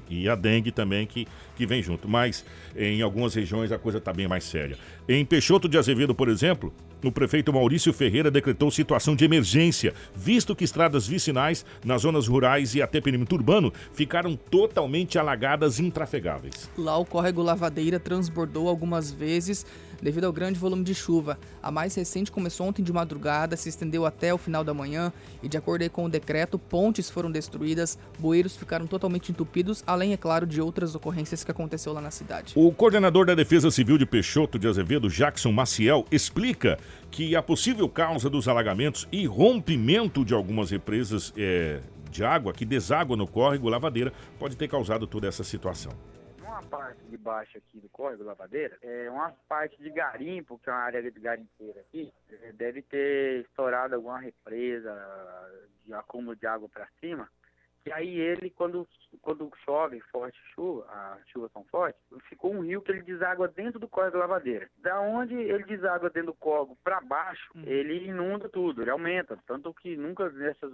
E 0.09 0.27
a 0.29 0.35
dengue 0.35 0.71
também 0.71 1.05
que, 1.05 1.27
que 1.55 1.65
vem 1.65 1.81
junto. 1.81 2.07
Mas 2.07 2.45
em 2.75 3.01
algumas 3.01 3.33
regiões 3.33 3.71
a 3.71 3.77
coisa 3.77 3.97
está 3.97 4.13
bem 4.13 4.27
mais 4.27 4.43
séria. 4.43 4.77
Em 5.07 5.25
Peixoto 5.25 5.67
de 5.67 5.77
Azevedo, 5.77 6.13
por 6.13 6.29
exemplo, 6.29 6.73
o 7.03 7.11
prefeito 7.11 7.53
Maurício 7.53 7.93
Ferreira 7.93 8.31
decretou 8.31 8.71
situação 8.71 9.15
de 9.15 9.23
emergência, 9.23 9.93
visto 10.15 10.55
que 10.55 10.63
estradas 10.63 11.07
vicinais 11.07 11.65
nas 11.85 12.01
zonas 12.01 12.27
rurais 12.27 12.73
e 12.73 12.81
até 12.81 12.99
perímetro 12.99 13.35
urbano 13.35 13.71
ficaram 13.93 14.35
totalmente 14.35 15.19
alagadas 15.19 15.77
e 15.79 15.85
intrafegáveis. 15.85 16.69
Lá 16.77 16.97
o 16.97 17.05
córrego 17.05 17.43
Lavadeira 17.43 17.99
transbordou 17.99 18.67
algumas 18.67 19.11
vezes 19.11 19.65
devido 20.01 20.25
ao 20.25 20.33
grande 20.33 20.59
volume 20.59 20.83
de 20.83 20.93
chuva. 20.93 21.37
A 21.61 21.71
mais 21.71 21.95
recente 21.95 22.31
começou 22.31 22.67
ontem 22.67 22.83
de 22.83 22.91
madrugada, 22.91 23.55
se 23.55 23.69
estendeu 23.69 24.05
até 24.05 24.33
o 24.33 24.37
final 24.37 24.63
da 24.63 24.73
manhã 24.73 25.11
e, 25.41 25.47
de 25.47 25.57
acordo 25.57 25.89
com 25.89 26.05
o 26.05 26.09
decreto, 26.09 26.57
pontes 26.57 27.09
foram 27.09 27.31
destruídas, 27.31 27.97
bueiros 28.19 28.55
ficaram 28.55 28.87
totalmente 28.87 29.31
entupidos, 29.31 29.83
além, 29.85 30.13
é 30.13 30.17
claro, 30.17 30.45
de 30.45 30.61
outras 30.61 30.95
ocorrências 30.95 31.43
que 31.43 31.51
aconteceu 31.51 31.93
lá 31.93 32.01
na 32.01 32.11
cidade. 32.11 32.53
O 32.55 32.71
coordenador 32.71 33.25
da 33.25 33.35
Defesa 33.35 33.69
Civil 33.69 33.97
de 33.97 34.05
Peixoto 34.05 34.57
de 34.57 34.67
Azevedo, 34.67 35.09
Jackson 35.09 35.51
Maciel, 35.51 36.05
explica 36.11 36.77
que 37.11 37.35
a 37.35 37.41
possível 37.41 37.87
causa 37.87 38.29
dos 38.29 38.47
alagamentos 38.47 39.07
e 39.11 39.25
rompimento 39.25 40.25
de 40.25 40.33
algumas 40.33 40.71
represas 40.71 41.33
é, 41.37 41.79
de 42.11 42.23
água 42.23 42.53
que 42.53 42.65
deságua 42.65 43.15
no 43.15 43.27
córrego 43.27 43.69
Lavadeira 43.69 44.11
pode 44.39 44.57
ter 44.57 44.67
causado 44.67 45.05
toda 45.05 45.27
essa 45.27 45.43
situação 45.43 45.91
uma 46.57 46.63
parte 46.63 47.03
de 47.03 47.17
baixo 47.17 47.57
aqui 47.57 47.79
do 47.79 47.87
córrego 47.89 48.23
Lavadeira, 48.23 48.77
é 48.81 49.09
uma 49.09 49.31
parte 49.47 49.81
de 49.81 49.91
garimpo, 49.91 50.57
que 50.57 50.69
é 50.69 50.73
uma 50.73 50.81
área 50.81 51.01
de 51.03 51.19
garimpeira 51.19 51.81
aqui, 51.81 52.11
é, 52.31 52.51
deve 52.51 52.81
ter 52.81 53.41
estourado 53.41 53.95
alguma 53.95 54.19
represa 54.19 54.91
de 55.85 55.93
acúmulo 55.93 56.35
de 56.35 56.47
água 56.47 56.67
para 56.67 56.87
cima. 56.99 57.29
E 57.85 57.91
aí 57.91 58.19
ele, 58.19 58.49
quando, 58.49 58.85
quando 59.21 59.49
chove 59.63 60.01
forte 60.11 60.37
chuva, 60.53 60.85
as 60.89 61.25
chuvas 61.29 61.49
são 61.53 61.63
fortes, 61.65 62.01
ficou 62.27 62.53
um 62.53 62.59
rio 62.59 62.81
que 62.81 62.91
ele 62.91 63.01
deságua 63.01 63.47
dentro 63.47 63.79
do 63.79 63.87
córrego 63.87 64.17
Lavadeira. 64.17 64.69
Da 64.79 64.99
onde 64.99 65.35
ele 65.35 65.63
deságua 65.63 66.09
dentro 66.09 66.33
do 66.33 66.37
córrego 66.37 66.77
para 66.83 66.99
baixo, 66.99 67.49
hum. 67.55 67.63
ele 67.65 68.05
inunda 68.05 68.49
tudo, 68.49 68.81
ele 68.81 68.89
aumenta. 68.89 69.39
Tanto 69.47 69.73
que 69.73 69.95
nunca 69.95 70.29
nessas 70.31 70.73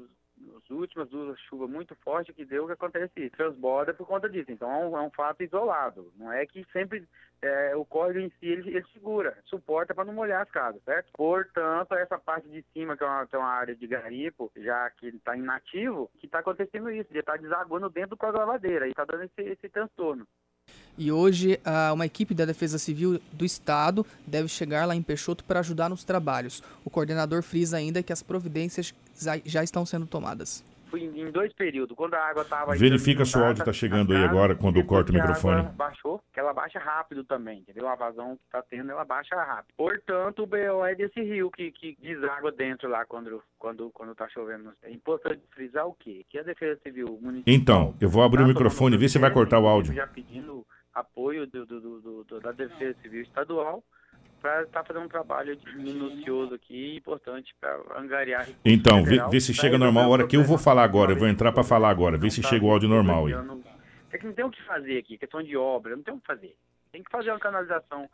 as 0.58 0.70
últimas 0.70 1.10
duas 1.10 1.40
chuvas 1.42 1.70
muito 1.70 1.96
fortes 1.96 2.36
que 2.36 2.46
deu 2.46 2.66
que 2.66 2.74
acontece 2.74 3.12
isso. 3.18 3.36
Transborda 3.36 3.94
por 3.94 4.08
conta 4.08 4.30
disso. 4.30 4.52
Então 4.52 4.72
é 4.72 4.86
um, 4.86 4.98
é 4.98 5.02
um 5.02 5.12
fato 5.12 5.44
isolado. 5.44 6.12
Não 6.16 6.32
é 6.32 6.46
que 6.46 6.66
sempre 6.72 7.08
é, 7.42 7.76
o 7.76 7.86
córrego 7.86 8.20
em 8.20 8.30
si 8.40 8.48
ele, 8.48 8.70
ele 8.70 8.86
segura, 8.94 9.38
suporta 9.46 9.94
para 9.94 10.06
não 10.06 10.14
molhar 10.14 10.42
as 10.42 10.50
casas, 10.50 10.82
certo? 10.84 11.12
Portanto, 11.14 11.94
essa 11.96 12.18
parte 12.18 12.48
de 12.50 12.64
cima, 12.74 12.96
que 12.96 13.04
é 13.04 13.08
uma, 13.08 13.28
que 13.28 13.36
é 13.36 13.40
uma 13.40 13.50
área 13.50 13.76
de 13.76 13.86
garimpo, 13.86 14.52
já 14.56 14.90
que 14.92 15.08
está 15.08 15.36
inativo, 15.36 16.10
que 16.20 16.26
está 16.26 16.40
acontecendo 16.40 16.90
isso, 16.90 17.12
ele 17.12 17.20
está 17.20 17.36
desaguando 17.36 17.90
dentro 17.90 18.12
do 18.12 18.18
córrego 18.18 18.40
lavadeira 18.40 18.88
e 18.88 18.92
está 18.92 19.06
dando 19.06 19.24
esse, 19.24 19.42
esse 19.42 19.70
transtorno. 19.70 20.26
E 20.98 21.12
hoje, 21.12 21.60
uma 21.94 22.06
equipe 22.06 22.34
da 22.34 22.46
Defesa 22.46 22.78
Civil 22.78 23.20
do 23.32 23.46
Estado 23.46 24.06
deve 24.26 24.48
chegar 24.48 24.86
lá 24.86 24.96
em 24.96 25.02
Peixoto 25.02 25.44
para 25.44 25.60
ajudar 25.60 25.90
nos 25.90 26.04
trabalhos. 26.04 26.62
O 26.86 26.90
coordenador 26.90 27.42
frisa 27.42 27.78
ainda 27.78 28.04
que 28.04 28.14
as 28.14 28.22
providências 28.22 28.94
já 29.46 29.64
estão 29.64 29.86
sendo 29.86 30.06
tomadas. 30.06 30.64
Fui 30.94 31.02
em 31.02 31.32
dois 31.32 31.52
períodos. 31.54 31.98
Quando 31.98 32.14
a 32.14 32.20
água 32.20 32.44
estava. 32.44 32.76
Verifica 32.76 33.26
se 33.26 33.36
o 33.36 33.44
áudio 33.44 33.62
está 33.62 33.74
chegando 33.74 34.14
aí 34.14 34.24
agora, 34.24 34.54
quando 34.54 34.84
corta 34.86 35.12
o 35.12 35.16
microfone. 35.16 35.56
A 35.56 35.60
água 35.62 35.72
baixou, 35.72 36.22
que 36.32 36.40
ela 36.40 36.54
baixa 36.54 36.78
rápido 36.78 37.24
também, 37.24 37.62
entendeu? 37.62 37.88
A 37.88 37.96
vazão 37.96 38.36
que 38.36 38.44
está 38.46 38.62
tendo, 38.62 38.92
ela 38.92 39.04
baixa 39.04 39.36
rápido. 39.36 39.74
Portanto, 39.76 40.44
o 40.44 40.46
BO 40.46 40.86
é 40.86 40.94
desse 40.94 41.20
rio 41.20 41.50
que, 41.50 41.72
que 41.72 41.98
deságua 42.00 42.52
dentro 42.52 42.88
lá 42.88 43.04
quando, 43.08 43.42
quando, 43.58 43.90
quando 43.90 44.14
tá 44.14 44.30
chovendo. 44.30 44.72
É 44.84 44.92
importante 44.92 45.42
frisar 45.50 45.88
o 45.88 45.96
quê? 45.96 46.24
Que 46.30 46.38
a 46.38 46.44
Defesa 46.44 46.80
Civil 46.84 47.18
Municipal. 47.20 47.44
Então, 47.48 47.96
eu 48.00 48.08
vou 48.08 48.22
abrir 48.22 48.42
tá 48.42 48.44
o 48.44 48.48
microfone 48.48 48.96
e 48.96 49.00
ver 49.00 49.10
se 49.10 49.18
vai 49.18 49.32
cortar 49.32 49.58
o 49.58 49.66
áudio. 49.66 49.96
Já 49.96 50.06
pedindo 50.06 50.64
apoio 50.94 51.48
do, 51.48 51.66
do, 51.66 52.24
do, 52.24 52.40
da 52.40 52.52
Defesa 52.52 52.98
Civil 53.02 53.22
Estadual 53.22 53.84
para 54.42 54.64
estar 54.64 54.82
tá 54.82 54.86
fazendo 54.86 55.06
um 55.06 55.10
trabalho 55.10 55.58
minucioso 55.76 56.54
aqui, 56.54 56.98
importante 56.98 57.56
para 57.62 57.80
angariar. 57.98 58.48
Então, 58.66 59.02
vê, 59.04 59.18
vê, 59.30 59.40
se 59.40 59.54
chega 59.54 59.78
normal 59.78 60.04
a 60.04 60.08
hora 60.10 60.28
que 60.28 60.36
eu 60.36 60.44
vou 60.44 60.58
falar 60.58 60.84
agora, 60.84 61.14
eu 61.14 61.16
vou 61.16 61.30
entrar 61.30 61.54
para 61.54 61.64
falar 61.64 61.90
agora, 61.90 62.18
vê 62.18 62.30
se 62.30 62.42
tá 62.42 62.50
chega 62.50 62.66
o 62.66 62.70
áudio 62.70 62.90
normal 62.90 63.28
aí. 63.28 63.34
É 64.12 64.18
que 64.18 64.26
não 64.26 64.34
tem 64.34 64.46
o 64.46 64.52
que 64.52 64.62
fazer 64.64 64.98
aqui, 64.98 65.18
questão 65.18 65.42
de 65.42 65.56
obra, 65.56 65.96
não 65.96 66.04
tem 66.04 66.14
o 66.14 66.20
que 66.20 66.28
fazer. 66.28 66.56
Tem 66.92 67.02
que 67.02 67.10
fazer 67.10 67.32
uma 67.32 67.40
canalização 67.40 68.08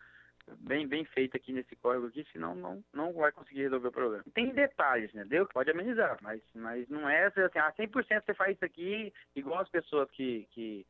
bem, 0.59 0.87
bem 0.87 1.03
feita 1.05 1.37
aqui 1.37 1.51
nesse 1.51 1.75
córrego 1.75 2.07
aqui, 2.07 2.25
senão 2.31 2.55
não, 2.55 2.83
não 2.93 3.13
vai 3.13 3.31
conseguir 3.31 3.63
resolver 3.63 3.87
o 3.87 3.91
problema. 3.91 4.23
Tem 4.33 4.49
detalhes, 4.53 5.11
né? 5.13 5.25
Deu? 5.25 5.47
Pode 5.47 5.71
amenizar, 5.71 6.17
mas, 6.21 6.41
mas 6.53 6.87
não 6.89 7.09
é 7.09 7.25
assim, 7.25 7.59
ah, 7.59 7.73
100% 7.77 8.23
você 8.25 8.33
faz 8.33 8.55
isso 8.55 8.65
aqui, 8.65 9.13
igual 9.35 9.59
as 9.61 9.69
pessoas 9.69 10.09
que, 10.11 10.47
que 10.51 10.85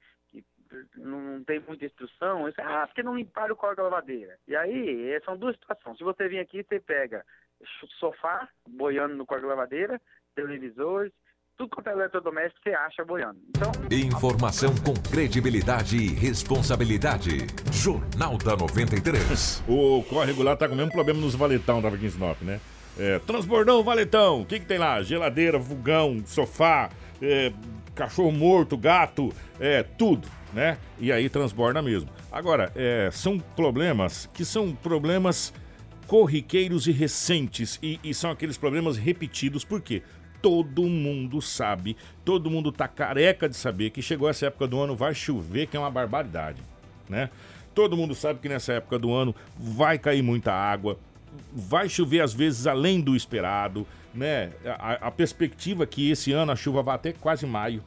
não 0.95 1.43
tem 1.43 1.59
muita 1.59 1.85
instrução, 1.85 2.47
isso, 2.47 2.59
ah, 2.61 2.85
porque 2.87 3.03
não 3.03 3.15
limparam 3.15 3.53
o 3.53 3.57
córrego 3.57 3.77
da 3.77 3.89
lavadeira. 3.89 4.37
E 4.47 4.55
aí, 4.55 5.11
é, 5.11 5.19
são 5.21 5.37
duas 5.37 5.55
situações. 5.55 5.97
Se 5.97 6.03
você 6.03 6.27
vir 6.27 6.39
aqui, 6.39 6.63
você 6.63 6.79
pega 6.79 7.25
sofá 7.99 8.47
boiando 8.67 9.15
no 9.15 9.25
córrego 9.25 9.47
da 9.47 9.55
lavadeira, 9.55 10.01
televisores, 10.35 11.11
tudo 11.57 11.75
quanto 11.75 11.89
é 11.89 11.91
eletrodoméstico 11.91 12.61
você 12.63 12.73
acha 12.73 13.03
boiando. 13.03 13.37
Então, 13.49 13.71
Informação 13.91 14.73
com 14.77 14.93
credibilidade 14.93 15.97
e 15.97 16.07
responsabilidade. 16.13 17.47
Jornal 17.73 18.37
da 18.37 18.55
93. 18.55 19.63
o 19.67 20.01
córrego 20.03 20.41
lá 20.41 20.55
tá 20.55 20.67
com 20.69 20.73
o 20.73 20.77
mesmo 20.77 20.91
problema 20.91 21.19
nos 21.19 21.35
valetão 21.35 21.81
da 21.81 21.89
Vikingsnop, 21.89 22.41
né? 22.43 22.61
É, 22.97 23.19
transbordão, 23.19 23.83
valetão, 23.83 24.41
o 24.41 24.45
que 24.45 24.59
que 24.59 24.65
tem 24.65 24.77
lá? 24.77 25.01
Geladeira, 25.03 25.59
fogão, 25.59 26.21
sofá, 26.25 26.89
é, 27.21 27.51
cachorro 27.99 28.31
morto, 28.31 28.77
gato, 28.77 29.33
é, 29.59 29.83
tudo 29.83 30.27
né? 30.53 30.77
E 30.99 31.11
aí 31.11 31.29
transborda 31.29 31.81
mesmo. 31.81 32.09
Agora, 32.31 32.71
é, 32.75 33.09
são 33.11 33.39
problemas 33.39 34.29
que 34.33 34.43
são 34.43 34.71
problemas 34.71 35.53
corriqueiros 36.07 36.87
e 36.87 36.91
recentes 36.91 37.79
e, 37.81 37.99
e, 38.03 38.13
são 38.13 38.31
aqueles 38.31 38.57
problemas 38.57 38.97
repetidos. 38.97 39.63
Por 39.63 39.81
quê? 39.81 40.01
todo 40.41 40.83
mundo 40.83 41.41
sabe, 41.41 41.97
todo 42.23 42.49
mundo 42.49 42.71
tá 42.71 42.87
careca 42.87 43.49
de 43.49 43.57
saber 43.57 43.89
que 43.89 44.01
chegou 44.01 44.29
essa 44.29 44.45
época 44.45 44.65
do 44.67 44.79
ano, 44.79 44.95
vai 44.95 45.13
chover, 45.13 45.67
que 45.67 45.75
é 45.75 45.79
uma 45.79 45.91
barbaridade, 45.91 46.61
né? 47.09 47.29
Todo 47.75 47.97
mundo 47.97 48.15
sabe 48.15 48.39
que 48.39 48.47
nessa 48.47 48.71
época 48.71 48.97
do 48.97 49.13
ano 49.13 49.35
vai 49.57 49.99
cair 49.99 50.21
muita 50.21 50.53
água, 50.53 50.97
vai 51.53 51.89
chover 51.89 52.21
às 52.21 52.33
vezes 52.33 52.67
além 52.67 53.01
do 53.01 53.17
esperado, 53.17 53.85
né? 54.13 54.51
A, 54.65 55.07
a 55.07 55.11
perspectiva 55.11 55.83
é 55.83 55.87
que 55.87 56.09
esse 56.09 56.31
ano 56.31 56.51
a 56.51 56.55
chuva 56.55 56.81
vai 56.81 56.95
até 56.95 57.13
quase 57.13 57.45
maio. 57.45 57.83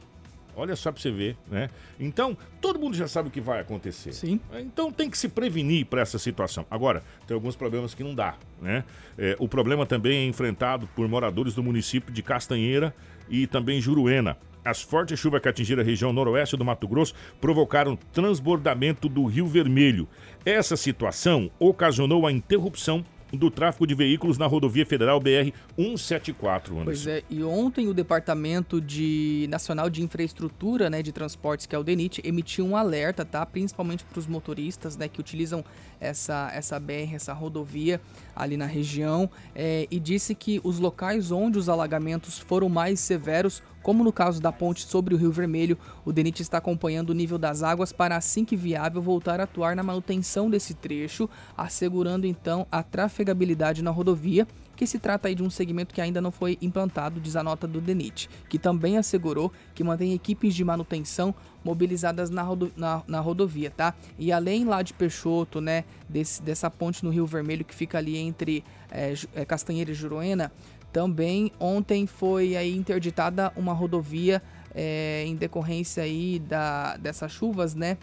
Olha 0.55 0.75
só 0.75 0.91
pra 0.91 1.01
você 1.01 1.09
ver, 1.09 1.35
né? 1.49 1.69
Então, 1.99 2.37
todo 2.61 2.79
mundo 2.79 2.95
já 2.95 3.07
sabe 3.07 3.29
o 3.29 3.31
que 3.31 3.41
vai 3.41 3.59
acontecer. 3.59 4.13
Sim. 4.13 4.39
Então 4.53 4.91
tem 4.91 5.09
que 5.09 5.17
se 5.17 5.27
prevenir 5.27 5.85
para 5.87 6.01
essa 6.01 6.19
situação. 6.19 6.65
Agora, 6.69 7.03
tem 7.25 7.33
alguns 7.33 7.55
problemas 7.55 7.95
que 7.95 8.03
não 8.03 8.13
dá, 8.13 8.35
né? 8.61 8.83
É, 9.17 9.35
o 9.39 9.47
problema 9.47 9.85
também 9.85 10.19
é 10.19 10.25
enfrentado 10.25 10.87
por 10.95 11.07
moradores 11.07 11.55
do 11.55 11.63
município 11.63 12.13
de 12.13 12.21
Castanheira 12.21 12.93
e 13.27 13.47
também 13.47 13.81
Juruena. 13.81 14.37
As 14.63 14.81
fortes 14.81 15.19
chuvas 15.19 15.41
que 15.41 15.49
atingiram 15.49 15.81
a 15.81 15.85
região 15.85 16.13
noroeste 16.13 16.55
do 16.55 16.63
Mato 16.63 16.87
Grosso 16.87 17.13
provocaram 17.41 17.97
transbordamento 18.13 19.09
do 19.09 19.25
Rio 19.25 19.45
Vermelho. 19.45 20.07
Essa 20.45 20.77
situação 20.77 21.51
ocasionou 21.59 22.25
a 22.25 22.31
interrupção 22.31 23.03
do 23.33 23.49
tráfego 23.49 23.87
de 23.87 23.95
veículos 23.95 24.37
na 24.37 24.45
rodovia 24.45 24.85
federal 24.85 25.19
BR 25.19 25.51
174. 25.75 26.73
Anderson. 26.73 26.85
Pois 26.85 27.07
é, 27.07 27.23
e 27.29 27.43
ontem 27.43 27.87
o 27.87 27.93
Departamento 27.93 28.79
de 28.79 29.47
Nacional 29.49 29.89
de 29.89 30.03
Infraestrutura, 30.03 30.89
né, 30.89 31.01
de 31.01 31.11
Transportes, 31.11 31.65
que 31.65 31.75
é 31.75 31.79
o 31.79 31.83
DENIT, 31.83 32.21
emitiu 32.23 32.65
um 32.65 32.77
alerta, 32.77 33.25
tá, 33.25 33.45
principalmente 33.45 34.05
para 34.05 34.19
os 34.19 34.27
motoristas, 34.27 34.95
né, 34.95 35.07
que 35.07 35.19
utilizam 35.19 35.65
essa 35.99 36.51
essa 36.53 36.79
BR, 36.79 37.15
essa 37.15 37.33
rodovia 37.33 37.99
ali 38.35 38.55
na 38.55 38.65
região, 38.65 39.29
é, 39.55 39.87
e 39.89 39.99
disse 39.99 40.35
que 40.35 40.61
os 40.63 40.79
locais 40.79 41.31
onde 41.31 41.57
os 41.57 41.69
alagamentos 41.69 42.39
foram 42.39 42.69
mais 42.69 42.99
severos 42.99 43.63
como 43.83 44.03
no 44.03 44.13
caso 44.13 44.41
da 44.41 44.51
ponte 44.51 44.87
sobre 44.87 45.13
o 45.13 45.17
Rio 45.17 45.31
Vermelho, 45.31 45.77
o 46.05 46.13
DENIT 46.13 46.41
está 46.41 46.57
acompanhando 46.57 47.09
o 47.09 47.13
nível 47.13 47.37
das 47.37 47.61
águas 47.61 47.91
para, 47.91 48.15
assim 48.15 48.45
que 48.45 48.55
viável, 48.55 49.01
voltar 49.01 49.39
a 49.41 49.43
atuar 49.43 49.75
na 49.75 49.83
manutenção 49.83 50.49
desse 50.49 50.73
trecho, 50.73 51.29
assegurando 51.55 52.25
então 52.25 52.65
a 52.71 52.81
trafegabilidade 52.81 53.83
na 53.83 53.91
rodovia, 53.91 54.47
que 54.75 54.87
se 54.87 54.97
trata 54.97 55.27
aí 55.27 55.35
de 55.35 55.43
um 55.43 55.49
segmento 55.49 55.93
que 55.93 56.01
ainda 56.01 56.21
não 56.21 56.31
foi 56.31 56.57
implantado, 56.61 57.19
diz 57.19 57.35
a 57.35 57.43
nota 57.43 57.67
do 57.67 57.79
DENIT, 57.79 58.29
que 58.49 58.57
também 58.57 58.97
assegurou 58.97 59.51
que 59.75 59.83
mantém 59.83 60.13
equipes 60.13 60.55
de 60.55 60.63
manutenção 60.63 61.35
mobilizadas 61.63 62.29
na, 62.29 62.41
rodo, 62.41 62.71
na, 62.75 63.03
na, 63.07 63.19
rodovia, 63.19 63.69
tá? 63.69 63.93
E 64.17 64.31
além 64.31 64.65
lá 64.65 64.81
de 64.81 64.93
Peixoto, 64.93 65.61
né, 65.61 65.83
desse, 66.09 66.41
dessa 66.41 66.69
ponte 66.69 67.03
no 67.03 67.11
Rio 67.11 67.25
Vermelho 67.25 67.63
que 67.63 67.75
fica 67.75 67.97
ali 67.97 68.17
entre 68.17 68.63
é, 68.91 69.45
Castanheira 69.45 69.91
e 69.91 69.93
Juruena, 69.93 70.51
também 70.93 71.51
ontem 71.59 72.05
foi 72.05 72.55
aí 72.55 72.77
interditada 72.77 73.51
uma 73.57 73.73
rodovia 73.73 74.41
é, 74.73 75.25
em 75.25 75.35
decorrência 75.35 76.03
aí 76.03 76.37
da, 76.39 76.95
dessas 76.97 77.31
chuvas, 77.31 77.73
né? 77.73 77.97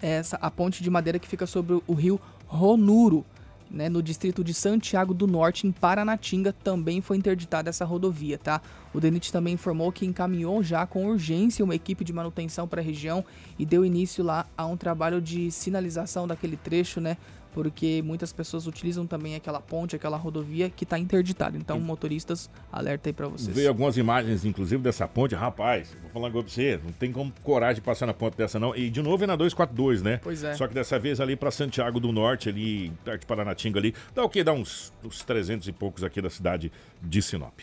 Essa, 0.00 0.36
a 0.36 0.50
ponte 0.50 0.82
de 0.82 0.90
madeira 0.90 1.18
que 1.18 1.26
fica 1.26 1.46
sobre 1.46 1.80
o 1.86 1.94
rio 1.94 2.20
Ronuro, 2.46 3.24
né, 3.68 3.88
no 3.88 4.02
distrito 4.02 4.44
de 4.44 4.54
Santiago 4.54 5.12
do 5.12 5.26
Norte, 5.26 5.66
em 5.66 5.72
Paranatinga, 5.72 6.52
também 6.52 7.00
foi 7.00 7.16
interditada 7.16 7.70
essa 7.70 7.84
rodovia, 7.84 8.38
tá? 8.38 8.60
O 8.94 9.00
DENIT 9.00 9.32
também 9.32 9.54
informou 9.54 9.90
que 9.90 10.06
encaminhou 10.06 10.62
já 10.62 10.86
com 10.86 11.06
urgência 11.06 11.64
uma 11.64 11.74
equipe 11.74 12.04
de 12.04 12.12
manutenção 12.12 12.68
para 12.68 12.80
a 12.80 12.84
região 12.84 13.24
e 13.58 13.66
deu 13.66 13.84
início 13.84 14.22
lá 14.22 14.46
a 14.56 14.66
um 14.66 14.76
trabalho 14.76 15.20
de 15.20 15.50
sinalização 15.50 16.28
daquele 16.28 16.56
trecho, 16.56 17.00
né, 17.00 17.16
porque 17.56 18.02
muitas 18.02 18.34
pessoas 18.34 18.66
utilizam 18.66 19.06
também 19.06 19.34
aquela 19.34 19.62
ponte, 19.62 19.96
aquela 19.96 20.18
rodovia 20.18 20.68
que 20.68 20.84
está 20.84 20.98
interditada. 20.98 21.56
Então, 21.56 21.80
motoristas, 21.80 22.50
alerta 22.70 23.08
aí 23.08 23.14
para 23.14 23.28
vocês. 23.28 23.56
Veio 23.56 23.70
algumas 23.70 23.96
imagens, 23.96 24.44
inclusive, 24.44 24.82
dessa 24.82 25.08
ponte. 25.08 25.34
Rapaz, 25.34 25.96
vou 26.02 26.10
falar 26.10 26.26
agora 26.26 26.44
pra 26.44 26.52
você, 26.52 26.78
não 26.84 26.92
tem 26.92 27.10
como 27.10 27.32
coragem 27.42 27.76
de 27.76 27.80
passar 27.80 28.04
na 28.04 28.12
ponte 28.12 28.36
dessa 28.36 28.60
não. 28.60 28.76
E 28.76 28.90
de 28.90 29.00
novo 29.00 29.24
é 29.24 29.26
na 29.26 29.36
242, 29.36 30.02
né? 30.02 30.20
Pois 30.22 30.44
é. 30.44 30.52
Só 30.52 30.68
que 30.68 30.74
dessa 30.74 30.98
vez 30.98 31.18
ali 31.18 31.34
para 31.34 31.50
Santiago 31.50 31.98
do 31.98 32.12
Norte, 32.12 32.50
ali, 32.50 32.92
perto 33.02 33.22
de 33.22 33.26
Paranatinga 33.26 33.78
ali. 33.78 33.94
Dá 34.14 34.22
o 34.22 34.28
quê? 34.28 34.44
Dá 34.44 34.52
uns, 34.52 34.92
uns 35.02 35.24
300 35.24 35.66
e 35.66 35.72
poucos 35.72 36.04
aqui 36.04 36.20
da 36.20 36.28
cidade 36.28 36.70
de 37.00 37.22
Sinop. 37.22 37.58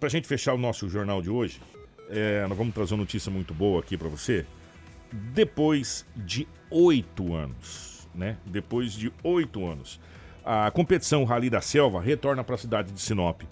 Pra 0.00 0.08
gente 0.08 0.26
fechar 0.26 0.54
o 0.54 0.58
nosso 0.58 0.88
jornal 0.88 1.22
de 1.22 1.30
hoje, 1.30 1.60
é, 2.10 2.44
nós 2.48 2.58
vamos 2.58 2.74
trazer 2.74 2.94
uma 2.94 3.02
notícia 3.02 3.30
muito 3.30 3.54
boa 3.54 3.78
aqui 3.78 3.96
para 3.96 4.08
você. 4.08 4.44
Depois 5.12 6.04
de 6.16 6.48
oito 6.68 7.32
anos 7.32 7.87
né? 8.18 8.36
Depois 8.44 8.92
de 8.92 9.12
oito 9.22 9.64
anos. 9.64 10.00
A 10.44 10.70
competição 10.70 11.24
Rally 11.24 11.48
da 11.48 11.60
Selva 11.60 12.00
retorna 12.00 12.42
para 12.42 12.56
a 12.56 12.58
cidade 12.58 12.92
de 12.92 13.00
Sinop. 13.00 13.42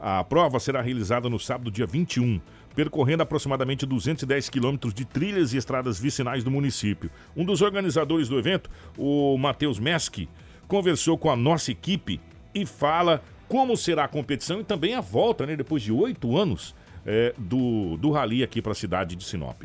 A 0.00 0.24
prova 0.24 0.58
será 0.58 0.82
realizada 0.82 1.28
no 1.30 1.38
sábado, 1.38 1.70
dia 1.70 1.86
21, 1.86 2.40
percorrendo 2.74 3.22
aproximadamente 3.22 3.86
210 3.86 4.48
quilômetros 4.48 4.92
de 4.92 5.04
trilhas 5.04 5.52
e 5.52 5.56
estradas 5.56 6.00
vicinais 6.00 6.42
do 6.42 6.50
município. 6.50 7.10
Um 7.36 7.44
dos 7.44 7.62
organizadores 7.62 8.28
do 8.28 8.38
evento, 8.38 8.68
o 8.98 9.38
Matheus 9.38 9.78
Meski, 9.78 10.28
conversou 10.66 11.16
com 11.16 11.30
a 11.30 11.36
nossa 11.36 11.70
equipe 11.70 12.20
e 12.54 12.66
fala 12.66 13.22
como 13.46 13.76
será 13.76 14.04
a 14.04 14.08
competição 14.08 14.60
e 14.60 14.64
também 14.64 14.94
a 14.94 15.00
volta, 15.00 15.46
né, 15.46 15.54
depois 15.54 15.82
de 15.82 15.92
oito 15.92 16.36
anos, 16.36 16.74
é, 17.04 17.34
do, 17.36 17.96
do 17.98 18.10
rally 18.10 18.42
aqui 18.42 18.62
para 18.62 18.72
a 18.72 18.74
cidade 18.74 19.14
de 19.14 19.22
Sinop. 19.22 19.62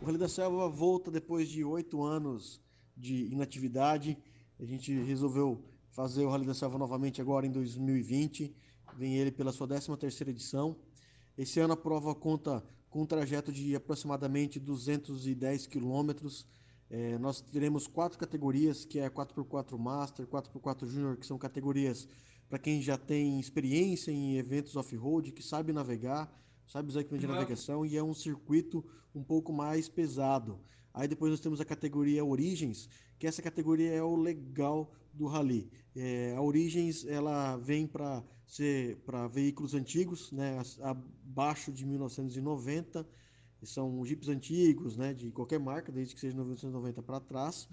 O 0.00 0.06
Rally 0.06 0.18
da 0.18 0.28
Selva 0.28 0.68
volta 0.68 1.10
depois 1.10 1.48
de 1.48 1.64
oito 1.64 2.04
anos 2.04 2.63
de 2.96 3.26
inatividade. 3.26 4.16
A 4.58 4.64
gente 4.64 4.92
resolveu 5.02 5.64
fazer 5.90 6.24
o 6.24 6.30
Rally 6.30 6.46
da 6.46 6.54
Selva 6.54 6.78
novamente 6.78 7.20
agora 7.20 7.46
em 7.46 7.50
2020. 7.50 8.54
Vem 8.96 9.16
ele 9.16 9.30
pela 9.30 9.52
sua 9.52 9.66
13ª 9.66 10.28
edição. 10.28 10.76
Esse 11.36 11.60
ano 11.60 11.74
a 11.74 11.76
prova 11.76 12.14
conta 12.14 12.64
com 12.88 13.02
um 13.02 13.06
trajeto 13.06 13.52
de 13.52 13.74
aproximadamente 13.74 14.60
210 14.60 15.66
quilômetros. 15.66 16.46
É, 16.88 17.18
nós 17.18 17.40
teremos 17.40 17.86
quatro 17.86 18.18
categorias, 18.18 18.84
que 18.84 19.00
é 19.00 19.10
4x4 19.10 19.76
Master, 19.76 20.26
4x4 20.26 20.86
Junior, 20.86 21.16
que 21.16 21.26
são 21.26 21.36
categorias 21.36 22.06
para 22.48 22.58
quem 22.58 22.80
já 22.80 22.96
tem 22.96 23.40
experiência 23.40 24.12
em 24.12 24.36
eventos 24.36 24.76
off-road, 24.76 25.32
que 25.32 25.42
sabe 25.42 25.72
navegar, 25.72 26.32
sabe 26.68 26.88
usar 26.88 27.00
equipamento 27.00 27.26
de 27.26 27.32
navegação 27.32 27.84
e 27.84 27.96
é 27.96 28.02
um 28.02 28.14
circuito 28.14 28.84
um 29.14 29.24
pouco 29.24 29.52
mais 29.52 29.88
pesado. 29.88 30.60
Aí 30.94 31.08
depois 31.08 31.32
nós 31.32 31.40
temos 31.40 31.60
a 31.60 31.64
categoria 31.64 32.24
Origens, 32.24 32.88
que 33.18 33.26
essa 33.26 33.42
categoria 33.42 33.90
é 33.92 34.02
o 34.02 34.14
legal 34.14 34.92
do 35.12 35.26
rally. 35.26 35.68
É, 35.96 36.34
a 36.36 36.40
Origens 36.40 37.04
ela 37.04 37.56
vem 37.56 37.84
para 37.84 38.22
ser 38.46 38.98
para 38.98 39.26
veículos 39.26 39.74
antigos, 39.74 40.30
né, 40.30 40.62
abaixo 40.80 41.72
de 41.72 41.84
1990. 41.84 43.04
São 43.64 44.04
jipes 44.04 44.28
antigos, 44.28 44.96
né, 44.96 45.12
de 45.12 45.32
qualquer 45.32 45.58
marca, 45.58 45.90
desde 45.90 46.14
que 46.14 46.20
seja 46.20 46.34
1990 46.34 47.02
para 47.02 47.18
trás, 47.18 47.68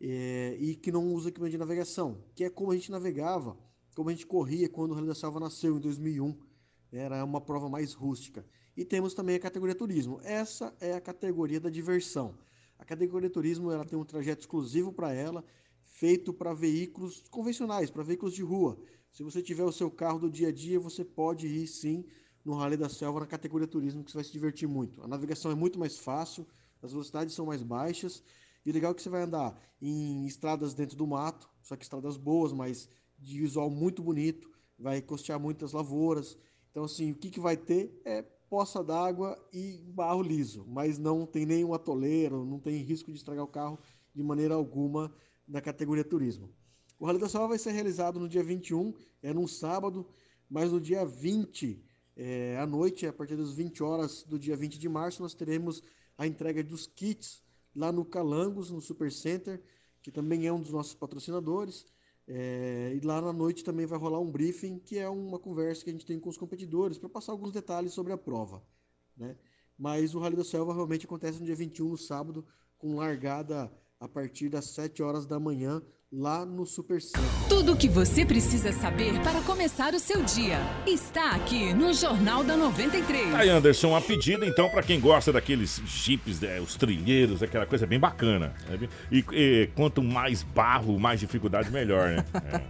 é, 0.00 0.56
e 0.60 0.76
que 0.76 0.92
não 0.92 1.12
usa 1.12 1.30
equipamento 1.30 1.52
de 1.52 1.58
navegação, 1.58 2.22
que 2.36 2.44
é 2.44 2.50
como 2.50 2.70
a 2.70 2.74
gente 2.74 2.90
navegava, 2.90 3.56
como 3.96 4.10
a 4.10 4.12
gente 4.12 4.26
corria 4.26 4.68
quando 4.68 4.92
o 4.92 4.94
Rally 4.94 5.08
da 5.08 5.14
Selva 5.14 5.40
nasceu 5.40 5.76
em 5.76 5.80
2001. 5.80 6.38
Era 6.92 7.24
uma 7.24 7.40
prova 7.40 7.68
mais 7.68 7.94
rústica. 7.94 8.44
E 8.76 8.84
temos 8.84 9.14
também 9.14 9.36
a 9.36 9.40
categoria 9.40 9.74
turismo. 9.74 10.20
Essa 10.22 10.74
é 10.80 10.92
a 10.92 11.00
categoria 11.00 11.58
da 11.58 11.70
diversão. 11.70 12.34
A 12.80 12.84
categoria 12.84 13.28
turismo 13.28 13.70
ela 13.70 13.84
tem 13.84 13.98
um 13.98 14.04
trajeto 14.04 14.40
exclusivo 14.40 14.90
para 14.90 15.12
ela, 15.12 15.44
feito 15.84 16.32
para 16.32 16.54
veículos 16.54 17.22
convencionais, 17.30 17.90
para 17.90 18.02
veículos 18.02 18.34
de 18.34 18.42
rua. 18.42 18.78
Se 19.12 19.22
você 19.22 19.42
tiver 19.42 19.64
o 19.64 19.70
seu 19.70 19.90
carro 19.90 20.18
do 20.18 20.30
dia 20.30 20.48
a 20.48 20.52
dia, 20.52 20.80
você 20.80 21.04
pode 21.04 21.46
ir 21.46 21.66
sim 21.66 22.06
no 22.42 22.54
Rally 22.54 22.78
da 22.78 22.88
Selva 22.88 23.20
na 23.20 23.26
categoria 23.26 23.68
turismo, 23.68 24.02
que 24.02 24.10
você 24.10 24.16
vai 24.16 24.24
se 24.24 24.32
divertir 24.32 24.66
muito. 24.66 25.02
A 25.02 25.06
navegação 25.06 25.50
é 25.50 25.54
muito 25.54 25.78
mais 25.78 25.98
fácil, 25.98 26.46
as 26.82 26.92
velocidades 26.92 27.34
são 27.34 27.44
mais 27.44 27.62
baixas. 27.62 28.22
E 28.64 28.72
legal 28.72 28.92
é 28.92 28.94
que 28.94 29.02
você 29.02 29.10
vai 29.10 29.22
andar 29.22 29.60
em 29.80 30.24
estradas 30.26 30.72
dentro 30.72 30.96
do 30.96 31.06
mato, 31.06 31.50
só 31.60 31.76
que 31.76 31.84
estradas 31.84 32.16
boas, 32.16 32.50
mas 32.50 32.88
de 33.18 33.40
visual 33.40 33.68
muito 33.68 34.02
bonito, 34.02 34.50
vai 34.78 35.02
costear 35.02 35.38
muitas 35.38 35.72
lavouras. 35.72 36.38
Então, 36.70 36.84
assim, 36.84 37.12
o 37.12 37.14
que, 37.14 37.28
que 37.28 37.40
vai 37.40 37.58
ter 37.58 38.00
é 38.06 38.24
poça 38.50 38.82
d'água 38.82 39.40
e 39.52 39.80
barro 39.94 40.20
liso, 40.20 40.66
mas 40.68 40.98
não 40.98 41.24
tem 41.24 41.46
nenhum 41.46 41.72
atoleiro, 41.72 42.44
não 42.44 42.58
tem 42.58 42.82
risco 42.82 43.12
de 43.12 43.16
estragar 43.16 43.44
o 43.44 43.48
carro 43.48 43.78
de 44.12 44.24
maneira 44.24 44.54
alguma 44.54 45.14
na 45.46 45.60
categoria 45.60 46.02
turismo. 46.02 46.50
O 46.98 47.06
Rally 47.06 47.20
da 47.20 47.28
Selva 47.28 47.48
vai 47.48 47.58
ser 47.58 47.70
realizado 47.70 48.18
no 48.18 48.28
dia 48.28 48.42
21, 48.42 48.92
é 49.22 49.32
num 49.32 49.46
sábado, 49.46 50.04
mas 50.50 50.72
no 50.72 50.80
dia 50.80 51.06
20, 51.06 51.80
é, 52.16 52.58
à 52.58 52.66
noite, 52.66 53.06
a 53.06 53.12
partir 53.12 53.36
das 53.36 53.54
20 53.54 53.84
horas 53.84 54.24
do 54.24 54.36
dia 54.36 54.56
20 54.56 54.80
de 54.80 54.88
março, 54.88 55.22
nós 55.22 55.32
teremos 55.32 55.80
a 56.18 56.26
entrega 56.26 56.62
dos 56.64 56.88
kits 56.88 57.42
lá 57.74 57.92
no 57.92 58.04
Calangos, 58.04 58.70
no 58.70 58.80
Super 58.80 59.12
Center, 59.12 59.62
que 60.02 60.10
também 60.10 60.46
é 60.46 60.52
um 60.52 60.60
dos 60.60 60.72
nossos 60.72 60.94
patrocinadores. 60.94 61.86
É, 62.32 62.92
e 62.94 63.04
lá 63.04 63.20
na 63.20 63.32
noite 63.32 63.64
também 63.64 63.86
vai 63.86 63.98
rolar 63.98 64.20
um 64.20 64.30
briefing, 64.30 64.78
que 64.78 64.96
é 64.96 65.08
uma 65.08 65.36
conversa 65.36 65.82
que 65.82 65.90
a 65.90 65.92
gente 65.92 66.06
tem 66.06 66.20
com 66.20 66.28
os 66.28 66.36
competidores 66.36 66.96
para 66.96 67.08
passar 67.08 67.32
alguns 67.32 67.50
detalhes 67.50 67.92
sobre 67.92 68.12
a 68.12 68.16
prova. 68.16 68.62
Né? 69.16 69.36
Mas 69.76 70.14
o 70.14 70.20
Rally 70.20 70.36
da 70.36 70.44
Selva 70.44 70.72
realmente 70.72 71.06
acontece 71.06 71.40
no 71.40 71.44
dia 71.44 71.56
21, 71.56 71.88
no 71.88 71.98
sábado, 71.98 72.46
com 72.78 72.94
largada 72.94 73.68
a 73.98 74.08
partir 74.08 74.48
das 74.48 74.66
7 74.66 75.02
horas 75.02 75.26
da 75.26 75.40
manhã, 75.40 75.82
lá 76.12 76.44
no 76.44 76.66
Super 76.66 77.00
Centro. 77.00 77.22
Tudo 77.48 77.74
o 77.74 77.76
que 77.76 77.88
você 77.88 78.26
precisa 78.26 78.72
saber 78.72 79.20
para 79.22 79.40
começar 79.42 79.94
o 79.94 80.00
seu 80.00 80.24
dia 80.24 80.58
está 80.84 81.30
aqui 81.30 81.72
no 81.72 81.92
Jornal 81.92 82.42
da 82.42 82.56
93. 82.56 83.32
Aí, 83.32 83.48
Anderson, 83.48 83.94
a 83.94 84.00
pedida 84.00 84.44
então 84.44 84.68
para 84.70 84.82
quem 84.82 84.98
gosta 84.98 85.32
daqueles 85.32 85.80
jipes, 85.86 86.40
né, 86.40 86.60
os 86.60 86.74
trilheiros, 86.74 87.44
aquela 87.44 87.64
coisa 87.64 87.86
bem 87.86 88.00
bacana. 88.00 88.52
né? 88.68 88.88
E, 89.12 89.24
e 89.32 89.70
quanto 89.76 90.02
mais 90.02 90.42
barro, 90.42 90.98
mais 90.98 91.20
dificuldade, 91.20 91.70
melhor, 91.70 92.08
né? 92.08 92.24
É. 92.40 92.60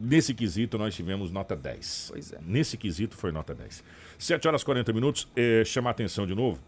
nesse 0.00 0.34
quesito, 0.34 0.76
nós 0.78 0.94
tivemos 0.94 1.30
nota 1.30 1.54
10. 1.56 2.08
Pois 2.12 2.32
é. 2.32 2.38
Nesse 2.44 2.76
quesito 2.76 3.16
foi 3.16 3.32
nota 3.32 3.54
10. 3.54 3.82
7 4.18 4.46
horas 4.48 4.62
e 4.62 4.64
40 4.64 4.92
minutos. 4.92 5.28
É, 5.34 5.64
chamar 5.64 5.90
atenção 5.90 6.26
de 6.26 6.34
novo. 6.34 6.60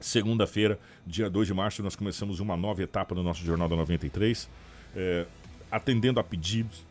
Segunda-feira, 0.00 0.78
dia 1.06 1.30
2 1.30 1.46
de 1.48 1.54
março, 1.54 1.82
nós 1.82 1.96
começamos 1.96 2.38
uma 2.40 2.56
nova 2.56 2.82
etapa 2.82 3.14
do 3.14 3.22
nosso 3.22 3.42
Jornal 3.44 3.68
da 3.68 3.76
93, 3.76 4.50
é, 4.94 5.26
atendendo 5.70 6.20
a 6.20 6.24
pedidos. 6.24 6.84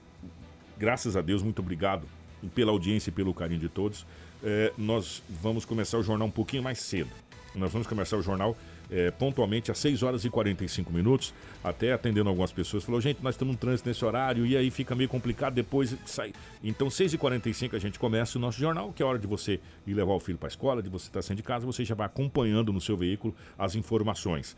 Graças 0.78 1.16
a 1.16 1.22
Deus, 1.22 1.42
muito 1.42 1.60
obrigado 1.60 2.08
pela 2.56 2.72
audiência 2.72 3.10
e 3.10 3.14
pelo 3.14 3.34
carinho 3.34 3.60
de 3.60 3.70
todos. 3.70 4.06
É, 4.44 4.74
nós 4.78 5.24
vamos 5.42 5.66
começar 5.66 5.98
o 5.98 6.04
jornal 6.04 6.28
um 6.28 6.32
pouquinho 6.32 6.64
mais 6.64 6.80
cedo. 6.80 7.10
Nós 7.56 7.72
vamos 7.72 7.88
começar 7.88 8.18
o 8.18 8.22
jornal 8.22 8.58
é, 8.90 9.12
pontualmente 9.12 9.72
às 9.72 9.78
6 9.78 10.04
horas 10.04 10.26
e 10.26 10.30
45 10.30 10.92
minutos, 10.92 11.34
até 11.64 11.94
atendendo 11.94 12.30
algumas 12.30 12.52
pessoas. 12.52 12.84
Falou, 12.84 13.00
gente, 13.00 13.24
nós 13.24 13.36
estamos 13.36 13.54
no 13.54 13.60
trânsito 13.60 13.88
nesse 13.88 14.04
horário 14.04 14.46
e 14.46 14.58
aí 14.58 14.70
fica 14.70 14.96
meio 14.96 15.10
complicado 15.10 15.54
depois 15.54 15.96
sair. 16.06 16.34
Então, 16.64 16.90
6 16.90 17.14
e 17.14 17.18
45 17.18 17.76
a 17.76 17.80
gente 17.80 18.00
começa 18.00 18.38
o 18.38 18.42
nosso 18.42 18.60
jornal, 18.60 18.92
que 18.92 19.02
é 19.02 19.06
hora 19.06 19.20
de 19.20 19.28
você 19.28 19.60
ir 19.86 19.94
levar 19.94 20.14
o 20.14 20.20
filho 20.20 20.38
para 20.38 20.48
a 20.48 20.50
escola, 20.50 20.82
de 20.82 20.90
você 20.90 21.08
estar 21.08 21.22
saindo 21.22 21.38
de 21.38 21.44
casa, 21.44 21.66
você 21.66 21.86
já 21.86 21.96
vai 21.96 22.06
acompanhando 22.06 22.74
no 22.74 22.82
seu 22.82 22.98
veículo 22.98 23.36
as 23.58 23.76
informações. 23.76 24.56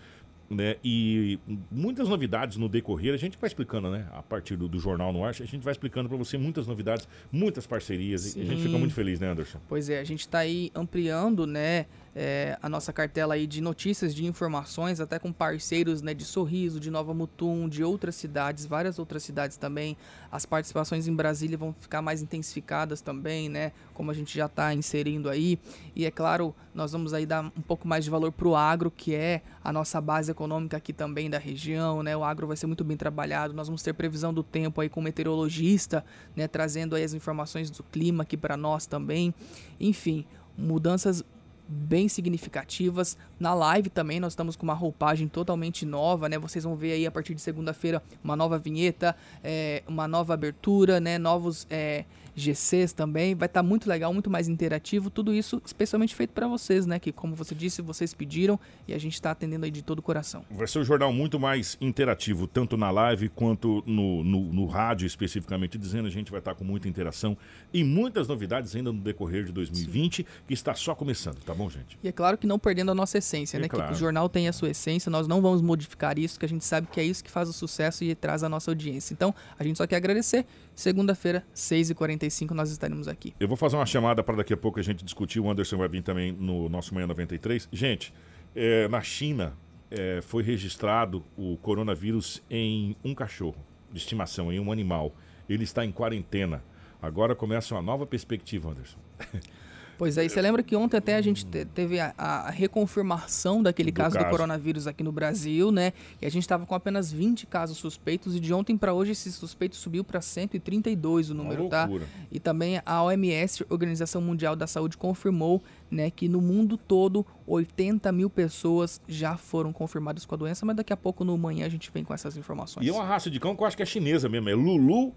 Né? 0.50 0.76
E 0.84 1.39
muitas 1.72 2.08
novidades 2.08 2.58
no 2.58 2.70
decorrer, 2.70 3.14
a 3.14 3.18
gente 3.18 3.38
vai 3.38 3.48
explicando, 3.48 3.89
né? 3.89 4.08
A 4.12 4.22
partir 4.22 4.56
do, 4.56 4.68
do 4.68 4.78
Jornal 4.78 5.12
no 5.12 5.24
Ar, 5.24 5.30
a 5.30 5.34
gente 5.46 5.64
vai 5.64 5.72
explicando 5.72 6.08
para 6.08 6.18
você 6.18 6.38
muitas 6.38 6.68
novidades, 6.68 7.08
muitas 7.32 7.66
parcerias. 7.66 8.36
E 8.36 8.41
a 8.41 8.46
gente 8.46 8.58
Sim. 8.58 8.68
fica 8.68 8.78
muito 8.78 8.93
feliz, 8.93 9.20
né, 9.20 9.32
Anderson? 9.32 9.60
Pois 9.68 9.89
é, 9.89 10.00
a 10.00 10.04
gente 10.04 10.20
está 10.20 10.39
aí 10.39 10.72
ampliando, 10.76 11.48
né, 11.48 11.88
é, 12.16 12.57
a 12.61 12.70
nossa 12.70 12.93
cartela 12.93 13.34
aí 13.34 13.45
de 13.45 13.59
notícias, 13.59 14.16
de 14.16 14.26
informações, 14.26 15.01
até 15.01 15.20
com 15.20 15.34
parceiros 15.34 16.01
né, 16.01 16.13
de 16.13 16.24
Sorriso, 16.24 16.80
de 16.80 16.89
Nova 16.89 17.13
Mutum, 17.13 17.68
de 17.68 17.84
outras 17.84 18.16
cidades, 18.16 18.66
várias 18.66 18.97
outras 18.97 19.22
cidades 19.22 19.57
também. 19.57 19.97
As 20.32 20.45
participações 20.45 21.09
em 21.09 21.13
Brasília 21.13 21.57
vão 21.57 21.74
ficar 21.74 22.01
mais 22.01 22.22
intensificadas 22.22 23.01
também, 23.01 23.49
né? 23.49 23.74
Como 23.93 24.11
a 24.11 24.13
gente 24.13 24.36
já 24.36 24.45
está 24.45 24.74
inserindo 24.74 25.30
aí. 25.30 25.59
E 25.93 26.05
é 26.05 26.11
claro, 26.11 26.55
nós 26.74 26.93
vamos 26.93 27.13
aí 27.13 27.26
dar 27.26 27.43
um 27.43 27.61
pouco 27.61 27.86
mais 27.86 28.05
de 28.05 28.09
valor 28.09 28.32
para 28.32 28.47
o 28.47 28.55
agro, 28.55 28.89
que 28.89 29.13
é 29.13 29.41
a 29.61 29.74
nossa 29.74 29.99
base 29.99 30.32
econômica 30.32 30.78
aqui 30.78 30.93
também 30.93 31.30
da 31.30 31.38
região, 31.38 32.01
né? 32.01 32.16
O 32.16 32.24
agro 32.24 32.47
vai 32.47 32.55
ser 32.55 32.68
muito 32.68 32.84
bem 32.86 32.95
trabalhado. 32.95 33.53
Nós 33.53 33.68
vamos 33.68 33.84
ter 33.84 33.93
previsão 33.93 34.34
do 34.34 34.43
tempo 34.43 34.80
aí 34.80 34.88
com 34.88 35.01
o 35.01 35.03
meteorologista, 35.03 36.05
né? 36.34 36.47
Trazendo 36.47 36.95
aí 36.95 37.03
as 37.03 37.13
informações 37.13 37.70
do 37.70 37.84
clima 37.84 38.24
aqui 38.24 38.38
para 38.38 38.55
nós 38.55 38.86
também. 38.86 39.34
Enfim, 39.80 40.26
mudanças 40.57 41.24
bem 41.68 42.07
significativas. 42.07 43.18
Na 43.39 43.53
live 43.53 43.89
também 43.89 44.20
nós 44.20 44.34
estamos 44.34 44.55
com 44.55 44.63
uma 44.63 44.74
roupagem 44.74 45.28
totalmente 45.28 45.86
nova, 45.86 46.30
né? 46.30 46.38
Vocês 46.38 46.63
vão 46.63 46.76
ver 46.76 46.93
aí 46.93 47.05
a 47.05 47.11
partir 47.11 47.34
de 47.34 47.41
segunda-feira 47.41 48.01
uma 48.24 48.36
nova 48.36 48.57
vinheta, 48.57 49.16
é, 49.43 49.84
uma 49.88 50.07
nova 50.07 50.34
abertura, 50.34 50.99
né? 50.99 51.18
Novos 51.18 51.66
é, 51.70 52.05
GCs 52.36 52.93
também. 52.93 53.36
Vai 53.36 53.47
estar 53.47 53.61
tá 53.61 53.63
muito 53.63 53.88
legal, 53.88 54.13
muito 54.13 54.29
mais 54.29 54.47
interativo. 54.47 55.09
Tudo 55.09 55.33
isso 55.33 55.61
especialmente 55.65 56.13
feito 56.13 56.31
para 56.31 56.47
vocês, 56.47 56.86
né? 56.86 56.99
Que 56.99 57.11
como 57.11 57.36
você 57.36 57.55
disse, 57.55 57.81
vocês 57.81 58.13
pediram 58.13 58.59
e 58.88 58.93
a 58.93 58.97
gente 58.97 59.13
está 59.13 59.31
atendendo 59.31 59.65
aí 59.65 59.71
de 59.71 59.81
todo 59.81 59.99
o 59.99 60.01
coração. 60.01 60.43
Vai 60.51 60.67
ser 60.67 60.79
um 60.79 60.83
jornal 60.83 61.11
muito 61.13 61.39
mais 61.39 61.77
interativo, 61.79 62.47
tanto 62.47 62.77
na 62.77 62.91
live 62.91 63.29
quanto 63.29 63.83
no, 63.86 64.23
no, 64.23 64.53
no 64.53 64.65
rádio, 64.65 65.05
especificamente 65.05 65.77
dizendo. 65.77 66.07
A 66.07 66.11
gente 66.11 66.31
vai 66.31 66.39
estar 66.39 66.53
tá 66.53 66.57
com 66.57 66.63
muita 66.63 66.88
interação 66.88 67.38
e 67.73 67.83
muitas 67.83 68.27
novidades 68.27 68.75
ainda 68.75 68.91
no 68.91 68.99
decorrer 68.99 69.45
de 69.45 69.51
2020, 69.51 70.17
Sim. 70.17 70.25
que 70.47 70.53
está 70.53 70.73
só 70.73 70.95
começando, 70.95 71.38
tá 71.43 71.53
bom, 71.53 71.69
gente? 71.69 71.97
E 72.03 72.07
é 72.07 72.11
claro 72.11 72.38
que 72.38 72.47
não 72.47 72.59
perdendo 72.59 72.91
a 72.91 72.95
nossa 72.95 73.17
essência, 73.17 73.57
é 73.57 73.61
né? 73.61 73.67
Claro. 73.67 73.88
Que 73.88 73.93
o 73.93 73.97
jornal 73.97 74.29
tem 74.29 74.47
a 74.47 74.53
sua 74.53 74.69
essência, 74.69 75.09
nós 75.09 75.27
não 75.27 75.41
vamos 75.41 75.61
modificar 75.61 76.17
isso, 76.17 76.39
que 76.39 76.45
a 76.45 76.49
gente 76.49 76.65
sabe 76.65 76.88
que 76.91 76.99
é 76.99 77.03
isso 77.03 77.23
que 77.23 77.31
faz 77.31 77.49
o 77.49 77.53
sucesso 77.53 78.03
e 78.03 78.13
traz 78.15 78.43
a 78.43 78.49
nossa 78.49 78.71
audiência. 78.71 79.13
Então, 79.13 79.33
a 79.57 79.63
gente 79.63 79.77
só 79.77 79.88
quer 79.88 79.97
agradecer. 79.97 80.45
Segunda-feira, 80.75 81.45
6h45, 81.55 82.24
nós 82.53 82.71
estaremos 82.71 83.07
aqui. 83.07 83.34
Eu 83.39 83.47
vou 83.47 83.57
fazer 83.57 83.76
uma 83.76 83.86
chamada 83.86 84.23
para 84.23 84.38
daqui 84.38 84.53
a 84.53 84.57
pouco 84.57 84.80
a 84.80 84.84
gente 84.84 85.03
discutir. 85.03 85.39
O 85.39 85.49
Anderson 85.49 85.78
vai 85.78 85.88
vir 85.88 86.01
também 86.01 86.32
no 86.32 86.69
nosso 86.69 86.93
Manhã 86.93 87.07
93. 87.07 87.67
Gente, 87.71 88.13
é, 88.55 88.88
na 88.88 89.01
China 89.01 89.53
é, 89.91 90.21
foi 90.21 90.43
registrado 90.43 91.23
o 91.38 91.57
coronavírus 91.57 92.41
em 92.49 92.95
um 93.03 93.13
cachorro 93.13 93.57
de 93.91 93.97
estimação, 93.97 94.51
em 94.51 94.59
um 94.59 94.71
animal. 94.71 95.15
Ele 95.47 95.63
está 95.63 95.86
em 95.86 95.91
quarentena. 95.91 96.63
Agora 97.01 97.36
começa 97.36 97.76
uma 97.76 97.82
nova 97.82 98.05
perspectiva, 98.05 98.71
Anderson. 98.71 98.97
Pois 99.98 100.18
é, 100.18 100.26
e 100.26 100.30
você 100.30 100.41
lembra 100.41 100.62
que 100.62 100.76
ontem 100.76 100.98
até 100.98 101.16
a 101.16 101.22
gente 101.22 101.46
teve 101.46 102.00
a, 102.00 102.14
a 102.18 102.50
reconfirmação 102.50 103.64
daquele 103.64 103.91
do 103.91 103.96
caso, 103.96 104.16
caso, 104.16 104.26
do 104.26 104.30
coronavírus 104.30 104.88
aqui 104.88 105.04
no 105.04 105.12
Brasil, 105.12 105.72
né? 105.72 105.93
E 106.22 106.26
a 106.26 106.30
gente 106.30 106.43
estava 106.43 106.66
com 106.66 106.76
apenas 106.76 107.12
20 107.12 107.46
casos 107.48 107.78
suspeitos 107.78 108.36
e 108.36 108.39
de 108.39 108.54
ontem 108.54 108.78
para 108.78 108.93
hoje 108.93 109.12
esse 109.12 109.32
suspeito 109.32 109.76
subiu 109.76 110.04
para 110.04 110.22
132 110.22 111.30
o 111.30 111.34
número, 111.34 111.70
tá? 111.70 111.89
E 112.32 112.39
também 112.39 112.82
a 112.86 113.04
OMS, 113.04 113.66
Organização 113.70 114.22
Mundial 114.22 114.56
da 114.56 114.68
Saúde, 114.68 114.98
confirmou 114.98 115.62
né, 115.89 116.10
que 116.10 116.28
no 116.28 116.41
mundo 116.41 116.78
todo 116.78 117.26
80 117.48 118.12
mil 118.12 118.30
pessoas 118.30 119.00
já 119.08 119.38
foram 119.38 119.72
confirmadas 119.72 120.26
com 120.26 120.36
a 120.36 120.38
doença, 120.38 120.66
mas 120.66 120.76
daqui 120.76 120.91
a 120.91 120.98
pouco 120.98 121.24
no 121.24 121.38
manhã 121.38 121.66
a 121.66 121.70
gente 121.70 121.91
vem 121.91 122.04
com 122.04 122.14
essas 122.14 122.36
informações. 122.36 122.86
E 122.86 122.89
é 122.89 122.93
uma 122.93 123.06
raça 123.06 123.30
de 123.30 123.39
cão 123.39 123.56
que 123.56 123.62
eu 123.62 123.68
acho 123.68 123.78
que 123.78 123.84
é 123.84 123.86
chinesa 123.86 124.28
mesmo, 124.28 124.50
é 124.50 124.56
Lulu 124.56 125.14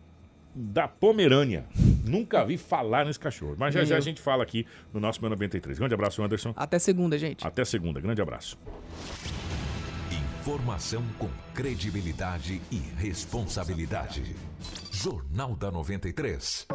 da 0.58 0.88
Pomerânia. 0.88 1.66
Nunca 2.04 2.44
vi 2.44 2.58
falar 2.58 3.06
nesse 3.06 3.18
cachorro. 3.20 3.54
Mas 3.56 3.72
já, 3.72 3.84
já 3.84 3.96
a 3.96 4.00
gente 4.00 4.20
fala 4.20 4.42
aqui 4.42 4.66
no 4.92 4.98
nosso 4.98 5.22
93. 5.22 5.78
Grande 5.78 5.94
abraço, 5.94 6.22
Anderson. 6.22 6.52
Até 6.56 6.78
segunda, 6.78 7.16
gente. 7.16 7.46
Até 7.46 7.64
segunda. 7.64 8.00
Grande 8.00 8.20
abraço. 8.20 8.58
Informação 10.40 11.04
com 11.18 11.28
credibilidade 11.54 12.60
e 12.72 12.78
responsabilidade. 12.96 14.34
Jornal 14.90 15.54
da 15.54 15.70
93. 15.70 16.66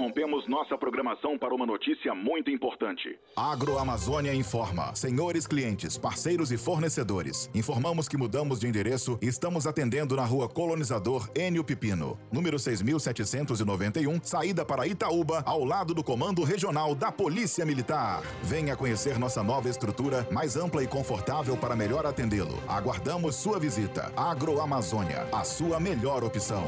Interrompemos 0.00 0.48
nossa 0.48 0.78
programação 0.78 1.36
para 1.36 1.54
uma 1.54 1.66
notícia 1.66 2.14
muito 2.14 2.50
importante. 2.50 3.18
Agroamazônia 3.36 4.34
informa. 4.34 4.94
Senhores 4.94 5.46
clientes, 5.46 5.98
parceiros 5.98 6.50
e 6.50 6.56
fornecedores, 6.56 7.50
informamos 7.54 8.08
que 8.08 8.16
mudamos 8.16 8.58
de 8.58 8.66
endereço 8.66 9.18
e 9.20 9.26
estamos 9.26 9.66
atendendo 9.66 10.16
na 10.16 10.24
rua 10.24 10.48
Colonizador 10.48 11.28
Enio 11.36 11.62
Pipino, 11.62 12.18
número 12.32 12.58
6791, 12.58 14.20
saída 14.22 14.64
para 14.64 14.86
Itaúba, 14.86 15.42
ao 15.44 15.66
lado 15.66 15.92
do 15.92 16.02
Comando 16.02 16.44
Regional 16.44 16.94
da 16.94 17.12
Polícia 17.12 17.66
Militar. 17.66 18.22
Venha 18.42 18.74
conhecer 18.74 19.18
nossa 19.18 19.42
nova 19.42 19.68
estrutura, 19.68 20.26
mais 20.32 20.56
ampla 20.56 20.82
e 20.82 20.86
confortável 20.86 21.58
para 21.58 21.76
melhor 21.76 22.06
atendê-lo. 22.06 22.58
Aguardamos 22.66 23.36
sua 23.36 23.58
visita. 23.58 24.10
Agroamazônia, 24.16 25.28
a 25.30 25.44
sua 25.44 25.78
melhor 25.78 26.24
opção. 26.24 26.64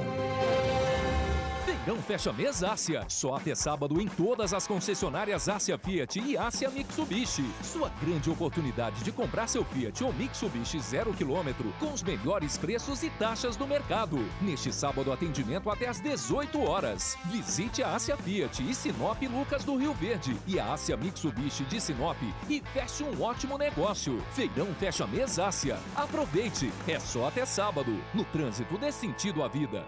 Feirão 1.83 2.01
Fecha 2.01 2.33
Mês 2.33 2.63
Ásia. 2.63 3.05
Só 3.09 3.35
até 3.35 3.57
sábado 3.57 4.01
em 4.01 4.07
todas 4.07 4.55
as 4.55 4.69
concessionárias 4.69 5.49
Ásia 5.49 5.77
Fiat 5.77 6.21
e 6.21 6.39
Ásia 6.39 6.71
Mitsubishi. 6.71 7.45
Sua 7.61 7.91
grande 8.01 8.31
oportunidade 8.31 9.03
de 9.03 9.11
comprar 9.11 9.49
seu 9.49 9.65
Fiat 9.65 10.05
ou 10.05 10.13
Mitsubishi 10.13 10.79
zero 10.79 11.13
quilômetro 11.13 11.75
com 11.81 11.93
os 11.93 12.03
melhores 12.03 12.57
preços 12.57 13.03
e 13.03 13.11
taxas 13.11 13.57
do 13.57 13.67
mercado. 13.67 14.17
Neste 14.41 14.73
sábado, 14.73 15.11
atendimento 15.11 15.69
até 15.71 15.89
às 15.89 15.99
18 16.01 16.63
horas. 16.63 17.19
Visite 17.25 17.83
a 17.83 17.97
Ásia 17.97 18.17
Fiat 18.17 18.63
e 18.63 18.73
Sinop 18.73 19.21
Lucas 19.23 19.65
do 19.65 19.77
Rio 19.77 19.93
Verde 19.93 20.37
e 20.47 20.61
a 20.61 20.73
Ásia 20.73 20.97
Mitsubishi 20.97 21.65
de 21.65 21.81
Sinop 21.81 22.19
e 22.49 22.63
feche 22.73 23.03
um 23.03 23.21
ótimo 23.21 23.59
negócio. 23.59 24.23
Feirão 24.35 24.73
Fecha 24.79 25.05
Mês 25.07 25.37
Ásia. 25.37 25.81
Aproveite. 25.97 26.73
É 26.87 27.01
só 27.01 27.27
até 27.27 27.45
sábado. 27.45 27.93
No 28.15 28.25
trânsito 28.27 28.79
dê 28.79 28.93
sentido 28.93 29.43
à 29.43 29.49
vida. 29.49 29.85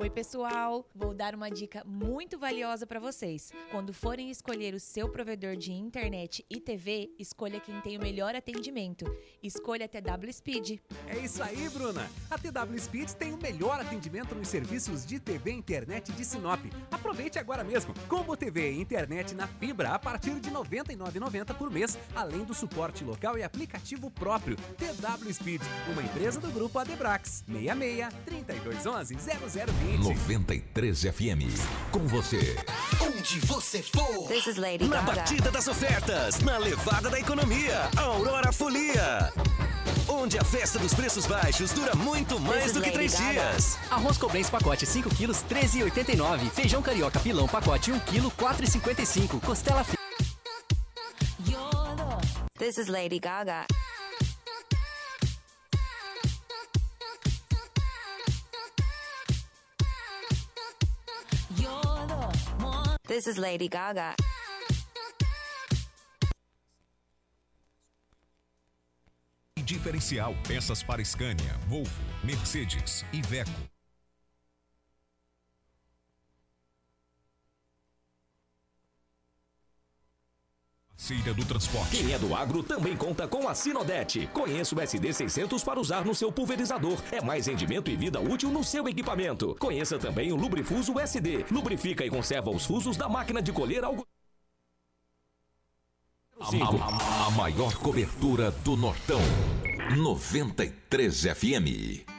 Oi, 0.00 0.08
pessoal! 0.08 0.88
Vou 0.94 1.12
dar 1.12 1.34
uma 1.34 1.50
dica 1.50 1.82
muito 1.84 2.38
valiosa 2.38 2.86
para 2.86 3.00
vocês. 3.00 3.52
Quando 3.68 3.92
forem 3.92 4.30
escolher 4.30 4.72
o 4.72 4.78
seu 4.78 5.08
provedor 5.08 5.56
de 5.56 5.72
internet 5.72 6.46
e 6.48 6.60
TV, 6.60 7.10
escolha 7.18 7.58
quem 7.58 7.80
tem 7.80 7.98
o 7.98 8.00
melhor 8.00 8.32
atendimento. 8.32 9.04
Escolha 9.42 9.86
a 9.86 9.88
TW 9.88 10.32
Speed. 10.32 10.78
É 11.08 11.18
isso 11.18 11.42
aí, 11.42 11.68
Bruna! 11.70 12.08
A 12.30 12.38
TW 12.38 12.78
Speed 12.78 13.10
tem 13.14 13.32
o 13.32 13.42
melhor 13.42 13.80
atendimento 13.80 14.36
nos 14.36 14.46
serviços 14.46 15.04
de 15.04 15.18
TV 15.18 15.50
e 15.50 15.54
internet 15.54 16.12
de 16.12 16.24
Sinop. 16.24 16.64
Aproveite 16.92 17.40
agora 17.40 17.64
mesmo! 17.64 17.92
Combo 18.08 18.36
TV 18.36 18.70
e 18.70 18.80
internet 18.80 19.34
na 19.34 19.48
fibra 19.48 19.94
a 19.94 19.98
partir 19.98 20.38
de 20.38 20.48
R$ 20.48 20.54
99,90 20.58 21.54
por 21.56 21.72
mês, 21.72 21.98
além 22.14 22.44
do 22.44 22.54
suporte 22.54 23.02
local 23.02 23.36
e 23.36 23.42
aplicativo 23.42 24.12
próprio. 24.12 24.56
TW 24.76 25.32
Speed, 25.32 25.62
uma 25.90 26.04
empresa 26.04 26.38
do 26.38 26.52
grupo 26.52 26.78
Adebrax. 26.78 27.42
66 27.48 28.14
3211 28.24 29.16
0020 29.16 29.87
93 29.96 31.02
FM. 31.02 31.48
Com 31.90 32.06
você. 32.06 32.56
Onde 33.00 33.40
você 33.40 33.82
for. 33.82 34.28
This 34.28 34.46
is 34.46 34.56
Lady 34.56 34.86
na 34.86 35.00
Gaga. 35.00 35.12
batida 35.20 35.50
das 35.50 35.66
ofertas. 35.66 36.40
Na 36.40 36.58
levada 36.58 37.08
da 37.08 37.18
economia. 37.18 37.88
Aurora 37.96 38.52
Folia. 38.52 39.32
Onde 40.08 40.38
a 40.38 40.44
festa 40.44 40.78
dos 40.78 40.94
preços 40.94 41.26
baixos 41.26 41.70
dura 41.72 41.94
muito 41.94 42.38
mais 42.40 42.72
do 42.72 42.80
que 42.82 42.90
três 42.90 43.12
Gaga. 43.14 43.30
dias. 43.32 43.78
Arroz 43.90 44.18
cobrense 44.18 44.50
pacote 44.50 44.84
5 44.86 45.08
quilos, 45.14 45.38
13,89. 45.48 46.50
Feijão 46.50 46.82
carioca 46.82 47.18
pilão 47.20 47.46
pacote 47.48 47.90
1 47.92 47.98
quilo, 48.00 48.30
4,55. 48.32 49.40
Costela 49.40 49.84
fi... 49.84 49.96
This 52.58 52.76
is 52.76 52.88
Lady 52.88 53.18
Gaga. 53.20 53.64
This 63.08 63.26
is 63.26 63.38
Lady 63.38 63.68
Gaga. 63.68 64.14
Diferencial, 69.64 70.34
peças 70.46 70.82
para 70.82 71.02
Scania, 71.02 71.56
Volvo, 71.66 71.90
Mercedes, 72.22 73.06
Iveco. 73.10 73.77
Do 81.08 81.44
Transporte. 81.44 81.96
Quem 81.96 82.12
é 82.12 82.18
do 82.18 82.34
agro 82.34 82.62
também 82.62 82.94
conta 82.94 83.26
com 83.26 83.48
a 83.48 83.54
Sinodete. 83.54 84.28
Conheça 84.30 84.74
o 84.74 84.78
SD600 84.78 85.64
para 85.64 85.80
usar 85.80 86.04
no 86.04 86.14
seu 86.14 86.30
pulverizador. 86.30 86.98
É 87.10 87.22
mais 87.22 87.46
rendimento 87.46 87.90
e 87.90 87.96
vida 87.96 88.20
útil 88.20 88.50
no 88.50 88.62
seu 88.62 88.86
equipamento. 88.86 89.56
Conheça 89.58 89.98
também 89.98 90.32
o 90.32 90.36
Lubrifuso 90.36 91.00
SD. 91.00 91.46
Lubrifica 91.50 92.04
e 92.04 92.10
conserva 92.10 92.50
os 92.50 92.66
fusos 92.66 92.96
da 92.96 93.08
máquina 93.08 93.40
de 93.40 93.52
colher 93.52 93.84
algo. 93.84 94.06
A, 96.38 97.24
a, 97.24 97.26
a 97.26 97.30
maior 97.30 97.74
cobertura 97.76 98.50
do 98.50 98.76
Nortão. 98.76 99.20
93 99.96 101.22
FM. 101.22 102.17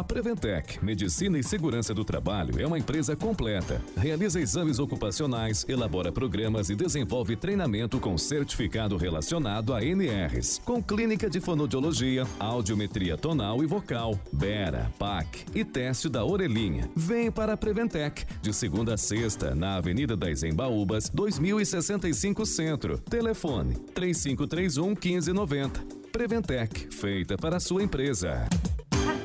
A 0.00 0.02
Preventec, 0.02 0.82
Medicina 0.82 1.38
e 1.38 1.42
Segurança 1.42 1.92
do 1.92 2.06
Trabalho, 2.06 2.58
é 2.58 2.66
uma 2.66 2.78
empresa 2.78 3.14
completa. 3.14 3.82
Realiza 3.94 4.40
exames 4.40 4.78
ocupacionais, 4.78 5.66
elabora 5.68 6.10
programas 6.10 6.70
e 6.70 6.74
desenvolve 6.74 7.36
treinamento 7.36 8.00
com 8.00 8.16
certificado 8.16 8.96
relacionado 8.96 9.74
a 9.74 9.84
NRs, 9.84 10.58
com 10.64 10.82
clínica 10.82 11.28
de 11.28 11.38
fonoaudiologia, 11.38 12.26
audiometria 12.38 13.18
tonal 13.18 13.62
e 13.62 13.66
vocal, 13.66 14.18
BERA, 14.32 14.90
PAC 14.98 15.44
e 15.54 15.66
teste 15.66 16.08
da 16.08 16.24
orelhinha. 16.24 16.88
Vem 16.96 17.30
para 17.30 17.52
a 17.52 17.56
Preventec, 17.58 18.24
de 18.40 18.54
segunda 18.54 18.94
a 18.94 18.96
sexta, 18.96 19.54
na 19.54 19.76
Avenida 19.76 20.16
das 20.16 20.42
Embaúbas, 20.42 21.10
2065 21.10 22.46
Centro. 22.46 22.96
Telefone 22.96 23.74
3531 23.94 24.94
1590. 24.94 26.00
Preventec, 26.10 26.88
feita 26.90 27.36
para 27.36 27.58
a 27.58 27.60
sua 27.60 27.82
empresa. 27.82 28.48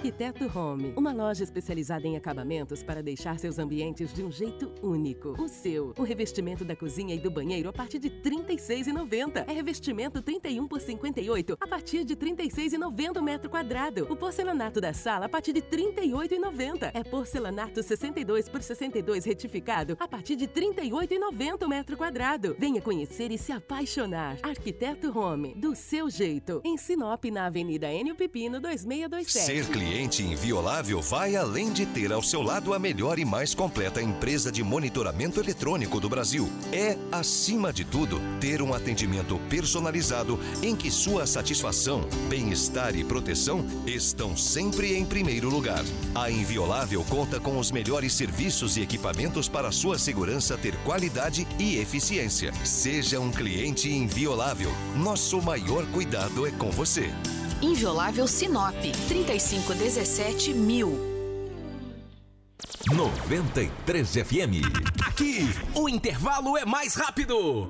Arquiteto 0.05 0.45
Home, 0.55 0.93
uma 0.95 1.11
loja 1.11 1.43
especializada 1.43 2.05
em 2.05 2.15
acabamentos 2.15 2.83
para 2.83 3.01
deixar 3.01 3.39
seus 3.39 3.57
ambientes 3.57 4.13
de 4.13 4.23
um 4.23 4.31
jeito 4.31 4.71
único. 4.83 5.29
O 5.41 5.47
seu, 5.47 5.95
o 5.97 6.03
revestimento 6.03 6.63
da 6.63 6.75
cozinha 6.75 7.15
e 7.15 7.17
do 7.17 7.31
banheiro 7.31 7.69
a 7.69 7.73
partir 7.73 7.97
de 7.97 8.09
R$ 8.09 8.21
36,90. 8.23 9.45
É 9.47 9.51
revestimento 9.51 10.21
31 10.21 10.67
por 10.67 10.79
58 10.79 11.57
a 11.59 11.67
partir 11.67 12.03
de 12.03 12.13
R$ 12.13 12.19
36,90 12.19 13.19
metro 13.19 13.49
quadrado. 13.49 14.05
O 14.07 14.15
porcelanato 14.15 14.79
da 14.79 14.93
sala 14.93 15.25
a 15.25 15.29
partir 15.29 15.53
de 15.53 15.61
R$ 15.61 15.65
38,90. 15.75 16.91
É 16.93 17.03
porcelanato 17.03 17.81
62 17.81 18.47
por 18.47 18.61
62 18.61 19.25
retificado 19.25 19.97
a 19.99 20.07
partir 20.07 20.35
de 20.35 20.45
R$ 20.45 20.51
38,90 20.51 21.67
metro 21.67 21.97
quadrado. 21.97 22.55
Venha 22.59 22.79
conhecer 22.79 23.31
e 23.31 23.39
se 23.39 23.51
apaixonar. 23.51 24.37
Arquiteto 24.43 25.17
Home, 25.17 25.55
do 25.55 25.75
seu 25.75 26.11
jeito. 26.11 26.61
Em 26.63 26.77
Sinop, 26.77 27.25
na 27.25 27.47
Avenida 27.47 27.91
Enio 27.91 28.15
Pipino 28.15 28.59
2627. 28.59 29.45
Ser 29.45 29.71
cliente 29.71 29.94
inviolável 30.03 31.01
vai 31.01 31.35
além 31.35 31.71
de 31.71 31.85
ter 31.85 32.11
ao 32.11 32.21
seu 32.21 32.41
lado 32.41 32.73
a 32.73 32.79
melhor 32.79 33.17
e 33.17 33.25
mais 33.25 33.55
completa 33.55 34.01
empresa 34.01 34.51
de 34.51 34.63
monitoramento 34.63 35.39
eletrônico 35.39 35.99
do 35.99 36.09
Brasil. 36.09 36.49
É, 36.71 36.97
acima 37.11 37.71
de 37.71 37.85
tudo, 37.85 38.19
ter 38.39 38.61
um 38.61 38.73
atendimento 38.73 39.39
personalizado 39.49 40.39
em 40.61 40.75
que 40.75 40.91
sua 40.91 41.25
satisfação, 41.25 42.01
bem-estar 42.29 42.95
e 42.95 43.03
proteção 43.03 43.65
estão 43.85 44.35
sempre 44.35 44.95
em 44.95 45.05
primeiro 45.05 45.49
lugar. 45.49 45.83
A 46.13 46.29
Inviolável 46.29 47.03
conta 47.05 47.39
com 47.39 47.57
os 47.57 47.71
melhores 47.71 48.13
serviços 48.13 48.77
e 48.77 48.81
equipamentos 48.81 49.47
para 49.47 49.71
sua 49.71 49.97
segurança 49.97 50.57
ter 50.57 50.75
qualidade 50.83 51.47
e 51.57 51.77
eficiência. 51.77 52.51
Seja 52.63 53.19
um 53.19 53.31
cliente 53.31 53.89
inviolável. 53.89 54.71
Nosso 54.95 55.41
maior 55.41 55.85
cuidado 55.87 56.45
é 56.45 56.51
com 56.51 56.69
você. 56.69 57.11
Inviolável 57.65 58.27
Sinop 58.27 58.75
3517 59.07 60.53
mil. 60.53 60.93
93 62.95 64.07
FM. 64.07 64.61
Aqui, 65.03 65.49
o 65.73 65.89
intervalo 65.89 66.55
é 66.55 66.63
mais 66.63 66.93
rápido. 66.93 67.67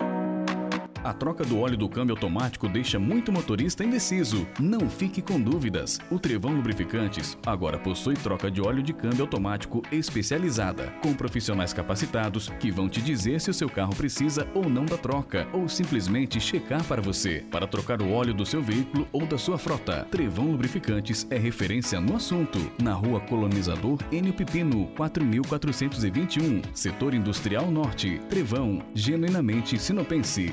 A 1.05 1.13
troca 1.13 1.45
do 1.45 1.59
óleo 1.59 1.77
do 1.77 1.87
câmbio 1.87 2.15
automático 2.15 2.67
deixa 2.67 2.97
muito 2.97 3.31
motorista 3.31 3.83
indeciso. 3.83 4.47
Não 4.59 4.89
fique 4.89 5.21
com 5.21 5.39
dúvidas. 5.39 5.99
O 6.09 6.17
Trevão 6.17 6.55
Lubrificantes 6.55 7.37
agora 7.45 7.77
possui 7.77 8.15
troca 8.15 8.49
de 8.49 8.59
óleo 8.59 8.81
de 8.81 8.91
câmbio 8.91 9.21
automático 9.21 9.83
especializada, 9.91 10.91
com 11.03 11.13
profissionais 11.13 11.73
capacitados 11.73 12.49
que 12.59 12.71
vão 12.71 12.89
te 12.89 13.03
dizer 13.03 13.39
se 13.39 13.51
o 13.51 13.53
seu 13.53 13.69
carro 13.69 13.95
precisa 13.95 14.47
ou 14.55 14.67
não 14.67 14.83
da 14.83 14.97
troca, 14.97 15.47
ou 15.53 15.69
simplesmente 15.69 16.41
checar 16.41 16.83
para 16.85 17.03
você, 17.03 17.45
para 17.51 17.67
trocar 17.67 18.01
o 18.01 18.11
óleo 18.11 18.33
do 18.33 18.43
seu 18.43 18.63
veículo 18.63 19.07
ou 19.13 19.27
da 19.27 19.37
sua 19.37 19.59
frota. 19.59 20.07
Trevão 20.09 20.49
Lubrificantes 20.49 21.27
é 21.29 21.37
referência 21.37 22.01
no 22.01 22.15
assunto. 22.15 22.57
Na 22.81 22.93
rua 22.93 23.19
Colonizador 23.19 23.99
Enio 24.11 24.33
Pipino, 24.33 24.87
4421, 24.97 26.63
Setor 26.73 27.13
Industrial 27.13 27.69
Norte. 27.69 28.19
Trevão, 28.27 28.81
genuinamente 28.95 29.77
sinopense. 29.77 30.51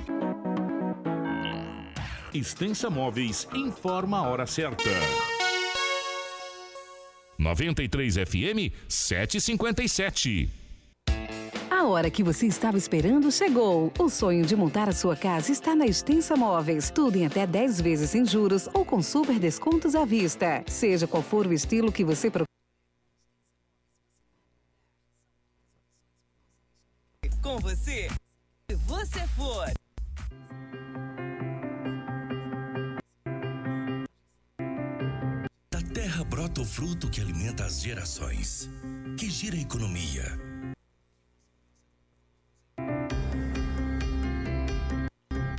Extensa 2.34 2.88
Móveis 2.88 3.46
informa 3.54 4.16
a 4.16 4.22
hora 4.22 4.46
certa. 4.46 4.88
93 7.38 8.14
FM 8.14 8.72
757. 8.88 10.48
A 11.70 11.84
hora 11.84 12.10
que 12.10 12.22
você 12.22 12.46
estava 12.46 12.78
esperando 12.78 13.30
chegou. 13.30 13.92
O 13.98 14.08
sonho 14.08 14.46
de 14.46 14.56
montar 14.56 14.88
a 14.88 14.92
sua 14.92 15.14
casa 15.14 15.52
está 15.52 15.76
na 15.76 15.84
Extensa 15.84 16.34
Móveis. 16.34 16.90
Tudo 16.90 17.16
em 17.16 17.26
até 17.26 17.46
10 17.46 17.82
vezes 17.82 18.08
sem 18.08 18.24
juros 18.24 18.66
ou 18.72 18.82
com 18.82 19.02
super 19.02 19.38
descontos 19.38 19.94
à 19.94 20.06
vista. 20.06 20.64
Seja 20.66 21.06
qual 21.06 21.22
for 21.22 21.46
o 21.46 21.52
estilo 21.52 21.92
que 21.92 22.02
você 22.02 22.30
procura. 22.30 22.46
Com 27.42 27.58
você, 27.58 28.08
se 28.70 28.76
você 28.86 29.20
for. 29.36 29.70
O 36.60 36.64
fruto 36.64 37.08
que 37.08 37.20
alimenta 37.20 37.64
as 37.64 37.80
gerações, 37.80 38.68
que 39.18 39.30
gira 39.30 39.56
a 39.56 39.60
economia. 39.60 40.24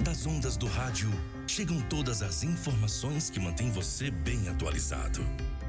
Das 0.03 0.25
ondas 0.25 0.55
do 0.55 0.67
rádio 0.67 1.09
chegam 1.47 1.81
todas 1.89 2.21
as 2.21 2.43
informações 2.43 3.29
que 3.29 3.39
mantêm 3.39 3.71
você 3.71 4.11
bem 4.11 4.47
atualizado. 4.49 5.21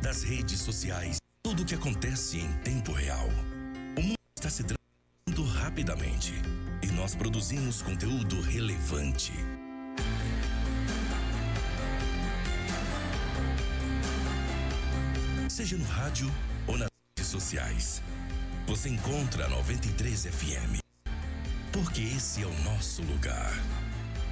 Das 0.02 0.22
redes 0.22 0.60
sociais, 0.60 1.16
tudo 1.42 1.62
o 1.62 1.66
que 1.66 1.74
acontece 1.74 2.38
em 2.38 2.52
tempo 2.58 2.92
real. 2.92 3.28
O 3.96 4.02
mundo 4.02 4.18
está 4.36 4.50
se 4.50 4.62
transformando 4.64 5.58
rapidamente 5.58 6.32
e 6.82 6.86
nós 6.88 7.14
produzimos 7.14 7.80
conteúdo 7.80 8.40
relevante. 8.42 9.32
Seja 15.54 15.76
no 15.76 15.84
rádio 15.84 16.28
ou 16.66 16.76
nas 16.76 16.88
redes 17.16 17.30
sociais. 17.30 18.02
Você 18.66 18.88
encontra 18.88 19.44
a 19.44 19.48
93 19.48 20.26
FM. 20.26 20.80
Porque 21.70 22.00
esse 22.00 22.42
é 22.42 22.46
o 22.46 22.62
nosso 22.64 23.02
lugar. 23.02 23.52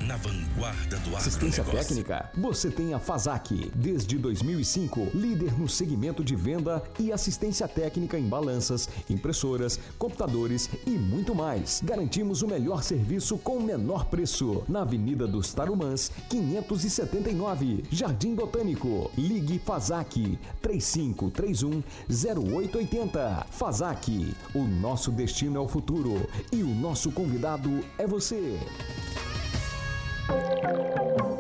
Na 0.07 0.17
vanguarda 0.17 0.97
do 0.99 1.17
Assistência 1.17 1.63
técnica, 1.63 2.29
você 2.37 2.71
tem 2.71 2.93
a 2.93 2.99
Fazac. 2.99 3.71
Desde 3.73 4.19
2005, 4.19 5.11
líder 5.15 5.57
no 5.57 5.69
segmento 5.69 6.25
de 6.25 6.35
venda 6.35 6.83
e 6.99 7.13
assistência 7.13 7.69
técnica 7.69 8.19
em 8.19 8.29
balanças, 8.29 8.89
impressoras, 9.09 9.79
computadores 9.99 10.69
e 10.87 10.91
muito 10.91 11.37
mais. 11.37 11.81
Garantimos 11.85 12.43
o 12.43 12.49
melhor 12.49 12.83
serviço 12.83 13.39
com 13.39 13.59
o 13.59 13.63
menor 13.63 14.07
preço. 14.07 14.65
Na 14.69 14.83
Avenida 14.83 15.25
dos 15.27 15.55
Tarumãs, 15.55 16.11
579, 16.29 17.85
Jardim 17.89 18.35
Botânico. 18.35 19.09
Ligue 19.17 19.61
Fazac 19.61 20.37
3531 20.61 21.83
0880. 22.11 23.47
Fazac, 23.51 24.35
o 24.53 24.65
nosso 24.65 25.13
destino 25.13 25.59
é 25.59 25.61
o 25.61 25.69
futuro 25.69 26.29
e 26.51 26.61
o 26.63 26.75
nosso 26.75 27.13
convidado 27.13 27.85
é 27.97 28.07
você. 28.07 28.59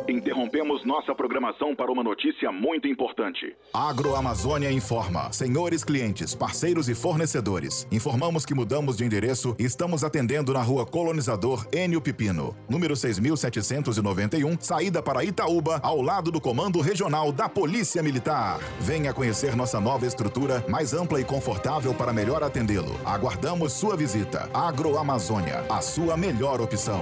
Interrompemos 0.09 0.85
nossa 0.85 1.15
programação 1.15 1.75
para 1.75 1.91
uma 1.91 2.03
notícia 2.03 2.53
muito 2.53 2.87
importante. 2.87 3.57
Agroamazônia 3.73 4.71
informa. 4.71 5.33
Senhores 5.33 5.83
clientes, 5.83 6.35
parceiros 6.35 6.89
e 6.89 6.95
fornecedores, 6.95 7.87
informamos 7.91 8.45
que 8.45 8.55
mudamos 8.55 8.97
de 8.97 9.05
endereço 9.05 9.57
e 9.59 9.65
estamos 9.65 10.05
atendendo 10.05 10.53
na 10.53 10.61
rua 10.63 10.85
Colonizador 10.85 11.67
Enio 11.73 12.01
Pipino, 12.01 12.55
número 12.69 12.95
6791, 12.95 14.57
saída 14.61 15.03
para 15.03 15.25
Itaúba, 15.25 15.81
ao 15.83 16.03
lado 16.03 16.31
do 16.31 16.41
Comando 16.41 16.81
Regional 16.81 17.33
da 17.33 17.49
Polícia 17.49 18.03
Militar. 18.03 18.61
Venha 18.81 19.13
conhecer 19.13 19.57
nossa 19.57 19.81
nova 19.81 20.07
estrutura, 20.07 20.65
mais 20.69 20.93
ampla 20.93 21.21
e 21.21 21.25
confortável 21.25 21.95
para 21.95 22.13
melhor 22.13 22.43
atendê-lo. 22.43 22.99
Aguardamos 23.05 23.73
sua 23.73 23.97
visita. 23.97 24.51
Agroamazônia, 24.53 25.65
a 25.71 25.81
sua 25.81 26.17
melhor 26.17 26.61
opção. 26.61 27.01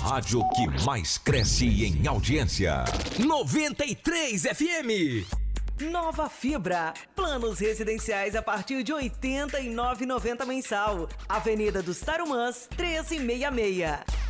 Rádio 0.00 0.42
que 0.54 0.66
mais 0.84 1.18
cresce 1.18 1.84
em 1.84 2.06
audiência. 2.06 2.84
93 3.18 4.42
FM. 4.42 5.26
Nova 5.90 6.28
Fibra. 6.28 6.94
Planos 7.14 7.58
residenciais 7.58 8.34
a 8.34 8.40
partir 8.40 8.82
de 8.82 8.92
R$ 8.92 9.10
89,90 9.10 10.46
mensal. 10.46 11.06
Avenida 11.28 11.82
dos 11.82 12.00
Tarumãs, 12.00 12.66
1366. 12.78 14.29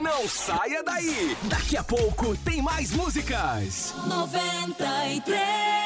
Não 0.00 0.26
saia 0.28 0.82
daí! 0.82 1.36
Daqui 1.44 1.76
a 1.76 1.84
pouco 1.84 2.36
tem 2.38 2.62
mais 2.62 2.92
músicas! 2.92 3.94
93. 4.06 5.81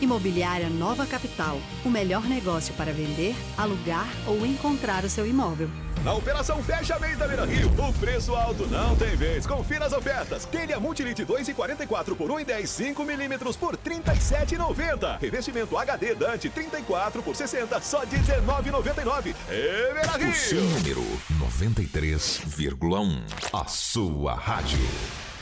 Imobiliária 0.00 0.68
Nova 0.68 1.06
Capital. 1.06 1.60
O 1.84 1.90
melhor 1.90 2.22
negócio 2.24 2.72
para 2.74 2.92
vender, 2.92 3.34
alugar 3.56 4.08
ou 4.26 4.44
encontrar 4.46 5.04
o 5.04 5.10
seu 5.10 5.26
imóvel. 5.26 5.68
Na 6.04 6.14
Operação 6.14 6.62
Fecha 6.62 6.98
Mês 6.98 7.18
da 7.18 7.28
Beira 7.28 7.44
Rio, 7.44 7.68
o 7.78 7.92
preço 7.92 8.34
alto 8.34 8.66
não 8.68 8.96
tem 8.96 9.14
vez. 9.16 9.46
Confira 9.46 9.84
as 9.84 9.92
ofertas. 9.92 10.46
Telha 10.46 10.80
Multilite 10.80 11.26
2,44 11.26 12.16
por 12.16 12.30
1,10 12.30 12.66
5 12.66 13.04
milímetros 13.04 13.54
por 13.54 13.76
37,90. 13.76 15.18
Revestimento 15.20 15.76
HD 15.76 16.14
Dante 16.14 16.48
34 16.48 17.22
por 17.22 17.36
60, 17.36 17.80
só 17.82 18.06
19,99. 18.06 19.34
É 19.50 19.92
Beira 19.92 20.30
O 20.30 20.34
seu 20.34 20.60
Rio. 20.60 20.70
número 20.70 21.04
93,1. 21.38 23.20
A 23.52 23.66
sua 23.66 24.34
rádio. 24.34 24.78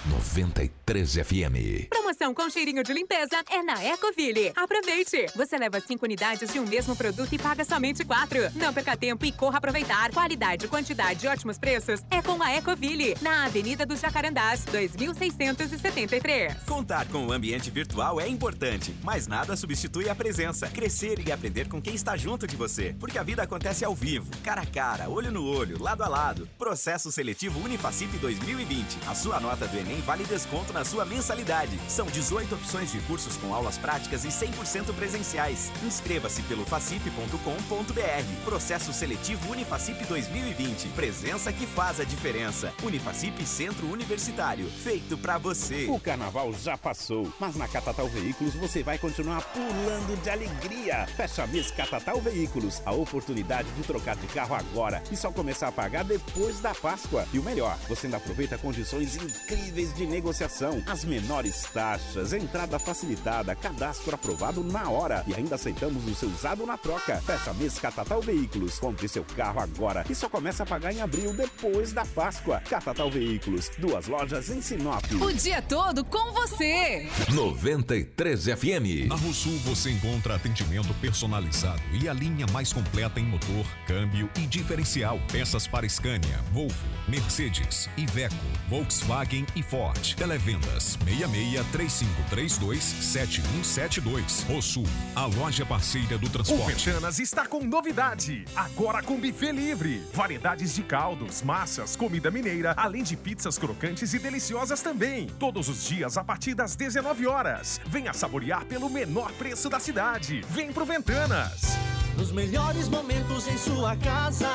93 0.06 0.77
FM. 0.88 1.86
Promoção 1.90 2.32
com 2.32 2.48
cheirinho 2.48 2.82
de 2.82 2.94
limpeza 2.94 3.44
é 3.50 3.62
na 3.62 3.84
Ecoville. 3.84 4.52
Aproveite! 4.56 5.26
Você 5.36 5.58
leva 5.58 5.78
cinco 5.80 6.06
unidades 6.06 6.50
de 6.50 6.58
um 6.58 6.66
mesmo 6.66 6.96
produto 6.96 7.30
e 7.30 7.38
paga 7.38 7.62
somente 7.62 8.06
quatro. 8.06 8.38
Não 8.54 8.72
perca 8.72 8.96
tempo 8.96 9.26
e 9.26 9.32
corra 9.32 9.58
aproveitar. 9.58 10.10
Qualidade, 10.12 10.66
quantidade 10.66 11.26
e 11.26 11.28
ótimos 11.28 11.58
preços 11.58 12.00
é 12.10 12.22
com 12.22 12.42
a 12.42 12.56
Ecoville, 12.56 13.14
na 13.20 13.44
Avenida 13.44 13.84
dos 13.84 14.00
Jacarandás, 14.00 14.64
2673. 14.64 16.54
Contar 16.64 17.06
com 17.08 17.26
o 17.26 17.32
ambiente 17.32 17.70
virtual 17.70 18.18
é 18.18 18.26
importante, 18.26 18.94
mas 19.02 19.26
nada 19.26 19.56
substitui 19.56 20.08
a 20.08 20.14
presença. 20.14 20.68
Crescer 20.68 21.18
e 21.26 21.30
aprender 21.30 21.68
com 21.68 21.82
quem 21.82 21.94
está 21.94 22.16
junto 22.16 22.46
de 22.46 22.56
você. 22.56 22.96
Porque 22.98 23.18
a 23.18 23.22
vida 23.22 23.42
acontece 23.42 23.84
ao 23.84 23.94
vivo, 23.94 24.30
cara 24.42 24.62
a 24.62 24.66
cara, 24.66 25.10
olho 25.10 25.30
no 25.30 25.44
olho, 25.44 25.82
lado 25.82 26.02
a 26.02 26.08
lado. 26.08 26.48
Processo 26.58 27.12
seletivo 27.12 27.62
Unifacip 27.62 28.16
2020. 28.16 29.00
A 29.06 29.14
sua 29.14 29.38
nota 29.38 29.68
do 29.68 29.76
Enem 29.76 30.00
vale 30.00 30.24
desconto 30.24 30.72
na 30.72 30.77
sua 30.84 31.04
mensalidade. 31.04 31.78
São 31.88 32.06
18 32.06 32.54
opções 32.54 32.90
de 32.92 32.98
cursos 33.00 33.36
com 33.36 33.54
aulas 33.54 33.78
práticas 33.78 34.24
e 34.24 34.28
100% 34.28 34.94
presenciais. 34.94 35.70
Inscreva-se 35.82 36.42
pelo 36.42 36.64
facip.com.br. 36.64 38.44
Processo 38.44 38.92
seletivo 38.92 39.52
Unifacip 39.52 40.04
2020. 40.06 40.88
Presença 40.88 41.52
que 41.52 41.66
faz 41.66 42.00
a 42.00 42.04
diferença. 42.04 42.72
Unifacip 42.82 43.44
Centro 43.44 43.90
Universitário. 43.90 44.68
Feito 44.68 45.16
pra 45.16 45.38
você. 45.38 45.86
O 45.88 46.00
carnaval 46.00 46.52
já 46.52 46.76
passou, 46.76 47.32
mas 47.38 47.56
na 47.56 47.68
Catatal 47.68 48.08
Veículos 48.08 48.54
você 48.54 48.82
vai 48.82 48.98
continuar 48.98 49.42
pulando 49.42 50.20
de 50.22 50.30
alegria. 50.30 51.06
Fecha 51.16 51.46
mês 51.46 51.70
Catatal 51.70 52.20
Veículos, 52.20 52.82
a 52.84 52.92
oportunidade 52.92 53.70
de 53.72 53.82
trocar 53.82 54.16
de 54.16 54.26
carro 54.28 54.54
agora 54.54 55.02
e 55.10 55.16
só 55.16 55.30
começar 55.30 55.68
a 55.68 55.72
pagar 55.72 56.04
depois 56.04 56.60
da 56.60 56.74
Páscoa. 56.74 57.26
E 57.32 57.38
o 57.38 57.42
melhor, 57.42 57.76
você 57.88 58.06
ainda 58.06 58.16
aproveita 58.16 58.58
condições 58.58 59.16
incríveis 59.16 59.94
de 59.94 60.06
negociação, 60.06 60.67
as 60.86 61.04
menores 61.04 61.62
taxas, 61.72 62.32
entrada 62.32 62.78
facilitada, 62.78 63.54
cadastro 63.54 64.14
aprovado 64.14 64.62
na 64.62 64.88
hora 64.88 65.24
e 65.26 65.34
ainda 65.34 65.54
aceitamos 65.54 66.06
o 66.06 66.14
seu 66.14 66.28
usado 66.28 66.64
na 66.66 66.76
troca. 66.76 67.20
Fecha 67.20 67.52
mês 67.54 67.78
Catatal 67.78 68.20
Veículos, 68.20 68.78
compre 68.78 69.08
seu 69.08 69.24
carro 69.36 69.60
agora 69.60 70.04
e 70.08 70.14
só 70.14 70.28
começa 70.28 70.62
a 70.62 70.66
pagar 70.66 70.92
em 70.92 71.00
abril 71.00 71.32
depois 71.32 71.92
da 71.92 72.04
Páscoa. 72.04 72.60
Catatal 72.68 73.10
Veículos, 73.10 73.70
duas 73.78 74.06
lojas 74.06 74.50
em 74.50 74.60
Sinop. 74.60 75.04
O 75.20 75.32
dia 75.32 75.62
todo 75.62 76.04
com 76.04 76.32
você. 76.32 77.08
93 77.32 78.44
FM. 78.44 79.08
Na 79.08 79.16
Rosul 79.16 79.58
você 79.58 79.90
encontra 79.90 80.34
atendimento 80.34 80.92
personalizado 80.94 81.82
e 82.00 82.08
a 82.08 82.12
linha 82.12 82.46
mais 82.52 82.72
completa 82.72 83.18
em 83.18 83.24
motor, 83.24 83.66
câmbio 83.86 84.30
e 84.36 84.46
diferencial. 84.46 85.20
Peças 85.30 85.66
para 85.66 85.88
Scania, 85.88 86.38
Volvo, 86.52 86.74
Mercedes, 87.08 87.88
Iveco, 87.96 88.34
Volkswagen 88.68 89.46
e 89.56 89.62
Ford. 89.62 90.14
Televendas 90.14 90.57
66 90.58 91.66
3532 91.72 92.82
7172. 92.82 94.42
Rosul, 94.48 94.84
a 95.14 95.26
loja 95.26 95.64
parceira 95.64 96.18
do 96.18 96.26
O 96.26 96.30
transporte. 96.30 96.90
Ventanas 96.90 97.18
está 97.18 97.46
com 97.46 97.60
novidade. 97.64 98.44
Agora 98.54 99.02
com 99.02 99.18
buffet 99.18 99.52
livre. 99.52 100.02
Variedades 100.12 100.74
de 100.74 100.82
caldos, 100.82 101.42
massas, 101.42 101.96
comida 101.96 102.30
mineira, 102.30 102.74
além 102.76 103.02
de 103.02 103.16
pizzas 103.16 103.58
crocantes 103.58 104.14
e 104.14 104.18
deliciosas 104.18 104.82
também. 104.82 105.28
Todos 105.38 105.68
os 105.68 105.84
dias 105.84 106.16
a 106.16 106.24
partir 106.24 106.54
das 106.54 106.76
19 106.76 107.26
horas. 107.26 107.80
Venha 107.86 108.12
saborear 108.12 108.64
pelo 108.64 108.88
menor 108.88 109.32
preço 109.32 109.68
da 109.68 109.78
cidade. 109.78 110.44
Vem 110.50 110.72
pro 110.72 110.84
Ventanas. 110.84 111.76
Nos 112.16 112.32
melhores 112.32 112.88
momentos 112.88 113.46
em 113.46 113.56
sua 113.56 113.96
casa. 113.96 114.48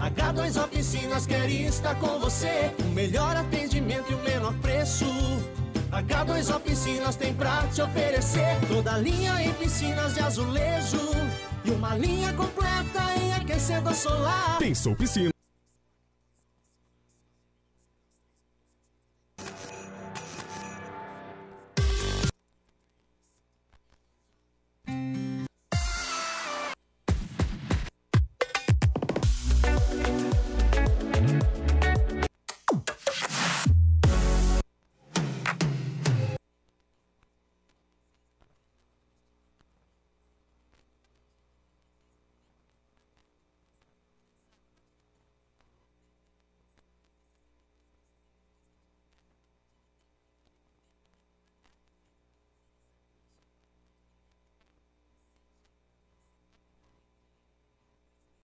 H2 0.00 0.62
Oficinas 0.62 1.26
quer 1.26 1.48
estar 1.50 1.94
com 1.96 2.18
você. 2.18 2.72
O 2.80 2.94
melhor 2.94 3.36
atendimento 3.36 4.10
e 4.10 4.14
o 4.14 4.18
menor 4.18 4.52
preço. 4.54 5.06
H2 5.90 6.54
Oficinas 6.54 7.16
tem 7.16 7.32
pra 7.34 7.66
te 7.68 7.80
oferecer. 7.80 8.58
Toda 8.68 8.98
linha 8.98 9.42
em 9.42 9.52
piscinas 9.54 10.14
de 10.14 10.20
azulejo. 10.20 11.00
E 11.64 11.70
uma 11.70 11.96
linha 11.96 12.32
completa 12.34 13.02
em 13.20 13.32
aquecedor 13.34 13.94
solar. 13.94 14.58
Pensou 14.58 14.94
piscina? 14.94 15.35